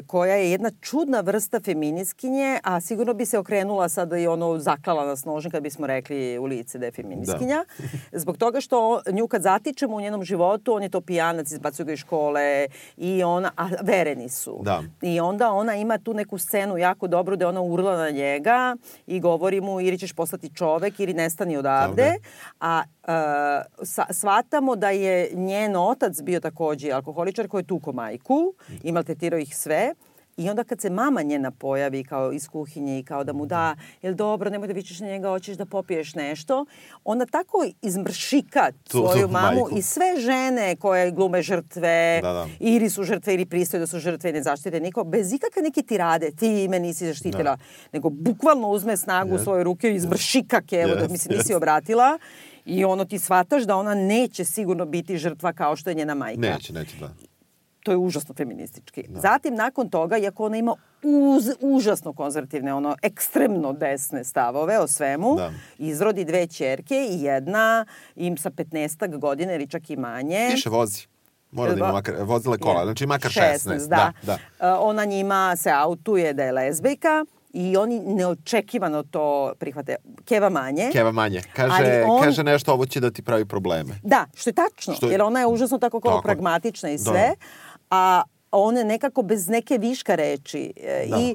koja 0.07 0.35
je 0.35 0.51
jedna 0.51 0.71
čudna 0.81 1.21
vrsta 1.21 1.61
feminiskinje, 1.61 2.59
a 2.62 2.81
sigurno 2.81 3.14
bi 3.14 3.27
se 3.27 3.38
okrenula 3.38 3.88
sada 3.88 4.18
i 4.18 4.27
ono 4.27 4.59
zaklala 4.59 5.07
nas 5.07 5.25
nožem 5.25 5.51
kad 5.51 5.62
bismo 5.62 5.87
rekli 5.87 6.38
u 6.38 6.45
lice 6.45 6.79
da 6.79 6.87
je 6.87 6.92
feminiskinja. 6.92 7.64
Zbog 8.12 8.37
toga 8.37 8.61
što 8.61 9.01
nju 9.12 9.29
kad 9.29 9.42
zatičemo 9.42 9.97
u 9.97 10.01
njenom 10.01 10.25
životu, 10.25 10.75
on 10.75 10.83
je 10.83 10.88
to 10.88 11.01
pijanac, 11.01 11.51
izbacuju 11.51 11.87
ga 11.87 11.92
iz 11.92 11.99
škole 11.99 12.66
i 12.97 13.23
ona, 13.23 13.51
a 13.57 13.68
vereni 13.83 14.29
su. 14.29 14.61
Da. 14.62 14.83
I 15.03 15.21
onda 15.21 15.53
ona 15.53 15.77
ima 15.77 15.99
tu 15.99 16.14
neku 16.14 16.38
scenu 16.38 16.79
jako 16.79 17.07
dobru 17.07 17.37
da 17.37 17.49
ona 17.49 17.61
urla 17.61 17.97
na 17.97 18.11
njega 18.11 18.77
i 19.07 19.21
govori 19.21 19.61
mu 19.61 19.81
ili 19.81 19.99
ćeš 19.99 20.12
postati 20.12 20.55
čovek 20.55 21.01
ili 21.01 21.14
nestani 21.14 21.57
odavde. 21.57 22.14
A 22.61 22.83
uh, 23.03 23.87
sa, 23.87 24.07
shvatamo 24.11 24.77
da 24.77 24.90
je 24.90 25.31
njen 25.35 25.77
otac 25.77 26.21
bio 26.23 26.40
takođe 26.40 26.92
alkoholičar 26.92 27.49
koji 27.49 27.62
je 27.62 27.66
tuko 27.66 27.92
majku 27.92 28.55
i 28.83 28.92
maltretirao 28.92 29.38
ih 29.38 29.57
sve. 29.57 29.71
I 30.37 30.50
onda 30.50 30.64
kad 30.64 30.80
se 30.80 30.90
mama 30.90 31.22
njena 31.22 31.50
pojavi 31.50 32.04
kao 32.04 32.32
iz 32.32 32.48
kuhinje 32.48 32.98
i 32.98 33.02
kao 33.02 33.24
da 33.24 33.32
mu 33.32 33.46
da, 33.46 33.76
jel 34.02 34.14
dobro, 34.14 34.50
nemoj 34.50 34.68
da 34.68 34.74
vičeš 34.74 35.00
na 35.00 35.06
njega, 35.06 35.28
hoćeš 35.28 35.56
da 35.56 35.66
popiješ 35.66 36.14
nešto, 36.14 36.64
ona 37.04 37.26
tako 37.26 37.58
izmršika 37.82 38.61
svoju 38.87 39.28
mamu 39.28 39.61
majku. 39.61 39.78
i 39.78 39.82
sve 39.82 40.16
žene 40.18 40.76
koje 40.76 41.11
glume 41.11 41.42
žrtve, 41.42 42.20
Da, 42.22 42.32
da. 42.32 42.46
ili 42.61 42.90
su 42.90 43.04
žrtve 43.04 43.35
ili 43.35 43.46
pristaju 43.46 43.80
da 43.80 43.87
su 43.87 43.98
žrtve 43.98 44.30
i 44.30 44.32
ne 44.32 44.42
zaštite 44.42 44.80
niko, 44.80 45.04
bez 45.04 45.32
ikakve 45.32 45.62
neke 45.62 45.82
tirade, 45.82 46.30
ti 46.30 46.68
me 46.68 46.80
nisi 46.80 47.06
zaštitila, 47.06 47.58
nego 47.92 48.11
bukvalno 48.11 48.68
uzme 48.68 48.96
snagu 48.96 49.35
u 49.35 49.38
svoje 49.38 49.64
ruke 49.64 49.90
i 49.90 49.94
izmršika 49.94 50.61
kevo, 50.61 50.94
da 50.94 51.00
Jest, 51.00 51.11
mi 51.11 51.18
se 51.18 51.28
nisi 51.28 51.40
jest. 51.42 51.54
obratila 51.54 52.18
i 52.64 52.85
ono 52.85 53.04
ti 53.04 53.18
shvataš 53.18 53.62
da 53.62 53.76
ona 53.76 53.94
neće 53.94 54.44
sigurno 54.44 54.85
biti 54.85 55.18
žrtva 55.18 55.52
kao 55.52 55.76
što 55.76 55.90
je 55.90 55.94
njena 55.94 56.14
majka. 56.14 56.40
Neće, 56.40 56.72
neće, 56.72 56.96
da. 56.96 57.11
To 57.83 57.90
je 57.90 57.97
užasno 57.97 58.35
feministički. 58.35 59.05
Zatim, 59.11 59.55
nakon 59.55 59.88
toga, 59.88 60.18
iako 60.18 60.45
ona 60.45 60.57
ima 60.57 60.75
uz, 61.03 61.45
užasno 61.61 62.12
konzervativne, 62.12 62.75
ono, 62.75 62.97
ekstremno 63.03 63.73
desne 63.73 64.25
stavove 64.25 64.79
o 64.79 64.87
svemu, 64.87 65.35
Da. 65.37 65.51
izrodi 65.79 66.25
dve 66.25 66.47
čerke 66.47 67.07
i 67.07 67.23
jedna 67.23 67.85
im 68.16 68.37
sa 68.37 68.51
15 68.51 68.87
godina 69.18 69.53
ili 69.55 69.66
čak 69.66 69.90
i 69.90 69.97
manje. 69.97 70.49
Više 70.51 70.71
vozi. 70.71 71.07
Mora 71.51 71.71
da 71.71 71.77
ima 71.77 71.92
makar, 71.92 72.14
vozile 72.18 72.59
kola, 72.59 72.81
Je. 72.81 72.85
znači 72.85 73.07
makar 73.07 73.31
16. 73.31 73.88
da. 73.88 74.12
da. 74.23 74.33
E, 74.61 74.68
Ona 74.71 75.05
njima 75.05 75.57
se 75.57 75.71
autuje 75.73 76.33
da 76.33 76.45
je 76.45 76.53
lezbijka 76.53 77.25
i 77.51 77.77
oni 77.77 78.01
neočekivano 78.01 79.03
to 79.03 79.53
prihvate. 79.59 79.95
Keva 80.25 80.49
manje. 80.51 80.90
Keva 80.92 81.12
manje. 81.12 81.42
Kaže, 81.53 82.05
on- 82.05 82.23
kaže 82.23 82.45
nešto, 82.45 82.73
ovo 82.73 82.87
će 82.87 83.01
da 83.01 83.11
ti 83.11 83.23
pravi 83.23 83.45
probleme. 83.45 83.95
Da, 84.03 84.27
što 84.35 84.51
je 84.51 84.55
tačno, 84.55 84.95
Što 84.95 85.07
je- 85.07 85.12
jer 85.12 85.23
ona 85.23 85.40
je 85.40 85.47
užasno 85.47 85.79
tako 85.79 86.01
kao 86.01 86.11
Tako. 86.11 86.23
pragmatična 86.23 86.90
i 86.90 86.95
Da. 86.95 86.99
sve, 87.01 87.35
a 87.92 88.22
on 88.50 88.76
je 88.76 88.85
nekako 88.85 89.22
bez 89.22 89.48
neke 89.48 89.78
viška 89.78 90.14
reči 90.14 90.72
e, 90.76 91.07
Da. 91.11 91.16
i 91.16 91.35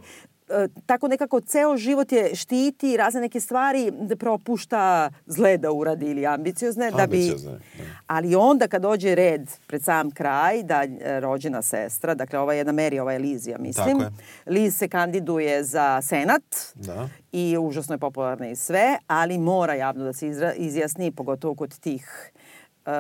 e, 0.50 0.68
tako 0.86 1.08
nekako 1.08 1.42
ceo 1.42 1.78
život 1.78 2.12
je 2.12 2.36
štiti 2.36 2.98
razne 2.98 3.22
neke 3.22 3.40
stvari 3.40 3.92
da 3.92 4.16
propušta 4.16 5.10
zle 5.26 5.58
da 5.58 5.72
uradi 5.72 6.06
ili 6.06 6.26
ambiciozne 6.26 6.92
da 6.92 7.08
bi 7.08 7.18
Ambiciozne, 7.18 7.52
da. 7.52 7.84
ali 8.08 8.36
onda 8.36 8.68
kad 8.68 8.82
dođe 8.82 9.16
red 9.16 9.52
pred 9.68 9.84
sam 9.84 10.12
kraj 10.12 10.64
da 10.64 10.84
e, 10.84 11.20
rođena 11.20 11.62
sestra 11.62 12.16
dakle 12.16 12.40
ova 12.40 12.54
je 12.54 12.58
jedna 12.58 12.74
Mary 12.74 13.00
ova 13.00 13.14
je 13.14 13.20
Liz 13.20 13.48
ja 13.48 13.58
mislim. 13.58 13.98
Liz 14.46 14.78
se 14.78 14.88
kandiduje 14.88 15.64
za 15.64 16.02
senat 16.02 16.44
Da. 16.76 17.10
i 17.32 17.58
užasno 17.60 17.96
je 17.96 18.00
popularna 18.00 18.50
i 18.50 18.56
sve, 18.56 18.98
ali 19.08 19.38
mora 19.38 19.74
javno 19.74 20.04
da 20.04 20.14
se 20.14 20.28
izra, 20.28 20.54
izjasni, 20.54 21.12
pogotovo 21.12 21.56
kod 21.56 21.80
tih 21.80 22.32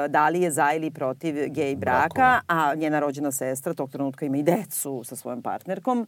da 0.10 0.30
li 0.30 0.42
je 0.42 0.52
za 0.52 0.74
ili 0.74 0.92
protiv 0.92 1.36
gej 1.48 1.76
braka, 1.76 2.42
a 2.48 2.76
njena 2.76 3.00
rođena 3.00 3.32
sestra 3.32 3.74
tog 3.74 3.90
trenutka 3.90 4.26
ima 4.26 4.38
i 4.38 4.44
decu 4.44 5.04
sa 5.04 5.16
svojom 5.16 5.42
partnerkom 5.42 6.08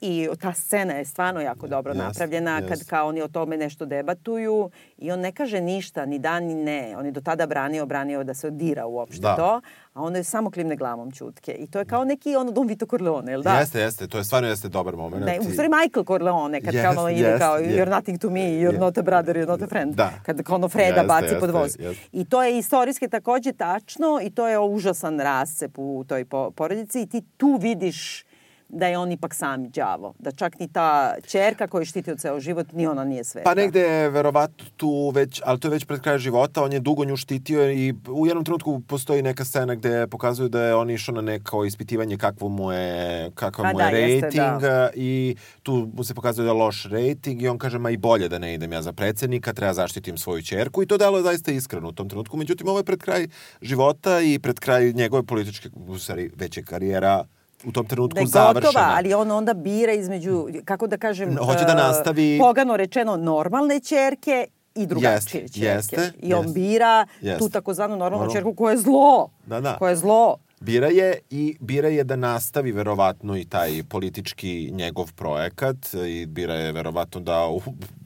I 0.00 0.28
ta 0.36 0.52
scena 0.54 0.92
je 0.92 1.04
stvarno 1.04 1.40
jako 1.40 1.66
dobro 1.66 1.92
Jeste, 1.92 2.04
napravljena 2.04 2.60
kad 2.60 2.70
jeste. 2.70 2.84
kao 2.86 3.08
oni 3.08 3.22
o 3.22 3.28
tome 3.28 3.56
nešto 3.56 3.86
debatuju 3.86 4.70
i 4.98 5.12
on 5.12 5.20
ne 5.20 5.32
kaže 5.32 5.60
ništa, 5.60 6.06
ni 6.06 6.18
da 6.18 6.40
ni 6.40 6.54
ne. 6.54 6.94
On 6.98 7.06
je 7.06 7.12
do 7.12 7.20
tada 7.20 7.46
branio, 7.46 7.86
branio 7.86 8.24
da 8.24 8.34
se 8.34 8.46
odira 8.46 8.86
uopšte 8.86 9.20
Da. 9.20 9.36
to, 9.36 9.60
a 9.92 10.02
onda 10.02 10.18
je 10.18 10.24
samo 10.24 10.50
klimne 10.50 10.76
glavom 10.76 11.12
čutke. 11.12 11.52
I 11.52 11.66
to 11.66 11.78
je 11.78 11.84
kao 11.84 12.04
neki 12.04 12.36
ono 12.36 12.52
Don 12.52 12.66
Vito 12.66 12.86
Corleone, 12.86 13.32
jel 13.32 13.42
da? 13.42 13.52
Jeste, 13.52 13.80
jeste, 13.80 14.06
to 14.06 14.18
je 14.18 14.24
stvarno 14.24 14.48
jeste 14.48 14.68
dobar 14.68 14.96
moment. 14.96 15.24
Ne, 15.26 15.40
u 15.40 15.44
stvari 15.44 15.68
Michael 15.70 16.04
Corleone, 16.04 16.60
kad 16.60 16.74
Jeste, 16.74 16.82
kao 16.84 16.92
ono 16.94 17.10
ide 17.10 17.20
jeste, 17.20 17.38
kao 17.38 17.56
jeste. 17.56 17.74
you're 17.74 17.90
nothing 17.90 18.18
to 18.18 18.30
me, 18.30 18.40
you're 18.40 18.72
Je- 18.72 18.78
not 18.80 18.98
a 18.98 19.02
brother, 19.02 19.36
you're 19.36 19.48
not 19.48 19.62
a 19.62 19.66
friend. 19.66 19.94
Da. 19.94 20.10
Kad 20.22 20.42
kao 20.42 20.54
ono 20.54 20.68
Freda 20.68 20.86
Jeste, 20.90 21.04
baci 21.04 21.28
pod 21.30 21.48
jeste, 21.48 21.52
voz. 21.52 21.76
jeste. 21.80 22.08
I 22.12 22.24
to 22.24 22.42
je 22.42 22.58
istorijski 22.58 23.08
takođe 23.08 23.52
tačno 23.52 24.20
i 24.22 24.30
to 24.30 24.48
je 24.48 24.58
užasan 24.60 25.20
rascep 25.20 25.70
u 25.76 26.04
toj 26.04 26.24
po- 26.24 26.50
porodici 26.50 27.02
i 27.02 27.06
ti 27.06 27.22
tu 27.36 27.56
vidiš 27.56 28.25
da 28.68 28.86
je 28.86 28.98
on 28.98 29.12
ipak 29.12 29.34
sam 29.34 29.68
đavo. 29.70 30.14
Da 30.18 30.30
čak 30.30 30.58
ni 30.58 30.68
ta 30.68 31.14
čerka 31.26 31.66
koju 31.66 31.84
štiti 31.84 32.10
od 32.10 32.20
ceo 32.20 32.40
život, 32.40 32.72
ni 32.72 32.86
ona 32.86 33.04
nije 33.04 33.24
sveta. 33.24 33.50
Pa 33.50 33.54
negde 33.54 33.80
je 33.80 34.10
verovatno 34.10 34.64
tu 34.76 35.10
već, 35.14 35.42
ali 35.44 35.60
to 35.60 35.68
je 35.68 35.72
već 35.72 35.84
pred 35.84 36.00
kraj 36.00 36.18
života, 36.18 36.62
on 36.62 36.72
je 36.72 36.80
dugo 36.80 37.04
nju 37.04 37.16
štitio 37.16 37.72
i 37.72 37.94
u 38.08 38.26
jednom 38.26 38.44
trenutku 38.44 38.80
postoji 38.80 39.22
neka 39.22 39.44
scena 39.44 39.74
gde 39.74 40.06
pokazuju 40.06 40.48
da 40.48 40.62
je 40.62 40.74
on 40.74 40.90
išao 40.90 41.14
na 41.14 41.20
neko 41.20 41.64
ispitivanje 41.64 42.18
kakvo 42.18 42.48
mu 42.48 42.72
je, 42.72 43.30
kakav 43.34 43.62
Pa 43.62 43.72
mu 43.72 43.78
da, 43.78 43.84
je 43.84 44.10
jeste, 44.12 44.26
rating 44.26 44.60
da. 44.60 44.90
i 44.94 45.36
tu 45.62 45.88
mu 45.94 46.04
se 46.04 46.14
pokazuje 46.14 46.44
da 46.44 46.50
je 46.50 46.58
loš 46.58 46.84
rating 46.84 47.42
i 47.42 47.48
on 47.48 47.58
kaže 47.58 47.78
ma 47.78 47.90
i 47.90 47.96
bolje 47.96 48.28
da 48.28 48.38
ne 48.38 48.54
idem 48.54 48.72
ja 48.72 48.82
za 48.82 48.92
predsednika, 48.92 49.52
treba 49.52 49.72
zaštitim 49.72 50.18
svoju 50.18 50.42
ćerku 50.42 50.82
i 50.82 50.86
to 50.86 50.98
delo 50.98 51.16
je 51.16 51.22
zaista 51.22 51.52
iskreno 51.52 51.88
u 51.88 51.92
tom 51.92 52.08
trenutku. 52.08 52.36
Međutim, 52.36 52.68
ovo 52.68 52.78
je 52.78 52.84
pred 52.84 53.02
kraj 53.02 53.26
života 53.62 54.20
i 54.20 54.38
pred 54.38 54.60
kraj 54.60 54.92
njegove 54.92 55.22
političke, 55.22 55.68
u 55.88 55.98
stvari, 55.98 56.30
veće 56.36 56.62
karijera 56.62 57.24
u 57.66 57.72
tom 57.72 57.86
trenutku 57.86 58.14
da 58.14 58.20
je 58.20 58.26
završena. 58.26 58.60
gotova, 58.62 58.92
ali 58.94 59.14
on 59.14 59.30
onda 59.32 59.54
bira 59.54 59.92
između, 59.92 60.46
kako 60.64 60.86
da 60.86 60.96
kažem, 60.98 61.36
Hoće 61.38 61.64
da 61.64 61.72
e, 61.72 61.76
nastavi- 61.76 62.38
pogano 62.38 62.76
rečeno 62.76 63.16
normalne 63.16 63.80
ćerke 63.80 64.46
i 64.74 64.86
drugačije 64.86 65.12
Jeste, 65.42 65.48
ćerke. 65.50 65.60
jeste, 65.96 66.12
I 66.20 66.34
on 66.34 66.44
jeste. 66.44 66.54
bira 66.54 67.06
Jeste. 67.20 67.38
tu 67.38 67.48
takozvanu 67.48 67.90
normalnu 67.90 68.10
Normalno. 68.10 68.32
ćerku 68.32 68.54
koja 68.54 68.72
je 68.72 68.78
zlo. 68.78 69.30
Da, 69.46 69.60
da. 69.60 69.76
Koja 69.76 69.90
je 69.90 69.96
zlo. 69.96 70.36
Bira 70.60 70.88
je 70.88 71.18
i 71.30 71.56
bira 71.60 71.88
je 71.88 72.04
da 72.04 72.16
nastavi 72.16 72.72
verovatno 72.72 73.36
i 73.36 73.44
taj 73.44 73.82
politički 73.84 74.70
njegov 74.72 75.12
projekat 75.12 75.76
i 76.06 76.26
bira 76.26 76.54
je 76.54 76.72
verovatno 76.72 77.20
da 77.20 77.46
u, 77.46 77.60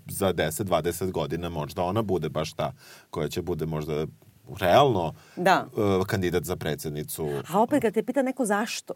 za 0.08 0.32
10-20 0.32 1.10
godina 1.10 1.48
možda 1.48 1.82
ona 1.82 2.02
bude 2.02 2.28
baš 2.28 2.52
ta 2.52 2.72
koja 3.10 3.28
će 3.28 3.42
bude 3.42 3.66
možda 3.66 4.06
realno 4.50 5.14
Da. 5.36 5.66
uh, 5.98 6.06
kandidat 6.06 6.44
za 6.44 6.56
predsednicu. 6.56 7.28
A 7.48 7.60
opet 7.60 7.82
kad 7.82 7.94
te 7.94 8.02
pita 8.02 8.22
neko 8.22 8.44
zašto, 8.44 8.94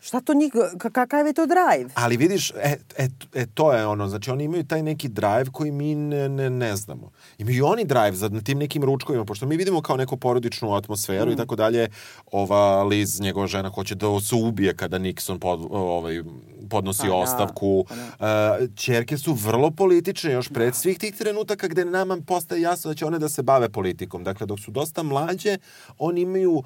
šta 0.00 0.20
to 0.20 0.34
njih, 0.34 0.52
ka- 0.52 0.90
kakav 0.92 1.26
je 1.26 1.32
to 1.32 1.46
drive? 1.46 1.90
Ali 1.94 2.16
vidiš, 2.16 2.50
e, 2.50 2.76
e, 2.98 3.08
e, 3.34 3.46
to 3.46 3.72
je 3.72 3.86
ono, 3.86 4.08
znači 4.08 4.30
oni 4.30 4.44
imaju 4.44 4.64
taj 4.64 4.82
neki 4.82 5.08
drive 5.08 5.44
koji 5.52 5.70
mi 5.70 5.94
ne, 5.94 6.28
ne, 6.28 6.50
ne 6.50 6.76
znamo. 6.76 7.10
Imaju 7.38 7.66
oni 7.66 7.84
drive 7.84 8.12
za 8.12 8.28
na 8.28 8.40
tim 8.40 8.58
nekim 8.58 8.84
ručkovima, 8.84 9.24
pošto 9.24 9.46
mi 9.46 9.56
vidimo 9.56 9.82
kao 9.82 9.96
neku 9.96 10.16
porodičnu 10.16 10.74
atmosferu 10.74 11.32
i 11.32 11.36
tako 11.36 11.56
dalje, 11.56 11.88
ova 12.32 12.82
Liz, 12.82 13.20
njegova 13.20 13.46
žena, 13.46 13.68
hoće 13.68 13.94
da 13.94 14.20
se 14.20 14.34
ubije 14.34 14.76
kada 14.76 14.98
Nixon 14.98 15.38
pod, 15.38 15.60
ovaj, 15.70 16.22
podnosi 16.70 17.02
Pa 17.02 17.06
da, 17.08 17.14
ostavku. 17.14 17.84
pa 17.88 17.94
Uh, 18.18 18.74
čerke 18.74 19.18
su 19.18 19.32
vrlo 19.32 19.70
politične 19.70 20.32
još 20.32 20.48
pred 20.48 20.74
svih 20.74 20.98
tih 20.98 21.14
trenutaka 21.14 21.68
gde 21.68 21.84
nama 21.84 22.18
postaje 22.26 22.60
jasno 22.60 22.88
da 22.90 22.94
će 22.94 23.06
one 23.06 23.18
da 23.18 23.28
se 23.28 23.42
bave 23.42 23.68
politikom. 23.68 24.24
Dakle, 24.24 24.46
dok 24.46 24.60
su 24.60 24.70
dosta 24.70 25.02
mlađe, 25.02 25.58
oni 25.98 26.20
imaju 26.20 26.62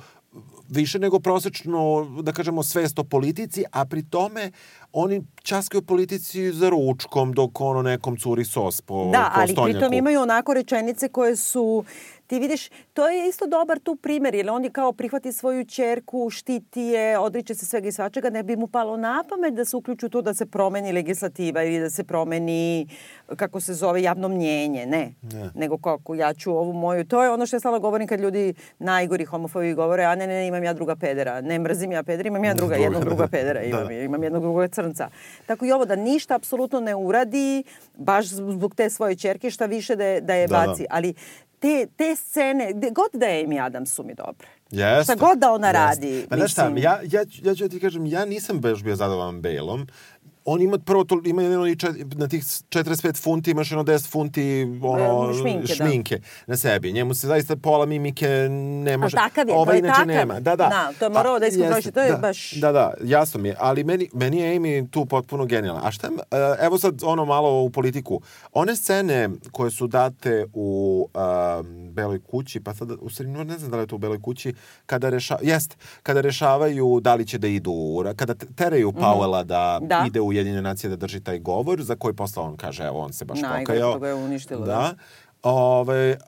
više 0.69 0.99
nego 0.99 1.21
prosečno, 1.21 2.07
da 2.23 2.33
kažemo, 2.33 2.63
svest 2.63 2.99
o 2.99 3.05
politici, 3.05 3.65
a 3.73 3.85
pri 3.85 4.03
tome 4.03 4.51
oni 4.93 5.23
časkaju 5.43 5.83
politici 5.83 6.53
za 6.53 6.69
ručkom 6.69 7.33
dok 7.33 7.61
ono 7.61 7.83
nekom 7.83 8.17
curi 8.17 8.45
sos 8.45 8.81
po, 8.81 9.11
Da, 9.13 9.31
po 9.35 9.41
ali 9.41 9.53
stonjaku. 9.53 9.73
pritom 9.79 9.93
imaju 9.93 10.21
onako 10.21 10.55
rečenice 10.55 11.09
koje 11.09 11.37
su 11.37 11.85
ti 12.27 12.39
vidiš, 12.39 12.69
to 12.95 13.09
je 13.09 13.29
isto 13.29 13.47
dobar 13.47 13.79
tu 13.79 13.97
primer, 13.97 14.35
jer 14.35 14.51
on 14.51 14.65
je 14.65 14.71
kao 14.71 14.93
prihvati 14.93 15.33
svoju 15.33 15.65
čerku, 15.65 16.31
štiti 16.31 16.81
je, 16.81 17.19
odriče 17.19 17.55
se 17.55 17.67
svega 17.67 17.89
i 17.89 17.93
svačega, 17.93 18.31
ne 18.31 18.43
bi 18.43 18.57
mu 18.57 18.67
palo 18.67 18.97
na 18.97 19.25
pamet 19.29 19.55
da 19.55 19.65
se 19.65 19.77
uključi 19.77 20.07
u 20.07 20.09
to 20.09 20.23
da 20.23 20.35
se 20.35 20.47
promeni 20.47 20.93
legislativa 20.93 21.63
ili 21.63 21.81
da 21.81 21.91
se 21.91 22.05
promeni, 22.05 22.87
kako 23.37 23.61
se 23.61 23.75
zove, 23.75 24.03
javno 24.03 24.29
mnjenje, 24.29 24.87
ne. 24.87 25.15
Ne. 25.23 25.51
Nego 25.55 25.79
kako 25.79 26.15
ja 26.15 26.35
ću 26.35 26.51
ovu 26.51 26.73
moju, 26.73 27.05
to 27.05 27.23
je 27.23 27.31
ono 27.31 27.47
što 27.47 27.57
ja 27.57 27.61
stalno 27.61 27.81
govorim 27.81 28.09
kad 28.09 28.21
ljudi 28.21 28.55
najgori 28.79 29.25
homofobi 29.25 29.75
govore, 29.75 30.05
a 30.05 30.17
ne, 30.23 30.35
ne, 30.35 30.47
imam 30.47 30.65
ja 30.65 30.73
druga 30.73 30.97
pedera, 30.97 31.41
ne 31.41 31.59
mrzim 31.59 31.93
ja 31.93 32.03
pedera, 32.03 32.27
imam 32.29 32.45
ja 32.45 32.55
druga, 32.55 32.75
Druga, 32.75 32.85
jednog 32.85 33.05
druga 33.05 33.23
da. 33.23 33.29
pedera, 33.29 33.63
imam, 33.63 33.87
Da. 33.87 33.93
imam 33.95 34.23
jednog 34.23 34.43
drugog 34.43 34.71
crnca. 34.71 35.09
Tako 35.47 35.67
i 35.67 35.73
ovo, 35.73 35.85
da 35.85 35.97
ništa 35.97 36.35
apsolutno 36.35 36.81
ne 36.81 36.95
uradi, 36.97 37.65
baš 37.95 38.27
zbog 38.27 38.75
te 38.75 38.91
svoje 38.91 39.17
čerke, 39.17 39.51
šta 39.51 39.67
više 39.67 39.97
da 39.97 40.05
je, 40.05 40.21
da 40.21 40.35
je 40.35 40.47
Da, 40.47 40.57
da. 40.57 40.67
baci. 40.67 40.87
Ali 40.91 41.15
te, 41.59 41.87
te 41.89 42.17
scene, 42.17 42.73
gde 42.73 42.91
god 42.91 43.11
da 43.13 43.27
je 43.27 43.47
Amy 43.47 43.61
Adams 43.61 43.91
su 43.91 44.05
mi 44.05 44.15
dobre. 44.17 44.47
Jeste. 44.71 45.05
Šta 45.05 45.15
god 45.17 45.39
da 45.39 45.53
ona 45.53 45.67
jeste. 45.69 45.79
radi, 45.81 46.27
Pa 46.29 46.37
znaš 46.37 46.53
šta, 46.53 46.73
ja, 46.77 47.01
ja, 47.05 47.25
ću- 47.25 47.41
ja 47.45 47.55
ću 47.55 47.63
da 47.63 47.69
ti 47.69 47.81
kažem, 47.81 48.07
ja 48.07 48.25
nisam 48.25 48.61
baš 48.61 48.83
bio 48.83 48.97
zadovoljan 48.97 49.43
Baleom. 49.43 49.87
On 50.45 50.63
ima 50.63 50.79
prvo 50.79 51.05
to, 51.05 51.21
ima 51.25 51.43
jedno 51.43 51.67
na 52.15 52.29
tih 52.29 52.43
45 52.43 53.17
funti 53.17 53.51
imaš 53.51 53.71
jedno 53.71 53.85
10 53.85 54.09
funti 54.09 54.63
ono, 54.83 55.31
E, 55.31 55.35
šminke, 55.35 55.67
da. 55.69 55.75
šminke 55.77 56.19
na 56.47 56.57
sebi. 56.57 56.93
Njemu 56.93 57.15
se 57.15 57.27
zaista 57.27 57.57
pola 57.57 57.87
mimike 57.87 58.29
ne 58.85 58.97
može. 58.97 59.17
takav 59.17 59.49
je, 59.49 59.55
to 59.55 59.55
Ovaj 59.55 59.75
je 59.75 59.79
inače 59.79 59.93
takav. 59.93 60.07
nema. 60.09 60.35
Da, 60.35 60.51
da. 60.53 60.69
Da, 60.69 60.93
to 60.99 61.05
je 61.05 61.11
morao 61.11 61.35
A, 61.35 61.39
da 61.39 61.47
iskontroliše, 61.47 61.79
jeste, 61.79 61.91
to 61.93 62.01
je 62.03 62.11
da, 62.11 62.17
baš- 62.19 62.53
Da, 62.53 62.73
da, 62.73 62.95
jasno 63.03 63.41
mi 63.41 63.49
je. 63.49 63.57
Ali 63.59 63.85
meni, 63.85 64.09
meni 64.13 64.39
je 64.39 64.53
Amy 64.53 64.91
tu 64.91 65.07
potpuno 65.07 65.45
genijalna. 65.47 65.81
A 65.85 65.91
šta, 65.91 66.09
e, 66.09 66.37
evo 66.61 66.79
sad 66.79 67.01
ono 67.05 67.25
malo 67.25 67.63
u 67.63 67.71
politiku. 67.71 68.21
One 68.53 68.77
scene 68.77 69.13
koje 69.53 69.71
su 69.71 69.87
date 69.87 70.47
u 70.53 71.09
um, 71.15 71.67
Beloj 71.91 72.21
kući, 72.21 72.61
pa 72.61 72.75
sad, 72.75 72.91
u 72.93 73.11
stvari 73.11 73.31
ne 73.31 73.59
znam 73.59 73.71
da 73.71 73.77
li 73.77 73.83
je 73.83 73.87
to 73.87 73.95
u 73.95 74.01
Beloj 74.01 74.21
kući, 74.21 74.55
kada 74.87 75.09
reša, 75.09 75.37
jest, 75.43 75.75
kada 76.03 76.21
rešavaju 76.21 77.01
da 77.01 77.15
li 77.15 77.27
će 77.27 77.39
da 77.39 77.49
idu, 77.49 77.73
kada 78.17 78.35
te- 78.35 78.47
teraju 78.49 78.93
Powella 78.93 79.45
da, 79.45 79.79
Da. 79.83 80.05
ide 80.07 80.21
u 80.21 80.32
Ujedinjene 80.33 80.63
nacije 80.63 80.91
da 80.91 80.97
drži 80.97 81.21
taj 81.21 81.39
govor, 81.39 81.83
za 81.83 81.97
koji 81.97 82.15
posle 82.15 82.43
on 82.43 82.57
kaže, 82.57 82.85
evo, 82.85 82.99
on 82.99 83.13
se 83.13 83.25
baš 83.25 83.41
Najgore 83.41 83.61
pokajao. 83.65 83.91
što 83.93 83.99
ga 83.99 84.09
je 84.09 84.15
uništilo, 84.15 84.67
Da. 84.67 84.67
da. 84.67 84.95
Ove, 85.43 86.19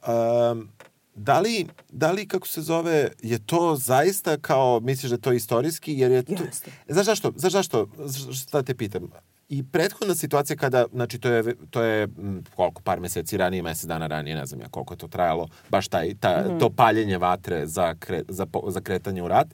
um, 0.53 0.69
da 1.15 1.41
li, 1.41 1.67
da 1.91 2.13
li, 2.13 2.29
kako 2.29 2.49
se 2.49 2.63
zove, 2.63 3.09
je 3.23 3.39
to 3.39 3.77
zaista 3.77 4.37
kao, 4.37 4.81
misliš 4.81 5.11
da 5.11 5.15
je 5.15 5.21
to 5.21 5.33
istorijski, 5.33 5.93
jer 5.93 6.11
je 6.11 6.23
to... 6.23 6.45
Jeste. 6.45 6.71
Znaš 6.89 7.07
zašto? 7.07 7.33
Znaš 7.37 7.53
zašto? 7.53 7.87
Šta 8.33 8.63
te 8.63 8.75
pitam? 8.75 9.11
I 9.49 9.63
prethodna 9.65 10.15
situacija 10.15 10.57
kada, 10.57 10.87
znači 10.93 11.19
to 11.19 11.29
je, 11.29 11.55
to 11.67 11.83
je 11.83 12.03
m, 12.03 12.45
koliko, 12.55 12.83
par 12.83 13.01
meseci 13.01 13.37
ranije, 13.37 13.63
mesec 13.63 13.85
dana 13.85 14.07
ranije, 14.07 14.37
ne 14.37 14.47
znam 14.47 14.61
ja 14.61 14.69
koliko 14.69 14.95
je 14.95 14.99
to 14.99 15.09
trajalo, 15.09 15.49
baš 15.69 15.89
taj, 15.89 16.15
ta, 16.15 16.45
Mhm. 16.47 16.59
to 16.59 16.71
paljenje 16.71 17.19
vatre 17.19 17.67
za, 17.67 17.95
kre, 17.95 18.23
za, 18.29 18.47
za 18.67 18.81
kretanje 18.81 19.23
u 19.23 19.29
rat, 19.29 19.49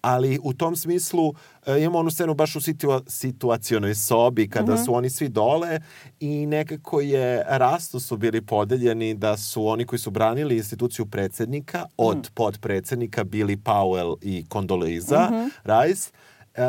ali 0.00 0.38
u 0.42 0.52
tom 0.52 0.76
smislu 0.76 1.34
e, 1.66 1.78
imamo 1.78 1.98
onu 1.98 2.10
scenu 2.10 2.34
baš 2.34 2.56
u 2.56 2.60
situa, 2.60 3.00
situacionoj 3.08 3.94
sobi 3.94 4.48
kada 4.48 4.74
Mhm. 4.74 4.82
su 4.82 4.94
oni 4.94 5.10
svi 5.10 5.28
dole 5.28 5.80
i 6.20 6.46
nekako 6.46 7.00
je 7.00 7.44
rasno 7.48 8.00
su 8.00 8.16
bili 8.16 8.40
podeljeni 8.42 9.14
da 9.14 9.36
su 9.36 9.66
oni 9.66 9.84
koji 9.84 9.98
su 9.98 10.10
branili 10.10 10.56
instituciju 10.56 11.06
predsednika 11.06 11.86
od 11.96 12.16
Mhm. 12.16 12.26
podpredsednika 12.34 13.24
Billy 13.24 13.56
Powell 13.58 14.16
i 14.22 14.44
Condoleezza 14.44 15.28
Mhm. 15.30 15.46
Rice 15.64 16.10
e, 16.54 16.60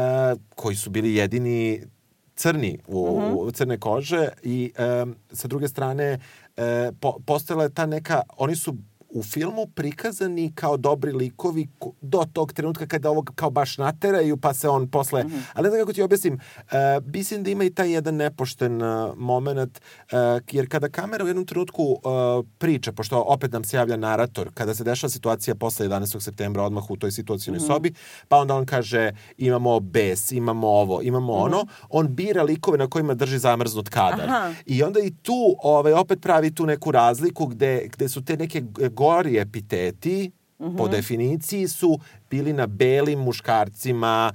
koji 0.49 0.75
su 0.75 0.89
bili 0.89 1.15
jedini 1.15 1.81
crni 2.35 2.79
u, 2.87 3.19
Mhm. 3.19 3.33
u 3.33 3.51
crne 3.51 3.77
kože 3.77 4.29
i 4.43 4.71
e, 4.77 5.05
sa 5.31 5.47
druge 5.47 5.67
strane 5.67 6.19
e, 6.57 6.91
po, 6.99 7.19
postojala 7.25 7.63
je 7.63 7.69
ta 7.69 7.85
neka 7.85 8.21
oni 8.37 8.55
su 8.55 8.75
u 9.13 9.23
filmu 9.23 9.67
prikazani 9.67 10.51
kao 10.51 10.77
dobri 10.77 11.11
likovi 11.13 11.67
ko- 11.79 11.91
do 12.01 12.25
tog 12.33 12.53
trenutka 12.53 12.87
kada 12.87 13.09
ovog 13.09 13.31
kao 13.35 13.49
baš 13.49 13.77
nateraju 13.77 14.37
pa 14.37 14.53
se 14.53 14.69
on 14.69 14.87
posle 14.87 15.23
Mhm. 15.23 15.37
ali 15.53 15.63
ne 15.63 15.69
znam 15.69 15.81
kako 15.81 15.93
ti 15.93 16.01
objasnim 16.01 16.33
e, 16.33 16.39
mislim 17.05 17.43
da 17.43 17.49
ima 17.49 17.63
i 17.63 17.69
taj 17.71 17.91
jedan 17.91 18.15
nepošten 18.15 18.81
uh, 18.81 18.87
moment 19.17 19.81
e, 20.03 20.15
jer 20.51 20.69
kada 20.69 20.89
kamera 20.89 21.23
u 21.23 21.27
jednom 21.27 21.45
trenutku 21.45 21.83
e, 21.83 21.97
priča 22.57 22.91
pošto 22.91 23.21
opet 23.21 23.51
nam 23.51 23.63
se 23.63 23.77
javlja 23.77 23.97
narator 23.97 24.49
kada 24.53 24.75
se 24.75 24.83
dešava 24.83 25.09
situacija 25.09 25.55
posle 25.55 25.85
11. 25.85 26.19
septembra 26.19 26.63
odmah 26.63 26.89
u 26.89 26.97
toj 26.97 27.11
situacijnoj 27.11 27.57
Mhm. 27.57 27.67
sobi 27.67 27.93
pa 28.27 28.37
onda 28.37 28.55
on 28.55 28.65
kaže 28.65 29.03
imamo 29.37 29.79
bes, 29.79 30.31
imamo 30.31 30.67
ovo, 30.69 31.01
imamo 31.01 31.33
ono 31.33 31.57
on 31.89 32.07
bira 32.09 32.43
likove 32.43 32.77
na 32.77 32.87
kojima 32.87 33.13
drži 33.13 33.39
zamrznut 33.39 33.89
kadar 33.89 34.29
Aha. 34.29 34.53
i 34.65 34.83
onda 34.83 34.99
i 34.99 35.11
tu 35.13 35.33
ovaj, 35.59 35.93
opet 35.93 36.21
pravi 36.21 36.51
tu 36.51 36.65
neku 36.65 36.91
razliku 36.91 37.45
gde, 37.45 37.87
gde 37.87 38.09
su 38.09 38.23
te 38.23 38.37
neke 38.37 38.63
gori 39.03 39.37
epiteti 39.37 40.31
po 40.77 40.87
definiciji 40.87 41.67
su 41.67 41.99
bili 42.29 42.53
na 42.53 42.67
belim 42.67 43.19
muškarcima 43.19 44.33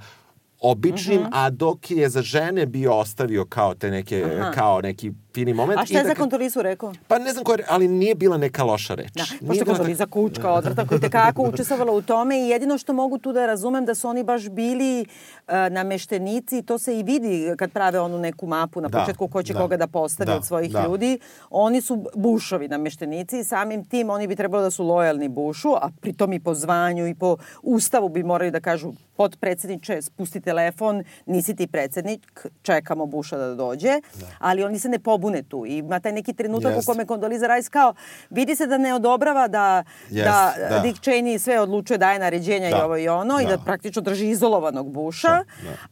običnim, 0.59 1.21
a 1.31 1.49
dok 1.49 1.91
je 1.91 2.09
za 2.09 2.21
žene 2.21 2.65
bio 2.65 2.93
ostavio 2.93 3.45
kao 3.45 3.73
te 3.73 3.91
neke, 3.91 4.25
Aha. 4.41 4.51
kao 4.51 4.81
neki 4.81 5.11
fini 5.33 5.53
moment. 5.53 5.79
A 5.79 5.85
šta 5.85 5.93
je 5.93 6.01
i 6.01 6.03
za 6.03 6.09
da- 6.09 6.15
Kontolisu 6.15 6.61
rekao? 6.61 6.93
Pa 7.07 7.19
ne 7.19 7.31
znam 7.31 7.43
koja, 7.43 7.57
ali 7.67 7.87
nije 7.87 8.15
bila 8.15 8.37
neka 8.37 8.63
loša 8.63 8.95
reč. 8.95 9.11
Da, 9.11 9.23
pošto 9.39 9.53
bila 9.55 9.65
Kontoliza 9.67 10.05
kučka 10.05 10.51
odvrta 10.51 10.85
koji 10.85 11.01
tekako 11.01 11.43
učestvovala 11.43 11.91
u 11.91 12.01
tome 12.01 12.37
i 12.37 12.49
jedino 12.49 12.77
što 12.77 12.93
mogu 12.93 13.17
tu 13.17 13.33
da 13.33 13.45
razumem 13.45 13.85
da 13.85 13.95
su 13.95 14.07
oni 14.07 14.23
baš 14.23 14.49
bili 14.49 15.01
uh, 15.01 15.53
nameštenici, 15.71 16.61
to 16.61 16.77
se 16.77 16.99
i 16.99 17.03
vidi 17.03 17.19
kad 17.57 17.71
prave 17.71 17.99
onu 17.99 18.19
neku 18.19 18.47
mapu 18.47 18.81
na 18.81 18.87
Da, 18.87 18.99
početku 18.99 19.27
ko 19.27 19.43
će 19.43 19.53
da, 19.53 19.59
koga 19.59 19.77
da 19.77 19.87
postavi 19.87 20.27
da, 20.27 20.35
od 20.35 20.45
svojih 20.45 20.71
da. 20.71 20.83
ljudi. 20.83 21.19
Oni 21.49 21.81
su 21.81 22.05
Bušovi 22.15 22.67
nameštenici 22.67 23.39
i 23.39 23.43
samim 23.43 23.85
tim 23.85 24.09
oni 24.09 24.27
bi 24.27 24.35
trebalo 24.35 24.63
da 24.63 24.71
su 24.71 24.83
lojalni 24.85 25.29
Bušu, 25.29 25.69
a 25.71 25.89
pritom 26.01 26.33
i 26.33 26.39
po 26.39 26.53
zvanju 26.53 27.07
i 27.07 27.15
po 27.15 27.37
ustavu 27.63 28.09
bi 28.09 28.23
morali 28.23 28.51
da 28.51 28.59
kažu 28.59 28.93
podpredsedniče, 29.17 30.01
spusti 30.01 30.41
telefon, 30.41 31.03
nisi 31.25 31.55
ti 31.55 31.67
predsednik, 31.67 32.21
čekamo 32.61 33.05
Buša 33.05 33.37
da 33.37 33.55
dođe, 33.55 34.01
ali 34.39 34.63
oni 34.63 34.79
se 34.79 34.89
ne 34.89 34.99
pobune 35.19 35.43
tu. 35.43 35.65
I 35.65 35.77
ima 35.77 35.99
taj 35.99 36.11
neki 36.11 36.33
trenutak 36.33 36.71
u 36.71 36.75
Jeste. 36.75 36.91
kome 36.91 37.05
Kondoliza 37.05 37.47
Rice 37.47 37.69
kao, 37.69 37.93
vidi 38.29 38.55
se 38.55 38.67
da 38.67 38.77
ne 38.77 38.93
odobrava 38.93 39.47
da, 39.47 39.83
Jest, 40.09 40.25
da, 40.25 40.53
da. 40.69 40.79
Dick 40.79 40.99
Cheney 40.99 41.37
sve 41.37 41.59
odlučuje, 41.59 41.97
daje 41.97 42.19
naređenja 42.19 42.67
i 42.67 42.71
Da, 42.71 42.85
ovo 42.85 42.97
i 42.97 43.07
ono 43.07 43.39
i 43.39 43.45
da. 43.45 43.51
da 43.51 43.57
praktično 43.57 44.01
drži 44.01 44.27
izolovanog 44.27 44.91
Buša, 44.91 45.27
da. 45.27 45.43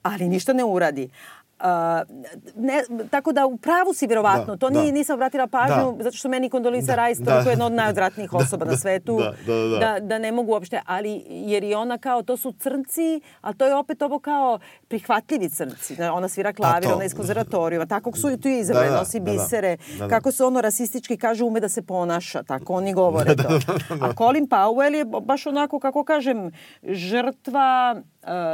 ali 0.03 0.29
ništa 0.29 0.53
ne 0.53 0.63
uradi. 0.63 1.09
Uh, 1.59 1.65
ne, 2.55 2.73
tako 3.09 3.31
da 3.31 3.45
u 3.45 3.57
pravu 3.57 3.93
si 3.93 4.07
vjerovatno, 4.07 4.45
Da, 4.45 4.57
to 4.57 4.69
da. 4.69 4.79
nije, 4.79 4.91
nisam 4.91 5.13
obratila 5.13 5.47
pažnju, 5.47 5.91
Da. 5.91 6.03
zato 6.03 6.17
što 6.17 6.29
meni 6.29 6.49
Kondoliza 6.49 6.95
Da, 6.95 7.07
Rice 7.07 7.21
da. 7.23 7.33
je 7.33 7.45
jedna 7.45 7.65
od 7.65 7.71
najodvratnijih 7.71 8.29
Da, 8.31 8.37
osoba 8.37 8.65
da, 8.65 8.71
na 8.71 8.77
svetu, 8.77 9.17
da, 9.17 9.33
da, 9.47 9.55
da. 9.59 9.77
da, 9.79 9.99
da 9.99 10.17
ne 10.17 10.31
mogu 10.31 10.51
uopšte, 10.51 10.81
ali 10.85 11.23
jer 11.27 11.63
i 11.63 11.73
ona 11.73 11.97
kao, 11.97 12.23
to 12.23 12.37
su 12.37 12.51
crnci, 12.53 13.21
a 13.41 13.53
to 13.53 13.65
je 13.65 13.75
opet 13.75 14.01
ovo 14.01 14.19
kao 14.19 14.59
prihvatljivi 14.87 15.49
crnci. 15.49 15.97
Ona 16.03 16.27
svira 16.27 16.53
klavir, 16.53 16.83
Pa 16.83 16.89
to. 16.89 16.93
ona 16.93 17.03
je 17.03 17.07
iz 17.07 17.13
konzervatorijuma, 17.13 17.85
tako 17.85 18.11
su 18.13 18.31
i 18.31 18.37
tu 18.37 18.47
je 18.47 18.59
izabrali, 18.59 18.87
Da, 18.87 18.93
da, 18.93 18.99
nosi 18.99 19.19
da, 19.19 19.25
da. 19.25 19.31
bisere, 19.33 19.77
Da, 19.89 19.97
da. 19.99 20.07
kako 20.09 20.31
se 20.31 20.45
ono 20.45 20.61
rasistički 20.61 21.17
kaže, 21.17 21.43
ume 21.43 21.59
da 21.59 21.69
se 21.69 21.81
ponaša, 21.81 22.43
tako 22.43 22.73
oni 22.73 22.93
govore 22.93 23.35
to. 23.35 23.59
A 24.01 24.13
Colin 24.13 24.47
Powell 24.47 24.95
je 24.95 25.05
baš 25.21 25.45
onako, 25.45 25.79
kako 25.79 26.03
kažem, 26.03 26.51
žrtva 26.83 27.95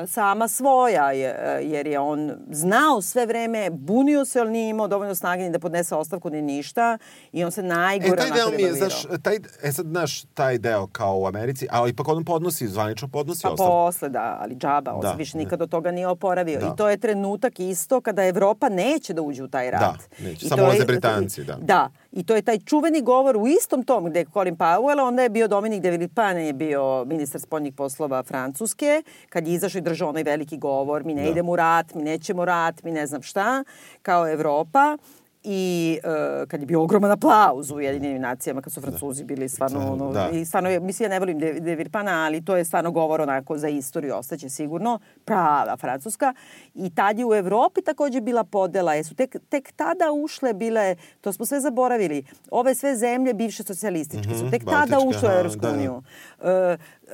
sama 0.07 0.47
svoja, 0.47 1.11
je, 1.11 1.36
jer 1.61 1.88
je 1.88 1.99
on 1.99 2.32
znao 2.49 3.01
sve 3.01 3.26
vreme, 3.26 3.69
bunio 3.69 4.26
se, 4.26 4.39
ali 4.39 4.51
nije 4.51 4.69
imao 4.69 4.88
dovoljno 4.88 5.15
snage 5.15 5.43
ni 5.43 5.49
da 5.49 5.59
podnese 5.59 5.95
ostavku 5.95 6.30
ni 6.30 6.41
ništa 6.41 6.97
i 7.32 7.43
on 7.43 7.51
se 7.51 7.63
najgore 7.63 8.13
E, 8.13 8.15
taj 8.15 8.32
deo 8.32 8.49
mi 8.57 8.63
je, 8.63 8.74
znaš, 8.74 8.93
taj, 9.21 9.36
e 9.63 9.71
sad, 9.71 9.86
znaš, 9.86 10.21
taj 10.24 10.57
deo 10.57 10.88
kao 10.88 11.17
u 11.19 11.26
Americi, 11.28 11.67
ali 11.71 11.89
ipak 11.89 12.07
on 12.07 12.26
podnosi, 12.26 12.67
zvanično 12.67 13.07
podnosi 13.07 13.43
Pa 13.43 13.49
ostavku. 13.49 13.71
posle, 13.71 14.09
da, 14.09 14.38
ali 14.41 14.55
džaba, 14.55 14.93
on 14.93 15.01
Da, 15.01 15.11
se 15.11 15.17
više 15.17 15.38
nikad 15.38 15.61
od 15.61 15.69
toga 15.69 15.91
nije 15.91 16.07
oporavio. 16.07 16.59
Da. 16.59 16.65
I 16.65 16.78
to 16.78 16.89
je 16.89 16.97
trenutak 16.97 17.59
isto 17.59 18.01
kada 18.01 18.26
Evropa 18.26 18.69
neće 18.69 19.13
da 19.13 19.21
uđe 19.21 19.43
u 19.43 19.47
taj 19.47 19.71
rat. 19.71 19.82
Da, 19.82 20.26
neće. 20.26 20.45
I 20.45 20.49
Samo 20.49 20.63
ulaze 20.63 20.86
Britanci, 20.86 21.43
da. 21.43 21.55
Da, 21.61 21.89
i 22.14 22.24
to 22.24 22.36
je 22.36 22.41
taj 22.41 22.59
čuveni 22.59 23.01
govor 23.01 23.38
u 23.38 23.47
istom 23.47 23.84
tom 23.84 24.05
gde 24.05 24.20
je 24.20 24.26
Colin 24.34 24.57
Powell, 24.57 25.07
onda 25.07 25.24
je 25.24 25.30
bio 25.30 25.47
Dominik 25.47 25.82
de 25.82 25.91
Villepin, 25.91 26.38
je 26.38 26.53
bio 26.53 27.05
ministar 27.05 27.41
spoljnih 27.41 27.74
poslova 27.74 28.24
Francuske, 28.24 29.03
kad 29.30 29.47
je 29.47 29.53
izašao 29.53 29.80
i 29.80 29.82
držao 29.82 30.09
onaj 30.09 30.24
veliki 30.24 30.57
govor, 30.57 31.03
mi 31.03 31.14
ne 31.14 31.24
Da. 31.24 31.30
idemo 31.30 31.51
u 31.51 31.55
rat, 31.55 31.93
mi 31.93 32.03
nećemo 32.03 32.45
rat, 32.45 32.84
mi 32.84 32.91
ne 32.91 33.07
znam 33.07 33.22
šta, 33.22 33.64
kao 34.01 34.30
Evropa. 34.32 34.97
I 35.46 36.00
e, 36.04 36.08
kad 36.46 36.60
je 36.60 36.66
bio 36.66 36.84
ogroman 36.84 37.12
aplauz 37.12 37.72
u 37.72 37.80
Jedinim 37.80 38.22
nacijama, 38.22 38.62
kad 38.62 38.74
su 38.74 38.82
Francuzi 38.82 39.24
bili 39.24 39.50
stvarno, 39.50 39.91
ono, 39.94 40.12
Da. 40.12 40.30
i 40.30 40.46
stvarno, 40.46 40.80
mislim, 40.80 41.06
ja 41.06 41.10
ne 41.10 41.20
volim 41.20 41.39
De, 41.39 41.54
de 41.54 41.76
Villepana, 41.76 42.26
ali 42.26 42.41
to 42.41 42.56
je 42.56 42.66
stvarno 42.66 42.91
govor 42.91 43.22
onako 43.22 43.58
za 43.58 43.68
istoriju, 43.70 44.16
ostaće 44.16 44.50
sigurno, 44.50 45.00
prava 45.26 45.78
Francuska. 45.78 46.34
I 46.76 46.89
tad 46.91 47.20
je 47.20 47.26
u 47.26 47.34
Evropi 47.34 47.82
takođe 47.82 48.22
bila 48.22 48.44
podela, 48.44 48.94
jesu 48.94 49.16
tek, 49.16 49.36
tek 49.50 49.72
tada 49.72 49.94
ušle 50.14 50.54
bile, 50.54 50.96
to 51.22 51.34
smo 51.34 51.46
sve 51.46 51.60
zaboravili, 51.60 52.24
ove 52.52 52.76
sve 52.76 52.96
zemlje 52.96 53.34
bivše 53.34 53.64
socijalističke 53.64 54.34
su 54.34 54.50
tek 54.52 54.64
tada 54.64 54.74
Mhm, 54.78 54.91
Baltičke, 54.91 55.18
ušle 55.18 55.30
u 55.30 55.34
Evropsku 55.34 55.62
da, 55.62 55.68
da. 55.68 55.74
uniju. 55.74 56.02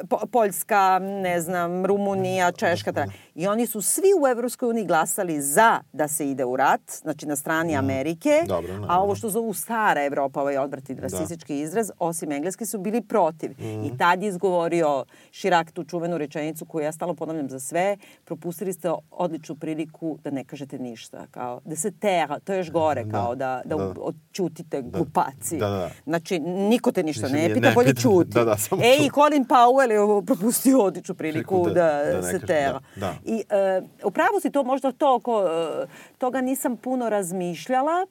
Po- 0.10 0.26
Poljska, 0.28 1.00
ne 1.02 1.42
znam, 1.42 1.86
Rumunija, 1.86 2.52
Češka. 2.52 2.92
ta- 2.94 3.06
I 3.36 3.48
oni 3.48 3.68
su 3.68 3.82
svi 3.82 4.08
u 4.24 4.28
Evropskoj 4.28 4.70
uniji 4.70 4.86
glasali 4.86 5.42
za 5.42 5.80
da 5.94 6.08
se 6.08 6.30
ide 6.30 6.46
u 6.46 6.56
rat, 6.56 6.82
znači 6.94 7.26
na 7.26 7.36
strani 7.36 7.76
Amerike, 7.76 8.19
Mhm. 8.22 8.48
Dobro, 8.48 8.74
a 8.74 8.78
naravno. 8.78 9.04
ovo 9.04 9.16
što 9.16 9.30
zovu 9.30 9.54
stara 9.54 10.04
Evropa, 10.04 10.42
ovaj 10.42 10.58
odvrti 10.58 10.96
rasistički 10.96 11.60
izraz, 11.60 11.92
osim 12.00 12.32
engleski 12.32 12.66
su 12.66 12.78
bili 12.80 13.02
protiv. 13.02 13.52
I 13.60 13.98
tad 13.98 14.24
je 14.24 14.30
izgovorio 14.30 15.06
Širak 15.32 15.72
tu 15.72 15.84
čuvenu 15.84 16.18
rečenicu 16.18 16.66
koju 16.66 16.84
ja 16.84 16.92
stalno 16.92 17.14
ponavljam 17.14 17.50
za 17.50 17.60
sve, 17.60 17.98
propustili 18.26 18.74
ste 18.74 18.90
odličnu 19.12 19.56
priliku 19.56 20.18
da 20.24 20.32
ne 20.32 20.44
kažete 20.44 20.80
ništa. 20.80 21.26
Kao, 21.32 21.62
da 21.66 21.76
se 21.76 21.92
tera, 21.92 22.40
to 22.40 22.54
je 22.54 22.58
još 22.58 22.72
gore, 22.72 23.06
kao 23.12 23.36
da, 23.36 23.62
da, 23.66 23.76
da. 23.76 23.94
odćutite 23.98 24.82
glupaci. 24.84 25.58
Da, 25.58 25.70
da, 25.70 25.78
da. 25.78 25.90
Znači, 26.04 26.40
niko 26.40 26.92
te 26.92 27.04
ništa 27.04 27.28
ne 27.28 27.34
nije- 27.34 27.54
pita, 27.54 27.68
ne 27.70 27.74
bolje 27.74 27.94
ćuti. 27.96 28.30
Da, 28.30 28.44
da, 28.44 28.58
samo 28.58 28.82
e, 28.82 28.94
ćuti. 28.94 29.06
i 29.06 29.12
Colin 29.12 29.46
Powell 29.46 29.92
je 30.20 30.26
propustio 30.26 30.80
odličnu 30.80 31.16
priliku 31.16 31.64
da, 31.66 31.74
da- 31.74 31.82
da 32.06 32.18
ne 32.18 32.24
se 32.24 32.32
kaže, 32.32 32.46
tera. 32.48 32.80
da, 32.96 33.00
da. 33.00 33.14
I 33.26 33.44
e, 33.50 33.82
upravo 34.04 34.40
si 34.40 34.52
to 34.52 34.64
možda 34.64 34.92
to, 34.92 35.16
oko, 35.16 35.44
e, 35.44 35.86
toga 36.18 36.42
nisam 36.42 36.78
puno 36.78 37.10
razmišljala. 37.10 38.06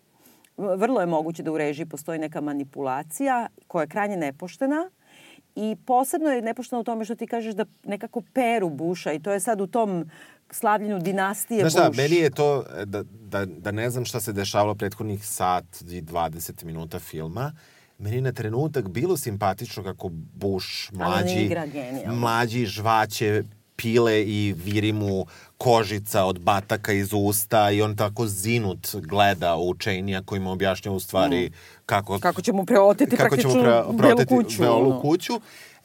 Vrlo 0.59 1.01
je 1.01 1.07
moguće 1.07 1.43
da 1.43 1.53
u 1.53 1.59
režiji 1.59 1.87
postoji 1.87 2.19
neka 2.19 2.41
manipulacija 2.41 3.47
koja 3.67 3.83
je 3.83 3.89
krajnje 3.89 4.17
nepoštena 4.17 4.91
i 5.55 5.77
posebno 5.87 6.29
je 6.29 6.43
nepošteno 6.43 6.81
u 6.81 6.85
tome 6.85 7.05
što 7.05 7.15
ti 7.15 7.27
kažeš 7.27 7.55
da 7.55 7.65
nekako 7.85 8.23
peru 8.33 8.71
Buša 8.71 9.13
i 9.13 9.23
to 9.23 9.33
je 9.33 9.41
sad 9.41 9.61
u 9.61 9.67
tom 9.67 10.11
slavljenju 10.51 10.99
dinastije 10.99 11.61
Znaš 11.61 11.73
šta, 11.73 11.89
Bush. 11.89 11.99
meni 11.99 12.17
je 12.17 12.31
to, 12.31 12.65
e, 12.77 12.85
da, 12.85 13.03
da, 13.03 13.45
da 13.47 13.71
ne 13.71 13.91
znam 13.91 14.05
šta 14.05 14.21
se 14.21 14.33
dešavalo 14.33 14.75
prethodnih 14.75 15.27
sat 15.27 15.65
i 15.81 16.03
20 16.03 16.65
minuta 16.65 16.99
filma, 16.99 17.53
meni 17.99 18.21
na 18.21 18.33
trenutak 18.33 18.89
bilo 18.89 19.17
simpatično 19.17 19.83
kako 19.83 20.09
Bush 20.13 20.91
on 20.93 20.99
mlađi, 20.99 21.51
mlađi 22.07 22.67
žvaće 22.67 23.43
pile 23.83 24.23
i 24.23 24.55
viri 24.65 24.93
mu 24.93 25.27
kožica 25.59 26.25
od 26.25 26.39
bataka 26.41 26.93
iz 26.93 27.09
usta 27.13 27.71
i 27.71 27.83
on 27.83 27.97
tako 27.97 28.27
zinut 28.27 28.89
gleda 28.95 29.57
u 29.57 29.75
Čejnija 29.75 30.23
koji 30.23 30.41
mu 30.41 30.53
objašnja 30.53 30.93
u 30.93 31.01
stvari 31.01 31.51
kako, 31.87 32.17
Mm. 32.17 32.21
Kako 32.21 32.43
će 32.43 32.53
mu 32.53 32.65
preoteti 32.65 33.17
kako 33.17 33.37
će 33.37 33.47
mu 33.47 33.53
praktično 33.53 33.63
pre, 33.63 33.71
belu 33.71 33.99
preoteti 33.99 34.35
kuću, 34.35 34.63
belu 34.63 34.91
ono. 34.91 35.01
kuću. 35.01 35.33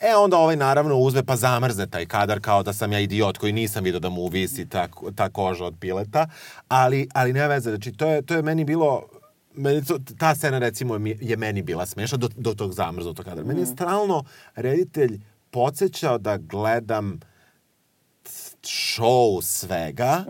E, 0.02 0.16
onda 0.16 0.38
ovaj 0.38 0.56
naravno 0.56 0.98
uzme 0.98 1.24
pa 1.24 1.36
zamrzne 1.36 1.88
taj 1.88 2.06
kadar 2.06 2.40
kao 2.40 2.64
da 2.64 2.74
sam 2.74 2.92
ja 2.92 3.00
idiot 3.00 3.38
koji 3.38 3.54
nisam 3.54 3.84
vidio 3.84 4.00
da 4.00 4.10
mu 4.10 4.28
visi 4.28 4.70
ta, 4.70 4.88
ta 5.16 5.30
koža 5.30 5.66
od 5.66 5.76
pileta. 5.80 6.28
Ali, 6.68 7.08
ali 7.14 7.34
nema 7.34 7.48
veze, 7.48 7.70
znači 7.70 7.92
to 7.92 8.08
je, 8.08 8.22
to 8.22 8.36
je 8.36 8.42
meni 8.42 8.66
bilo 8.66 9.04
meni 9.56 9.86
to, 9.86 10.00
ta 10.18 10.36
scena 10.36 10.60
recimo 10.60 11.00
je 11.22 11.38
meni 11.38 11.62
bila 11.62 11.86
smešna 11.86 12.18
do, 12.18 12.30
do 12.36 12.54
tog 12.54 12.74
zamrznutog 12.74 13.26
kadra. 13.26 13.44
Meni 13.44 13.60
je 13.60 13.66
stalno 13.66 14.24
reditelj 14.56 15.20
podsjećao 15.52 16.18
da 16.18 16.38
gledam 16.38 17.20
show 18.64 19.42
svega 19.44 20.24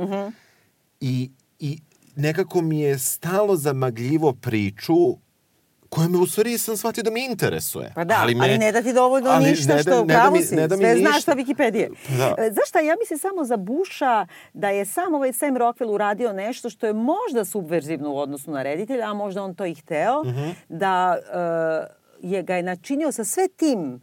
i, 1.02 1.30
i 1.60 1.80
nekako 2.16 2.62
mi 2.62 2.80
je 2.80 3.00
stalo 3.00 3.56
zamagljivo 3.56 4.34
priču 4.34 4.96
koja 5.90 6.08
me 6.08 6.18
u 6.18 6.28
stvari 6.28 6.58
sam 6.58 6.78
shvatio 6.78 7.04
da 7.04 7.12
me 7.12 7.26
interesuje. 7.26 7.92
Pa 7.96 8.04
da, 8.04 8.16
ali, 8.18 8.36
me- 8.36 8.58
ne 8.58 8.72
da 8.72 8.82
ti 8.82 8.94
dovoljno 8.94 9.30
ali 9.30 9.46
ništa 9.46 9.68
ne 9.68 9.76
da- 9.76 9.82
što 9.82 9.92
ne 9.92 10.06
da 10.06 10.14
pravo 10.14 10.32
mi- 10.32 10.42
si. 10.42 10.56
ne 10.56 10.68
da 10.68 10.76
mi 10.76 10.84
Sve 10.84 10.94
ništa. 10.94 11.10
znaš 11.10 11.24
sa 11.24 11.32
Wikipedije. 11.34 11.90
Da. 12.10 12.36
E, 12.40 12.52
Znaš 12.52 12.70
šta, 12.70 12.80
ja 12.80 12.96
mislim 13.00 13.20
samo 13.20 13.44
za 13.44 13.58
Busha 13.58 14.26
da 14.54 14.70
je 14.70 14.86
sam 14.86 15.14
ovaj 15.14 15.34
Sam 15.34 15.50
Rockwell 15.50 15.90
uradio 15.90 16.34
nešto 16.34 16.70
što 16.70 16.88
je 16.88 16.94
možda 16.94 17.46
subverzivno 17.46 18.12
u 18.12 18.18
odnosu 18.18 18.52
na 18.52 18.64
reditelja, 18.64 19.06
a 19.06 19.14
možda 19.14 19.44
on 19.44 19.56
to 19.56 19.66
i 19.66 19.76
hteo, 19.76 20.24
Mhm. 20.24 20.50
da 20.70 21.18
e, 22.22 22.28
je 22.28 22.44
ga 22.44 22.56
je 22.56 22.64
načinio 22.64 23.12
sa 23.12 23.24
sve 23.24 23.48
tim 23.50 24.02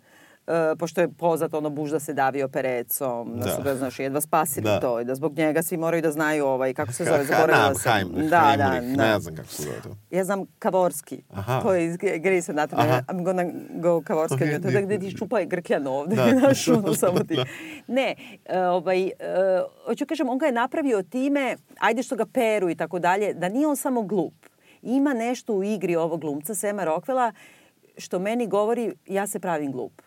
e, 0.73 0.77
pošto 0.77 1.01
je 1.01 1.09
poznat 1.11 1.55
ono 1.55 1.71
Bush 1.71 1.93
da 1.93 2.01
se 2.01 2.15
davio 2.15 2.49
perecom, 2.49 3.33
da, 3.33 3.45
Da. 3.45 3.51
su 3.51 3.63
ga, 3.63 3.75
znaš, 3.75 3.99
jedva 3.99 4.21
spasili 4.21 4.65
Da. 4.65 4.81
to 4.81 5.01
i 5.01 5.05
da 5.05 5.15
zbog 5.15 5.33
njega 5.35 5.63
svi 5.63 5.77
moraju 5.77 6.03
da 6.03 6.11
znaju 6.11 6.47
ovaj, 6.47 6.75
kako 6.75 6.93
se 6.93 7.05
zove, 7.05 7.25
zaboravila 7.25 7.75
sam. 7.75 7.93
Heimlich, 7.93 8.31
Da, 8.31 8.55
da, 8.59 8.65
Heimlich, 8.65 8.97
da. 8.97 9.05
ne 9.05 9.21
znam 9.21 9.37
kako 9.37 9.49
se 9.49 9.63
zove 9.63 9.81
to. 9.83 9.97
Ja 10.11 10.25
znam 10.25 10.45
Kavorski. 10.59 11.23
Aha. 11.31 11.61
To 11.61 11.75
je 11.75 11.87
iz 11.87 11.97
Grey's 11.97 12.51
Anatomy. 12.51 12.75
Aha. 12.79 13.03
I'm 13.09 13.23
gonna 13.23 13.45
go 13.73 14.03
Kavorski. 14.03 14.35
Ok, 14.35 14.41
Okay, 14.41 14.63
to 14.63 14.69
je 14.69 14.83
gde 14.83 14.99
ti 14.99 15.11
šupa 15.11 15.43
grkljan 15.43 15.87
ovde. 15.87 16.17
Da. 16.17 16.31
Znaš, 16.41 16.69
ono, 16.69 16.95
samo 17.05 17.19
ti. 17.19 17.37
Da. 17.37 17.45
Ne, 17.87 18.15
e, 18.45 18.61
ovaj, 18.61 19.07
e, 19.07 19.13
hoću 19.87 20.07
kažem, 20.07 20.29
on 20.29 20.39
ga 20.39 20.47
je 20.47 20.53
napravio 20.53 21.03
time, 21.03 21.57
ajde 21.81 22.03
što 22.03 22.17
ga 22.17 22.27
peru 22.27 22.71
i 22.71 22.75
tako 22.75 22.99
dalje, 22.99 23.35
da 23.35 23.49
nije 23.49 23.67
on 23.67 23.77
samo 23.77 24.03
glup. 24.03 24.35
Ima 24.83 25.15
nešto 25.15 25.55
u 25.55 25.65
igri 25.65 25.97
ovog 25.97 26.21
glumca, 26.21 26.55
Sema 26.55 26.85
Rockwella, 26.85 27.33
što 27.97 28.19
meni 28.19 28.47
govori 28.47 28.93
ja 29.07 29.27
se 29.27 29.41
pravim 29.41 29.73
glup. 29.73 30.03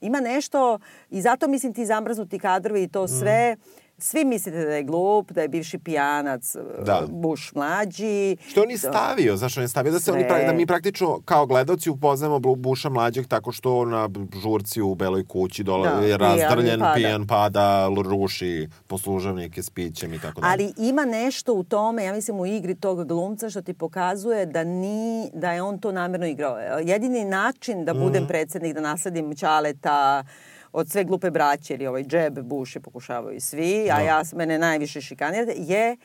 Ima 0.00 0.20
nešto 0.20 0.78
i 1.10 1.20
zato 1.22 1.48
mislim 1.48 1.74
ti 1.74 1.86
zamrznuti 1.86 2.38
kadrovi 2.38 2.82
i 2.82 2.88
to 2.88 3.08
sve, 3.08 3.56
svi 4.00 4.24
mislite 4.24 4.58
da 4.58 4.74
je 4.74 4.82
glup, 4.82 5.32
da 5.32 5.42
je 5.42 5.48
bivši 5.48 5.78
pijanac, 5.78 6.56
Da. 6.80 7.02
Bush 7.08 7.54
mlađi. 7.54 8.36
Što 8.42 8.62
on 8.62 8.70
je 8.70 8.78
stavio, 8.78 9.36
zašto 9.36 9.60
on 9.60 9.64
je 9.64 9.68
stavio 9.68 9.92
da 9.92 10.00
se 10.00 10.12
oni 10.12 10.24
da 10.46 10.52
mi 10.52 10.66
praktično 10.66 11.20
kao 11.20 11.46
gledaoci 11.46 11.90
upoznajemo 11.90 12.38
Blu- 12.38 12.56
Buša 12.56 12.88
mlađeg 12.88 13.26
tako 13.26 13.52
što 13.52 13.84
na 13.84 14.08
žurci 14.34 14.80
u 14.82 14.94
beloj 14.94 15.24
kući 15.24 15.62
dola, 15.62 15.90
Da, 15.90 16.00
je 16.00 16.16
razdrljen, 16.16 16.80
pada. 16.80 16.94
pijan 16.94 17.26
pada, 17.26 17.88
ruši 17.98 18.68
poslužavnike 18.86 19.62
s 19.62 19.70
pićem 19.70 20.14
i 20.14 20.18
tako 20.18 20.40
dalje. 20.40 20.52
Ali 20.52 20.88
ima 20.88 21.04
nešto 21.04 21.54
u 21.54 21.62
tome, 21.62 22.04
ja 22.04 22.12
mislim 22.12 22.40
u 22.40 22.46
igri 22.46 22.74
tog 22.74 23.06
glumca 23.06 23.50
što 23.50 23.62
ti 23.62 23.74
pokazuje 23.74 24.46
da 24.46 24.64
ni 24.64 25.00
da 25.32 25.52
je 25.52 25.62
on 25.62 25.78
to 25.78 25.92
namerno 25.92 26.26
igrao. 26.26 26.56
Jedini 26.78 27.24
način 27.24 27.84
da 27.84 27.94
budem 27.94 28.26
predsednik, 28.26 28.74
da 28.74 28.80
nasledim 28.82 29.34
Ćaleta 29.34 30.24
od 30.72 30.90
sve 30.90 31.04
glupe 31.04 31.30
braće, 31.30 31.74
ili 31.74 31.86
ovaj 31.86 32.04
Bush 32.42 32.76
je 32.76 32.80
pokušavaju 32.80 33.40
svi, 33.40 33.90
a 33.90 33.96
Da. 33.96 34.02
ja, 34.02 34.22
mene 34.32 34.58
najviše 34.58 35.00
šikanirate, 35.00 35.54
je 35.56 35.96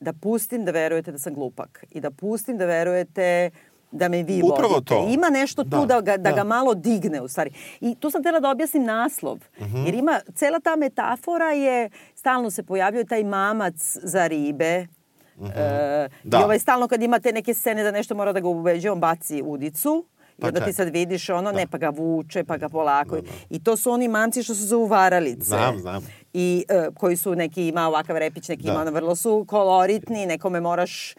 da 0.00 0.12
pustim 0.12 0.64
da 0.64 0.70
verujete 0.70 1.12
da 1.12 1.18
sam 1.18 1.34
glupak 1.34 1.84
i 1.90 2.00
da 2.00 2.10
pustim 2.10 2.58
da 2.58 2.64
verujete 2.66 3.50
da 3.92 4.08
me 4.08 4.22
vi 4.22 4.42
Upravo 4.44 4.74
vodite. 4.74 4.88
to. 4.88 5.08
Ima 5.10 5.30
nešto 5.30 5.64
tu 5.64 5.68
Da, 5.70 5.86
da, 5.86 6.00
ga, 6.00 6.16
da, 6.16 6.30
da. 6.30 6.32
ga 6.32 6.44
malo 6.44 6.74
digne 6.74 7.20
u 7.20 7.28
stvari. 7.28 7.50
I 7.80 7.94
tu 7.94 8.10
sam 8.10 8.22
htjela 8.22 8.40
da 8.40 8.50
objasnim 8.50 8.84
naslov. 8.84 9.38
Mhm. 9.60 9.84
Jer 9.86 9.94
ima, 9.94 10.20
cela 10.34 10.60
ta 10.60 10.76
metafora 10.76 11.52
je, 11.52 11.90
stalno 12.14 12.50
se 12.50 12.62
pojavljuje 12.62 13.04
taj 13.04 13.24
mamac 13.24 13.74
za 14.02 14.26
ribe, 14.26 14.86
E, 15.46 16.08
Da. 16.24 16.38
I 16.38 16.44
ovaj 16.44 16.58
stalno 16.58 16.88
kad 16.88 17.02
imate 17.02 17.32
neke 17.32 17.54
scene 17.54 17.82
da 17.82 17.90
nešto 17.90 18.14
mora 18.14 18.32
da 18.32 18.40
ga 18.40 18.48
ubeđe, 18.48 18.90
on 18.90 19.00
baci 19.00 19.42
udicu. 19.44 20.04
I 20.38 20.40
Pa 20.40 20.48
onda 20.48 20.60
ti 20.64 20.72
sad 20.72 20.88
vidiš 20.88 21.28
ono, 21.28 21.52
ne, 21.52 21.66
pa 21.66 21.78
ga 21.78 21.88
vuče, 21.88 22.44
pa 22.44 22.56
ga 22.56 22.68
polako. 22.68 23.18
I 23.50 23.64
to 23.64 23.76
su 23.76 23.90
oni 23.90 24.08
mamci 24.08 24.42
što 24.42 24.54
su 24.54 24.66
zovu 24.66 24.86
varalice. 24.86 25.44
Znam, 25.44 25.78
znam. 25.78 26.06
I 26.32 26.64
e, 26.68 26.88
koji 26.94 27.16
su 27.16 27.34
neki 27.34 27.68
ima 27.68 27.88
ovakav 27.88 28.16
repić, 28.16 28.48
neki 28.48 28.62
Da. 28.62 28.72
ima 28.72 28.80
ono, 28.80 28.90
vrlo 28.90 29.16
su 29.16 29.44
koloritni, 29.48 30.26
nekome 30.26 30.60
moraš 30.60 31.14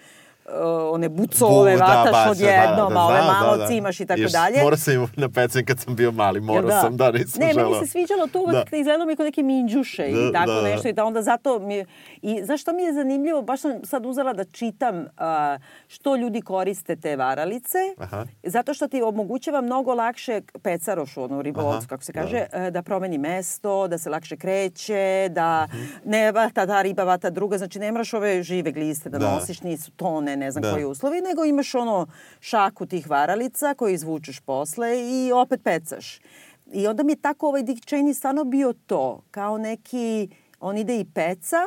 e, 0.52 0.64
one 0.66 1.10
bucove 1.10 1.72
Bu- 1.72 1.78
da, 1.78 1.86
vataš 1.86 2.12
baš, 2.14 2.30
odjednom, 2.30 2.98
a 2.98 3.02
ove 3.02 3.20
malo 3.20 3.68
cimaš 3.68 4.00
i 4.00 4.06
tako 4.06 4.22
Još 4.22 4.32
dalje. 4.32 4.62
Morao 4.62 4.78
sam 4.78 4.94
im 4.94 5.08
na 5.16 5.30
pecen 5.30 5.66
kad 5.66 5.80
sam 5.80 5.96
bio 5.96 6.12
mali, 6.14 6.42
morao 6.42 6.70
Jel 6.70 6.82
sam, 6.82 6.98
da, 6.98 7.12
nisam 7.12 7.40
ne, 7.40 7.54
želeo. 7.54 7.70
meni 7.70 7.80
se 7.80 7.92
sviđalo 7.92 8.28
to 8.28 8.46
Da. 8.46 8.64
izgledalo 8.72 9.06
mi 9.06 9.16
kao 9.16 9.26
neke 9.26 9.44
minđuše 9.44 10.04
Da, 10.04 10.10
i 10.10 10.32
tako 10.34 10.48
da, 10.48 10.56
da. 10.56 10.62
nešto 10.64 10.88
i 10.88 10.94
da 10.94 11.06
onda 11.06 11.22
zato 11.22 11.60
mi 11.60 11.76
je, 11.76 11.86
i 12.22 12.42
znaš 12.44 12.62
što 12.62 12.74
mi 12.74 12.84
je 12.84 12.94
zanimljivo, 12.94 13.42
baš 13.42 13.62
sam 13.62 13.84
sad 13.84 14.06
uzela 14.06 14.34
da 14.34 14.44
čitam 14.46 15.06
a, 15.18 15.58
što 15.88 16.16
ljudi 16.16 16.42
koriste 16.42 16.96
te 16.96 17.16
varalice, 17.16 17.78
Aha. 17.98 18.26
zato 18.44 18.74
što 18.74 18.88
ti 18.88 19.02
omogućava 19.04 19.62
mnogo 19.62 19.94
lakše 19.94 20.42
pecarošu, 20.64 21.24
ono 21.24 21.42
ribolovcu, 21.42 21.78
Aha, 21.78 21.88
kako 21.88 22.04
se 22.04 22.14
kaže, 22.14 22.46
e, 22.54 22.72
da 22.72 22.82
promeni 22.82 23.18
mesto, 23.20 23.88
da 23.88 23.98
se 23.98 24.10
lakše 24.10 24.38
kreće, 24.38 25.00
da 25.30 25.68
Mhm. 25.70 25.84
ne 26.06 26.32
vata 26.32 26.68
ta 26.68 26.82
riba, 26.82 27.04
vata 27.04 27.30
druga, 27.30 27.58
znači 27.58 27.80
ne 27.80 27.92
moraš 27.92 28.14
ove 28.14 28.44
žive 28.44 28.72
gliste 28.72 29.10
da, 29.10 29.18
Da. 29.18 29.32
nosiš, 29.32 29.62
nisu 29.62 29.92
tone, 29.92 30.38
ne 30.40 30.52
znam 30.52 30.62
Da. 30.62 30.72
koji 30.72 30.86
uslovi, 30.86 31.22
nego 31.22 31.46
imaš 31.46 31.76
ono 31.76 32.08
šaku 32.40 32.86
tih 32.86 33.10
varalica 33.10 33.74
koje 33.74 33.94
izvučeš 33.94 34.40
posle 34.40 34.88
i 35.02 35.32
opet 35.34 35.62
pecaš. 35.64 36.20
I 36.68 36.88
onda 36.88 37.04
mi 37.04 37.12
je 37.12 37.16
tako 37.18 37.48
ovaj 37.48 37.64
Dick 37.64 37.86
Cheney 37.86 38.14
stvarno 38.14 38.44
bio 38.44 38.74
to, 38.86 39.22
kao 39.32 39.58
neki, 39.58 40.30
on 40.60 40.78
ide 40.78 41.00
i 41.00 41.06
peca 41.06 41.58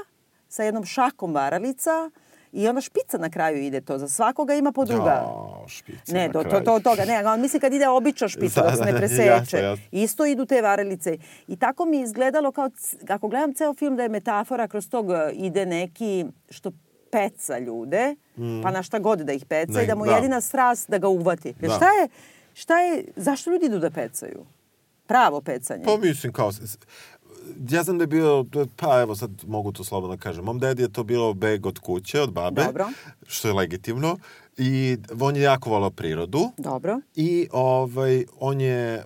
sa 0.49 0.63
jednom 0.63 0.85
šakom 0.85 1.35
varalica 1.35 2.11
i 2.53 2.69
onda 2.69 2.81
špica 2.81 3.19
na 3.19 3.31
kraju 3.31 3.57
ide 3.59 3.81
to, 3.81 3.99
za 3.99 4.09
svakoga 4.09 4.55
ima 4.55 4.73
po 4.73 4.85
druga. 4.85 5.11
Jao, 5.11 5.65
špice 5.69 6.13
Ne, 6.13 6.27
na 6.27 6.33
to, 6.33 6.43
to, 6.43 6.49
kraju. 6.49 6.65
to, 6.65 6.81
toga, 6.81 7.05
ne, 7.05 7.27
on 7.27 7.41
misli 7.41 7.61
kad 7.61 7.73
ide 7.73 7.89
obična 7.89 8.29
špica, 8.29 8.61
Da, 8.61 8.67
dok 8.67 8.75
se 8.75 8.85
da, 8.85 8.93
ne 8.93 8.99
preseče. 8.99 9.25
jasno, 9.25 9.59
jasno. 9.59 9.85
Isto 9.93 10.27
idu 10.27 10.47
te 10.47 10.63
varelice. 10.63 11.17
I 11.49 11.57
tako 11.57 11.85
mi 11.85 11.97
je 11.97 12.03
izgledalo 12.03 12.53
kao, 12.53 12.71
ako 13.09 13.29
gledam 13.29 13.55
ceo 13.55 13.75
film 13.75 13.97
da 13.97 14.03
je 14.03 14.09
metafora 14.09 14.69
kroz 14.69 14.89
tog 14.89 15.11
e, 15.11 15.33
ide 15.33 15.67
neki 15.67 16.25
što 16.51 16.73
peca 17.13 17.59
ljude, 17.59 18.15
pa 18.63 18.71
na 18.71 18.83
šta 18.83 18.99
god 18.99 19.19
da 19.19 19.33
ih 19.33 19.45
peca 19.45 19.73
Da 19.73 19.83
i 19.83 19.87
da 19.87 19.95
mu 19.95 20.07
da. 20.07 20.13
jedina 20.13 20.41
strast 20.41 20.91
da 20.91 20.99
ga 20.99 21.09
uvati. 21.09 21.55
Jer 21.61 21.71
Da. 21.71 21.77
šta 21.77 21.87
je, 21.87 22.09
šta 22.55 22.81
je, 22.81 23.05
zašto 23.17 23.51
ljudi 23.51 23.67
idu 23.67 23.79
da 23.79 23.91
pecaju? 23.91 24.45
Pravo 25.07 25.41
pecanje. 25.41 25.85
Pa 25.85 25.97
mislim 25.97 26.33
kao... 26.33 26.51
Ja 27.71 27.83
znam 27.83 27.99
da 27.99 28.03
je 28.03 28.09
bio, 28.09 28.45
pa 28.77 29.01
evo 29.01 29.17
sad 29.17 29.31
mogu 29.47 29.73
to 29.73 29.85
slobodno 29.85 30.17
da 30.17 30.23
kažem. 30.23 30.45
Mom 30.45 30.59
dedi 30.59 30.83
je 30.83 30.93
to 30.93 31.03
bilo 31.05 31.35
beg 31.35 31.67
od 31.67 31.79
kuće, 31.79 32.21
od 32.21 32.33
babe. 32.33 32.65
Dobro. 32.65 32.89
Što 33.27 33.49
je 33.49 33.55
legitimno. 33.55 34.17
I 34.57 34.97
on 35.21 35.37
je 35.37 35.43
jako 35.43 35.71
volao 35.71 35.91
prirodu. 35.91 36.51
Dobro. 36.57 37.01
I 37.15 37.49
ovaj, 37.53 38.25
on 38.41 38.61
je 38.61 39.05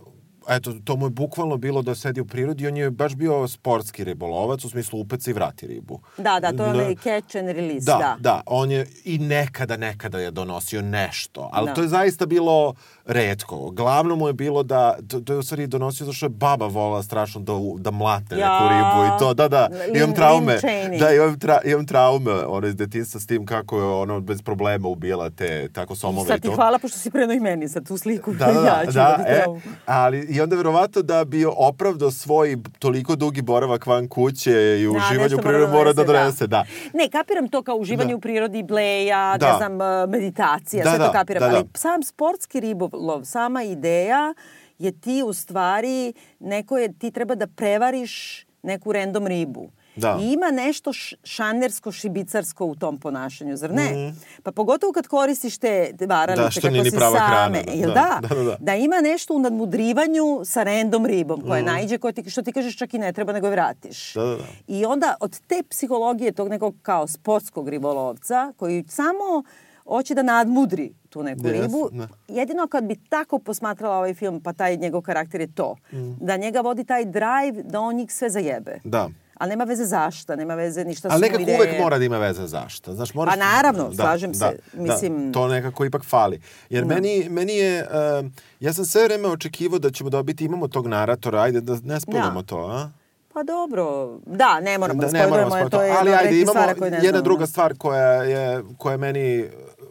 eto, 0.48 0.74
to 0.84 0.96
mu 0.96 1.06
je 1.06 1.10
bukvalno 1.10 1.56
bilo 1.56 1.82
da 1.82 1.94
sedi 1.94 2.20
u 2.20 2.24
prirodi 2.24 2.66
on 2.68 2.76
je 2.76 2.90
baš 2.90 3.14
bio 3.14 3.48
sportski 3.48 4.04
ribolovac, 4.04 4.64
u 4.64 4.68
smislu 4.68 5.00
upeca 5.00 5.30
i 5.30 5.34
vrati 5.34 5.66
ribu. 5.66 6.00
Da, 6.18 6.40
da, 6.40 6.52
to 6.52 6.64
je 6.64 6.70
onaj 6.70 6.94
catch 6.94 7.36
and 7.36 7.48
release, 7.48 7.84
Da, 7.86 7.98
da. 7.98 8.16
da, 8.20 8.40
on 8.46 8.70
je 8.70 8.86
i 9.04 9.18
nekada, 9.18 9.76
nekada 9.76 10.18
je 10.18 10.30
donosio 10.30 10.82
nešto, 10.82 11.50
ali 11.52 11.66
Da. 11.66 11.74
to 11.74 11.82
je 11.82 11.88
zaista 11.88 12.26
bilo 12.26 12.74
redko. 13.06 13.70
Glavno 13.70 14.16
mu 14.16 14.26
je 14.26 14.32
bilo 14.32 14.62
da, 14.62 14.96
to, 15.24 15.32
je 15.32 15.38
u 15.38 15.42
stvari 15.42 15.66
donosio 15.66 16.04
zato 16.06 16.14
što 16.14 16.26
je 16.26 16.30
baba 16.30 16.66
volala 16.66 17.02
strašno 17.02 17.40
da, 17.40 17.52
da 17.78 17.90
mlate 17.90 18.24
neku 18.30 18.40
Ja. 18.42 18.68
ribu 18.68 19.06
i 19.06 19.18
to, 19.18 19.34
da, 19.34 19.48
da, 19.48 19.68
imam 19.94 20.14
traume. 20.14 20.58
Da, 21.00 21.10
imam, 21.12 21.38
tra, 21.38 21.58
imam 21.64 21.86
traume 21.86 22.32
ono, 22.36 22.66
iz 22.66 22.76
detinstva 22.76 23.20
s 23.20 23.26
tim 23.26 23.46
kako 23.46 23.78
je 23.78 23.84
ono 23.84 24.20
bez 24.20 24.42
problema 24.42 24.88
ubijala 24.88 25.30
te 25.30 25.68
tako 25.68 25.94
somove 25.94 26.26
Sad 26.26 26.38
i 26.38 26.40
ti 26.40 26.48
to. 26.48 26.54
hvala 26.54 26.78
pošto 26.78 26.98
si 26.98 27.10
preno 27.10 27.32
i 27.32 27.40
meni 27.40 27.68
sad 27.68 27.86
tu 27.86 27.98
sliku. 27.98 28.32
Da, 28.32 28.46
da, 28.46 28.52
ja 28.60 28.76
da, 28.76 28.84
ću 28.84 28.92
da 28.92 29.16
ti 29.16 29.22
e, 29.26 29.44
ali 29.86 30.20
i 30.20 30.40
onda 30.40 30.56
verovatno 30.56 31.02
da 31.02 31.24
bi 31.24 31.46
opravdao 31.48 32.10
svoj 32.10 32.56
toliko 32.78 33.16
dugi 33.16 33.42
boravak 33.42 33.86
van 33.86 34.08
kuće 34.08 34.52
i 34.80 34.84
Da, 34.84 34.90
uživanje 34.90 35.34
u 35.34 35.38
prirodi 35.38 35.72
mora 35.72 35.92
da 35.92 36.04
donese, 36.04 36.46
da. 36.46 36.64
Ne, 36.94 37.08
kapiram 37.10 37.48
to 37.48 37.62
kao 37.62 37.76
uživanje 37.76 38.10
Da. 38.10 38.16
u 38.16 38.20
prirodi, 38.20 38.62
bleja, 38.62 39.36
Da. 39.36 39.50
ne 39.50 39.56
znam, 39.56 39.72
meditacija, 40.08 40.84
Da, 40.84 40.90
sve 40.90 40.98
da, 40.98 41.06
to 41.06 41.12
kapiram. 41.12 41.40
da, 41.40 41.48
da. 41.48 41.56
Ali 41.56 41.66
sam 41.74 42.02
sportski 42.02 42.60
ribolov, 42.96 43.24
sama 43.24 43.62
ideja 43.62 44.34
je 44.78 44.92
ti 44.92 45.22
u 45.22 45.32
stvari, 45.32 46.12
neko 46.40 46.78
je, 46.78 46.92
ti 46.92 47.10
treba 47.10 47.34
da 47.34 47.46
prevariš 47.46 48.44
neku 48.62 48.92
random 48.92 49.26
ribu. 49.26 49.68
Da. 49.96 50.18
I 50.20 50.32
ima 50.32 50.46
nešto 50.48 50.92
šanersko, 51.24 51.92
šibicarsko 51.92 52.66
u 52.66 52.74
tom 52.74 52.98
ponašanju, 52.98 53.56
zar 53.56 53.70
ne? 53.72 54.14
Pa 54.42 54.52
pogotovo 54.52 54.92
kad 54.92 55.06
koristiš 55.06 55.58
te 55.58 55.92
varalice. 56.00 56.42
Da, 56.42 56.50
što 56.50 56.60
kako 56.62 56.84
si 56.84 56.90
prava 56.90 57.18
same. 57.18 57.28
hrana, 57.28 57.62
da, 57.64 57.72
Jel 57.72 57.88
da, 57.88 58.18
da? 58.20 58.28
da, 58.28 58.34
da, 58.34 58.42
da. 58.42 58.56
Da 58.60 58.74
ima 58.74 58.96
nešto 58.96 59.34
u 59.34 59.38
nadmudrivanju 59.38 60.40
sa 60.44 60.62
random 60.62 61.06
ribom 61.06 61.40
koja 61.40 61.62
Mhm. 61.62 61.66
naiđe, 61.66 61.98
koja 61.98 62.12
ti, 62.12 62.30
što 62.30 62.42
ti 62.42 62.52
kažeš 62.52 62.76
čak 62.76 62.94
i 62.94 62.98
ne 62.98 63.12
treba 63.12 63.32
nego 63.32 63.46
je 63.46 63.50
vratiš. 63.50 64.14
Da, 64.14 64.22
da, 64.22 64.30
da. 64.30 64.44
I 64.68 64.84
onda 64.84 65.14
od 65.20 65.40
te 65.40 65.62
psihologije 65.62 66.32
tog 66.32 66.48
nekog 66.48 66.74
kao 66.82 67.06
sportskog 67.06 67.68
ribolovca 67.68 68.52
koji 68.56 68.84
samo 68.88 69.42
hoće 69.88 70.14
da 70.14 70.22
nadmudri 70.24 70.92
tu 71.08 71.22
neku 71.22 71.40
Yes, 71.40 71.52
ribu. 71.52 71.88
da. 71.92 72.08
Jedino 72.30 72.66
kad 72.66 72.84
bi 72.84 72.96
tako 72.98 73.38
posmatrala 73.38 73.96
ovaj 73.96 74.14
film, 74.14 74.40
pa 74.40 74.52
taj 74.52 74.76
njegov 74.76 75.02
karakter 75.02 75.40
je 75.40 75.46
to. 75.48 75.76
Mm. 75.92 76.12
Da 76.16 76.36
njega 76.36 76.60
vodi 76.60 76.84
taj 76.84 77.04
drive 77.04 77.62
da 77.64 77.80
on 77.80 77.96
njih 77.96 78.12
sve 78.12 78.30
zajebe. 78.30 78.78
Da. 78.84 79.08
Ali 79.34 79.50
nema 79.50 79.64
veze 79.64 79.84
zašta, 79.84 80.36
nema 80.36 80.54
veze 80.54 80.84
ništa 80.84 81.08
Ali 81.10 81.20
nekako 81.20 81.42
ideje. 81.42 81.58
uvek 81.58 81.80
mora 81.80 81.98
da 81.98 82.04
ima 82.04 82.18
veze 82.18 82.46
zašto. 82.46 82.94
Znaš, 82.94 83.14
moraš, 83.14 83.34
Pa 83.34 83.38
naravno, 83.38 83.94
slažem 83.94 84.34
se. 84.34 84.38
Da, 84.72 84.82
Mislim- 84.82 85.26
da, 85.26 85.32
to 85.32 85.48
nekako 85.48 85.84
ipak 85.84 86.04
fali. 86.04 86.40
Jer 86.70 86.84
Da. 86.84 86.94
meni, 86.94 87.28
meni 87.30 87.52
je, 87.52 87.86
uh, 88.20 88.26
ja 88.60 88.72
sam 88.72 88.84
sve 88.84 89.04
vreme 89.04 89.28
očekivao 89.28 89.78
da 89.78 89.90
ćemo 89.90 90.10
dobiti, 90.10 90.44
imamo 90.44 90.68
tog 90.68 90.86
naratora, 90.86 91.40
ajde 91.40 91.60
da 91.60 91.76
ne 91.84 92.00
spojimo 92.00 92.30
Da. 92.32 92.42
to, 92.42 92.58
a? 92.58 92.90
Pa 93.36 93.42
dobro, 93.42 94.18
da, 94.26 94.60
ne 94.60 94.78
moramo 94.78 95.02
da, 95.02 95.10
ne 95.10 95.26
moramo 95.26 95.56
jer 95.56 95.68
to 95.68 95.82
je 95.82 95.92
Ali 95.92 96.14
ajde, 96.14 96.40
imamo 96.40 96.60
koje 96.78 96.90
ne 96.90 96.98
jedna 97.02 97.20
druga 97.20 97.40
da. 97.40 97.46
stvar 97.46 97.74
koja 97.78 98.22
je, 98.22 98.62
koja 98.78 98.92
je 98.92 98.98
meni, 98.98 99.44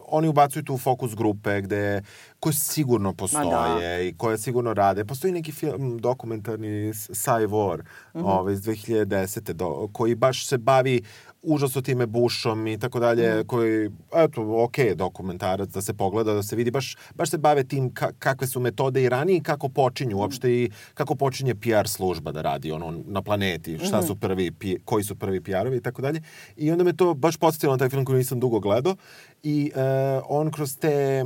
oni 0.06 0.28
ubacuju 0.28 0.62
tu 0.62 0.78
fokus 0.78 1.14
grupe 1.14 1.60
gde, 1.60 2.02
koje 2.40 2.52
sigurno 2.52 3.12
postoje 3.12 4.08
i 4.08 4.16
koje 4.16 4.38
sigurno 4.38 4.74
rade. 4.74 5.04
Postoji 5.04 5.32
neki 5.32 5.52
film 5.52 5.98
dokumentarni 5.98 6.68
Cy 6.92 7.46
War 7.46 7.82
Mhm. 8.14 8.24
ovaj, 8.24 8.54
iz 8.54 8.60
2010. 8.60 9.52
Do, 9.52 9.88
koji 9.92 10.14
baš 10.14 10.46
se 10.46 10.58
bavi 10.58 11.02
užasno 11.46 11.82
time 11.82 12.06
Bushom 12.06 12.66
i 12.66 12.78
tako 12.78 13.00
dalje, 13.00 13.30
Mhm. 13.30 13.46
koji, 13.46 13.90
eto, 14.14 14.62
ok, 14.64 14.76
dokumentarac 14.96 15.68
da 15.68 15.82
se 15.82 15.94
pogleda, 15.94 16.34
da 16.34 16.42
se 16.42 16.56
vidi, 16.56 16.70
baš, 16.70 16.96
baš 17.14 17.30
se 17.30 17.38
bave 17.38 17.64
tim 17.64 17.90
ka, 17.90 18.12
kakve 18.14 18.46
su 18.46 18.60
metode 18.60 19.02
i 19.02 19.08
ranije 19.08 19.36
i 19.36 19.42
kako 19.42 19.68
počinju 19.68 20.18
uopšte 20.18 20.50
i 20.52 20.70
kako 20.94 21.14
počinje 21.14 21.54
PR 21.54 21.86
služba 21.86 22.32
da 22.32 22.42
radi 22.42 22.72
ono 22.72 23.02
na 23.06 23.22
planeti, 23.22 23.78
šta 23.78 23.98
Mhm. 23.98 24.06
su 24.06 24.16
prvi, 24.16 24.52
koji 24.84 25.04
su 25.04 25.14
prvi 25.16 25.40
PR-ovi 25.40 25.76
i 25.76 25.82
tako 25.82 26.02
dalje. 26.02 26.20
I 26.56 26.70
onda 26.70 26.84
me 26.84 26.92
to 26.92 27.14
baš 27.14 27.36
podsjetilo 27.36 27.72
na 27.72 27.78
taj 27.78 27.88
film 27.88 28.04
koji 28.04 28.18
nisam 28.18 28.40
dugo 28.40 28.60
gledao 28.60 28.96
i 29.42 29.72
e, 29.74 29.80
on 30.24 30.50
kroz 30.50 30.76
te 30.76 31.24